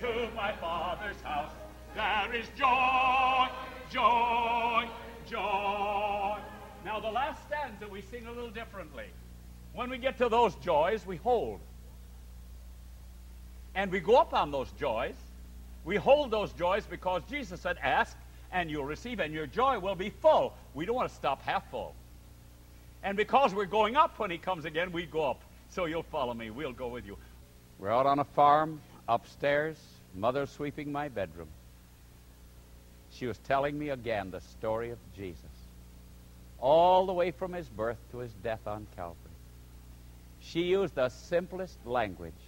to 0.00 0.28
my 0.34 0.52
Father's 0.56 1.20
house. 1.20 1.52
There 1.94 2.34
is 2.34 2.48
joy, 2.58 3.46
joy, 3.92 4.88
joy. 5.30 6.36
Now, 6.86 7.00
the 7.00 7.10
last 7.10 7.40
stanza 7.48 7.88
we 7.88 8.00
sing 8.00 8.28
a 8.28 8.30
little 8.30 8.48
differently. 8.48 9.06
When 9.74 9.90
we 9.90 9.98
get 9.98 10.18
to 10.18 10.28
those 10.28 10.54
joys, 10.54 11.04
we 11.04 11.16
hold. 11.16 11.58
And 13.74 13.90
we 13.90 13.98
go 13.98 14.14
up 14.14 14.32
on 14.32 14.52
those 14.52 14.70
joys. 14.78 15.16
We 15.84 15.96
hold 15.96 16.30
those 16.30 16.52
joys 16.52 16.86
because 16.86 17.22
Jesus 17.28 17.60
said, 17.60 17.76
Ask 17.82 18.16
and 18.52 18.70
you'll 18.70 18.84
receive, 18.84 19.18
and 19.18 19.34
your 19.34 19.48
joy 19.48 19.80
will 19.80 19.96
be 19.96 20.10
full. 20.10 20.54
We 20.74 20.86
don't 20.86 20.94
want 20.94 21.08
to 21.08 21.14
stop 21.14 21.42
half 21.42 21.68
full. 21.72 21.92
And 23.02 23.16
because 23.16 23.52
we're 23.52 23.66
going 23.66 23.96
up 23.96 24.20
when 24.20 24.30
He 24.30 24.38
comes 24.38 24.64
again, 24.64 24.92
we 24.92 25.06
go 25.06 25.28
up. 25.28 25.42
So 25.70 25.86
you'll 25.86 26.04
follow 26.04 26.34
me. 26.34 26.50
We'll 26.50 26.72
go 26.72 26.86
with 26.86 27.04
you. 27.04 27.18
We're 27.80 27.90
out 27.90 28.06
on 28.06 28.20
a 28.20 28.24
farm 28.24 28.80
upstairs, 29.08 29.76
mother 30.14 30.46
sweeping 30.46 30.92
my 30.92 31.08
bedroom. 31.08 31.48
She 33.10 33.26
was 33.26 33.38
telling 33.38 33.76
me 33.76 33.88
again 33.88 34.30
the 34.30 34.40
story 34.40 34.90
of 34.90 34.98
Jesus 35.16 35.55
all 36.66 37.06
the 37.06 37.12
way 37.12 37.30
from 37.30 37.52
his 37.52 37.68
birth 37.68 37.98
to 38.10 38.18
his 38.18 38.32
death 38.42 38.66
on 38.66 38.88
Calvary. 38.96 39.36
She 40.40 40.62
used 40.62 40.96
the 40.96 41.08
simplest 41.08 41.78
language, 41.86 42.42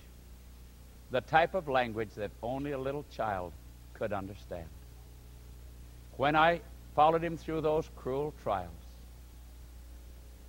the 1.13 1.21
type 1.21 1.55
of 1.55 1.69
language 1.69 2.09
that 2.17 2.33
only 2.43 2.73
a 2.73 2.79
little 2.79 3.05
child 3.13 3.53
could 3.95 4.13
understand. 4.13 4.67
When 6.17 6.35
I 6.35 6.63
followed 6.97 7.23
him 7.23 7.37
through 7.37 7.61
those 7.61 7.89
cruel 7.95 8.35
trials, 8.43 8.73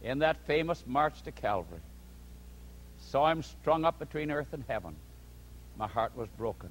in 0.02 0.18
that 0.18 0.38
famous 0.48 0.84
march 0.88 1.22
to 1.22 1.32
Calvary, 1.32 1.82
saw 2.98 3.30
him 3.30 3.44
strung 3.44 3.86
up 3.86 4.00
between 4.00 4.32
earth 4.32 4.52
and 4.52 4.64
heaven, 4.68 4.96
my 5.78 5.88
heart 5.88 6.18
was 6.18 6.28
broken. 6.40 6.70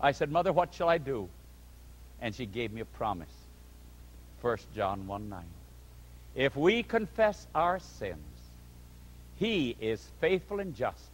I 0.00 0.12
said, 0.12 0.32
Mother, 0.32 0.54
what 0.54 0.72
shall 0.72 0.88
I 0.88 0.96
do? 0.96 1.28
And 2.18 2.34
she 2.34 2.46
gave 2.46 2.72
me 2.72 2.80
a 2.80 2.86
promise. 2.86 3.34
1 4.40 4.56
John 4.74 5.06
1 5.06 5.28
9. 5.28 5.44
If 6.34 6.56
we 6.56 6.82
confess 6.82 7.46
our 7.54 7.78
sins, 7.78 8.18
He 9.36 9.76
is 9.80 10.10
faithful 10.20 10.60
and 10.60 10.74
just 10.74 11.10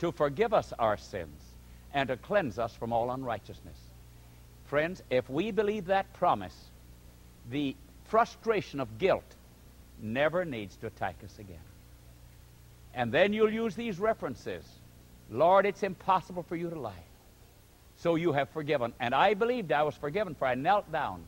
to 0.00 0.12
forgive 0.12 0.52
us 0.52 0.72
our 0.78 0.96
sins 0.96 1.40
and 1.92 2.08
to 2.08 2.16
cleanse 2.16 2.58
us 2.58 2.74
from 2.74 2.92
all 2.92 3.10
unrighteousness. 3.10 3.78
Friends, 4.66 5.02
if 5.10 5.28
we 5.30 5.50
believe 5.50 5.86
that 5.86 6.12
promise, 6.12 6.56
the 7.50 7.74
frustration 8.08 8.80
of 8.80 8.98
guilt 8.98 9.24
never 10.00 10.44
needs 10.44 10.76
to 10.76 10.86
attack 10.86 11.16
us 11.24 11.38
again. 11.38 11.56
And 12.94 13.12
then 13.12 13.32
you'll 13.32 13.52
use 13.52 13.74
these 13.74 13.98
references. 13.98 14.64
Lord, 15.30 15.66
it's 15.66 15.82
impossible 15.82 16.42
for 16.42 16.56
you 16.56 16.70
to 16.70 16.78
lie. 16.78 17.04
So 17.98 18.14
you 18.14 18.32
have 18.32 18.48
forgiven. 18.50 18.92
And 19.00 19.14
I 19.14 19.34
believed 19.34 19.72
I 19.72 19.82
was 19.82 19.94
forgiven, 19.94 20.34
for 20.34 20.46
I 20.46 20.54
knelt 20.54 20.90
down 20.92 21.22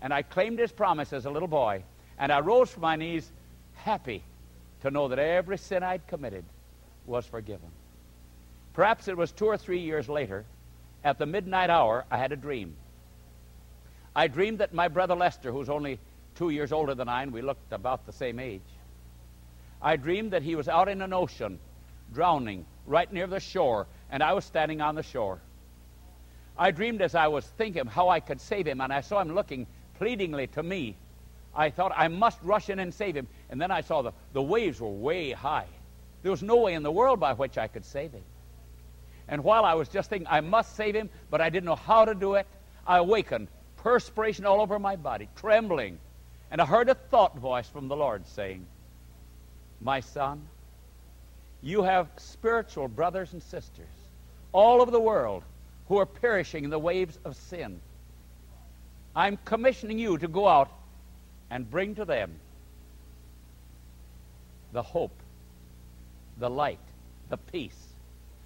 and 0.00 0.12
I 0.12 0.22
claimed 0.22 0.58
his 0.58 0.70
promise 0.70 1.12
as 1.12 1.24
a 1.24 1.30
little 1.30 1.48
boy. 1.48 1.82
And 2.18 2.32
I 2.32 2.40
rose 2.40 2.70
from 2.70 2.82
my 2.82 2.96
knees 2.96 3.30
happy 3.74 4.22
to 4.82 4.90
know 4.90 5.08
that 5.08 5.18
every 5.18 5.58
sin 5.58 5.82
I'd 5.82 6.06
committed 6.06 6.44
was 7.06 7.26
forgiven. 7.26 7.70
Perhaps 8.72 9.08
it 9.08 9.16
was 9.16 9.32
two 9.32 9.46
or 9.46 9.56
three 9.56 9.80
years 9.80 10.08
later, 10.08 10.44
at 11.04 11.18
the 11.18 11.26
midnight 11.26 11.70
hour, 11.70 12.04
I 12.10 12.18
had 12.18 12.32
a 12.32 12.36
dream. 12.36 12.76
I 14.14 14.26
dreamed 14.26 14.58
that 14.58 14.74
my 14.74 14.88
brother 14.88 15.14
Lester, 15.14 15.52
who's 15.52 15.68
only 15.68 15.98
two 16.34 16.50
years 16.50 16.72
older 16.72 16.94
than 16.94 17.08
I, 17.08 17.22
and 17.22 17.32
we 17.32 17.42
looked 17.42 17.72
about 17.72 18.04
the 18.06 18.12
same 18.12 18.38
age, 18.38 18.60
I 19.80 19.96
dreamed 19.96 20.32
that 20.32 20.42
he 20.42 20.56
was 20.56 20.68
out 20.68 20.88
in 20.88 21.02
an 21.02 21.12
ocean, 21.12 21.58
drowning, 22.12 22.66
right 22.86 23.12
near 23.12 23.26
the 23.26 23.40
shore, 23.40 23.86
and 24.10 24.22
I 24.22 24.32
was 24.32 24.44
standing 24.44 24.80
on 24.80 24.96
the 24.96 25.02
shore. 25.02 25.40
I 26.56 26.72
dreamed 26.72 27.00
as 27.00 27.14
I 27.14 27.28
was 27.28 27.46
thinking 27.46 27.86
how 27.86 28.08
I 28.08 28.18
could 28.18 28.40
save 28.40 28.66
him, 28.66 28.80
and 28.80 28.92
I 28.92 29.02
saw 29.02 29.20
him 29.20 29.34
looking 29.34 29.66
pleadingly 29.98 30.48
to 30.48 30.62
me. 30.62 30.96
I 31.58 31.70
thought 31.70 31.92
I 31.96 32.06
must 32.06 32.38
rush 32.44 32.70
in 32.70 32.78
and 32.78 32.94
save 32.94 33.16
him, 33.16 33.26
and 33.50 33.60
then 33.60 33.72
I 33.72 33.80
saw 33.80 34.00
the, 34.02 34.12
the 34.32 34.40
waves 34.40 34.80
were 34.80 34.88
way 34.88 35.32
high. 35.32 35.66
There 36.22 36.30
was 36.30 36.42
no 36.42 36.58
way 36.58 36.74
in 36.74 36.84
the 36.84 36.92
world 36.92 37.18
by 37.18 37.32
which 37.32 37.58
I 37.58 37.66
could 37.66 37.84
save 37.84 38.12
him. 38.12 38.22
And 39.26 39.42
while 39.42 39.64
I 39.64 39.74
was 39.74 39.88
just 39.88 40.08
thinking, 40.08 40.28
I 40.30 40.40
must 40.40 40.76
save 40.76 40.94
him, 40.94 41.10
but 41.30 41.40
I 41.40 41.50
didn't 41.50 41.66
know 41.66 41.74
how 41.74 42.04
to 42.04 42.14
do 42.14 42.34
it, 42.34 42.46
I 42.86 42.98
awakened, 42.98 43.48
perspiration 43.76 44.46
all 44.46 44.60
over 44.60 44.78
my 44.78 44.94
body, 44.94 45.28
trembling. 45.34 45.98
And 46.52 46.60
I 46.60 46.64
heard 46.64 46.88
a 46.88 46.94
thought 46.94 47.36
voice 47.36 47.68
from 47.68 47.88
the 47.88 47.96
Lord 47.96 48.24
saying, 48.28 48.64
My 49.80 49.98
son, 49.98 50.40
you 51.60 51.82
have 51.82 52.08
spiritual 52.18 52.86
brothers 52.86 53.32
and 53.32 53.42
sisters 53.42 53.86
all 54.52 54.80
over 54.80 54.92
the 54.92 55.00
world 55.00 55.42
who 55.88 55.96
are 55.96 56.06
perishing 56.06 56.62
in 56.62 56.70
the 56.70 56.78
waves 56.78 57.18
of 57.24 57.34
sin. 57.34 57.80
I'm 59.16 59.38
commissioning 59.44 59.98
you 59.98 60.18
to 60.18 60.28
go 60.28 60.46
out 60.46 60.70
and 61.50 61.70
bring 61.70 61.94
to 61.96 62.04
them 62.04 62.32
the 64.72 64.82
hope, 64.82 65.22
the 66.38 66.50
light, 66.50 66.78
the 67.30 67.36
peace, 67.36 67.88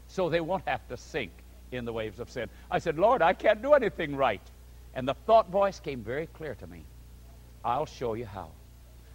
so 0.09 0.29
they 0.29 0.41
won't 0.41 0.67
have 0.69 0.87
to 0.89 0.97
sink 0.97 1.33
in 1.71 1.85
the 1.85 1.93
waves 1.93 2.21
of 2.21 2.31
sin. 2.31 2.49
I 2.71 2.79
said, 2.79 2.99
Lord, 2.99 3.23
I 3.23 3.33
can't 3.33 3.63
do 3.63 3.73
anything 3.73 4.17
right. 4.17 4.43
And 4.95 5.09
the 5.09 5.15
thought 5.15 5.49
voice 5.51 5.81
came 5.81 6.03
very 6.03 6.27
clear 6.27 6.55
to 6.57 6.67
me. 6.67 6.85
I'll 7.65 7.87
show 7.87 8.15
you 8.15 8.27
how. 8.27 8.51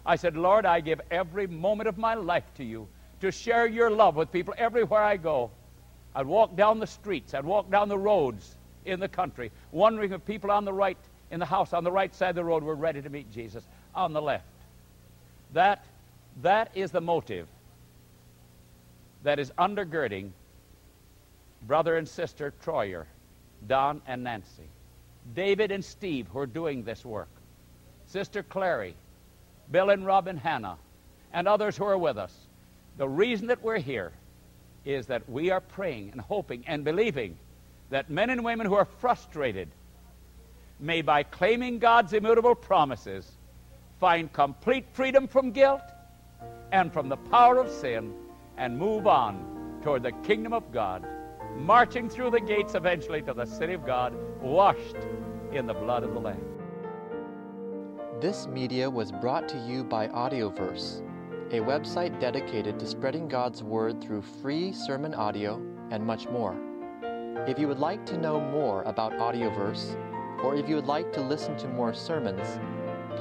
I 0.04 0.16
said, 0.16 0.36
Lord, 0.36 0.66
I 0.66 0.80
give 0.80 1.00
every 1.10 1.46
moment 1.46 1.88
of 1.88 1.98
my 1.98 2.14
life 2.14 2.44
to 2.56 2.64
you 2.64 2.88
to 3.20 3.30
share 3.30 3.66
your 3.66 3.90
love 3.90 4.16
with 4.16 4.32
people 4.32 4.54
everywhere 4.56 5.02
I 5.02 5.16
go. 5.16 5.50
I'd 6.14 6.26
walk 6.26 6.56
down 6.56 6.78
the 6.78 6.86
streets, 6.86 7.34
I'd 7.34 7.44
walk 7.44 7.70
down 7.70 7.88
the 7.88 7.98
roads 7.98 8.56
in 8.84 9.00
the 9.00 9.08
country, 9.08 9.52
wondering 9.70 10.12
if 10.12 10.24
people 10.24 10.50
on 10.50 10.64
the 10.64 10.72
right, 10.72 10.96
in 11.30 11.38
the 11.38 11.46
house 11.46 11.72
on 11.72 11.84
the 11.84 11.92
right 11.92 12.14
side 12.14 12.30
of 12.30 12.36
the 12.36 12.44
road 12.44 12.62
were 12.62 12.74
ready 12.74 13.02
to 13.02 13.10
meet 13.10 13.30
Jesus 13.30 13.64
on 13.98 14.12
the 14.12 14.22
left. 14.22 14.44
That, 15.52 15.84
that 16.42 16.70
is 16.74 16.92
the 16.92 17.00
motive 17.00 17.48
that 19.24 19.38
is 19.38 19.50
undergirding 19.58 20.30
brother 21.66 21.96
and 21.96 22.08
sister 22.08 22.54
Troyer, 22.64 23.06
Don 23.66 24.00
and 24.06 24.22
Nancy, 24.22 24.68
David 25.34 25.72
and 25.72 25.84
Steve, 25.84 26.28
who 26.32 26.38
are 26.38 26.46
doing 26.46 26.84
this 26.84 27.04
work, 27.04 27.28
Sister 28.06 28.44
Clary, 28.44 28.94
Bill 29.70 29.90
and 29.90 30.06
Rob 30.06 30.28
and 30.28 30.38
Hannah, 30.38 30.78
and 31.32 31.48
others 31.48 31.76
who 31.76 31.84
are 31.84 31.98
with 31.98 32.16
us. 32.16 32.34
The 32.96 33.08
reason 33.08 33.48
that 33.48 33.62
we're 33.62 33.78
here 33.78 34.12
is 34.84 35.06
that 35.06 35.28
we 35.28 35.50
are 35.50 35.60
praying 35.60 36.10
and 36.12 36.20
hoping 36.20 36.62
and 36.66 36.84
believing 36.84 37.36
that 37.90 38.08
men 38.08 38.30
and 38.30 38.44
women 38.44 38.66
who 38.66 38.74
are 38.74 38.86
frustrated 39.00 39.68
may, 40.78 41.02
by 41.02 41.24
claiming 41.24 41.80
God's 41.80 42.12
immutable 42.12 42.54
promises, 42.54 43.28
find 43.98 44.32
complete 44.32 44.86
freedom 44.92 45.26
from 45.26 45.50
guilt 45.50 45.82
and 46.72 46.92
from 46.92 47.08
the 47.08 47.16
power 47.16 47.58
of 47.58 47.70
sin 47.70 48.12
and 48.56 48.78
move 48.78 49.06
on 49.06 49.80
toward 49.82 50.02
the 50.02 50.12
kingdom 50.22 50.52
of 50.52 50.70
God 50.72 51.06
marching 51.56 52.08
through 52.08 52.30
the 52.30 52.40
gates 52.40 52.74
eventually 52.74 53.22
to 53.22 53.34
the 53.34 53.44
city 53.44 53.72
of 53.72 53.84
God, 53.84 54.14
washed 54.40 54.96
in 55.52 55.66
the 55.66 55.74
blood 55.74 56.04
of 56.04 56.14
the 56.14 56.20
Lamb. 56.20 56.42
This 58.20 58.46
media 58.46 58.88
was 58.88 59.12
brought 59.12 59.48
to 59.48 59.58
you 59.58 59.84
by 59.84 60.08
Audioverse, 60.08 61.02
a 61.50 61.60
website 61.60 62.18
dedicated 62.20 62.78
to 62.78 62.86
spreading 62.86 63.28
God's 63.28 63.62
Word 63.62 64.00
through 64.00 64.22
free 64.22 64.72
sermon 64.72 65.14
audio 65.14 65.62
and 65.90 66.04
much 66.04 66.28
more. 66.28 66.56
If 67.46 67.58
you 67.58 67.68
would 67.68 67.78
like 67.78 68.04
to 68.06 68.18
know 68.18 68.40
more 68.40 68.82
about 68.82 69.12
Audioverse, 69.12 69.96
or 70.42 70.54
if 70.54 70.68
you 70.68 70.76
would 70.76 70.86
like 70.86 71.12
to 71.14 71.20
listen 71.20 71.56
to 71.58 71.68
more 71.68 71.94
sermons, 71.94 72.60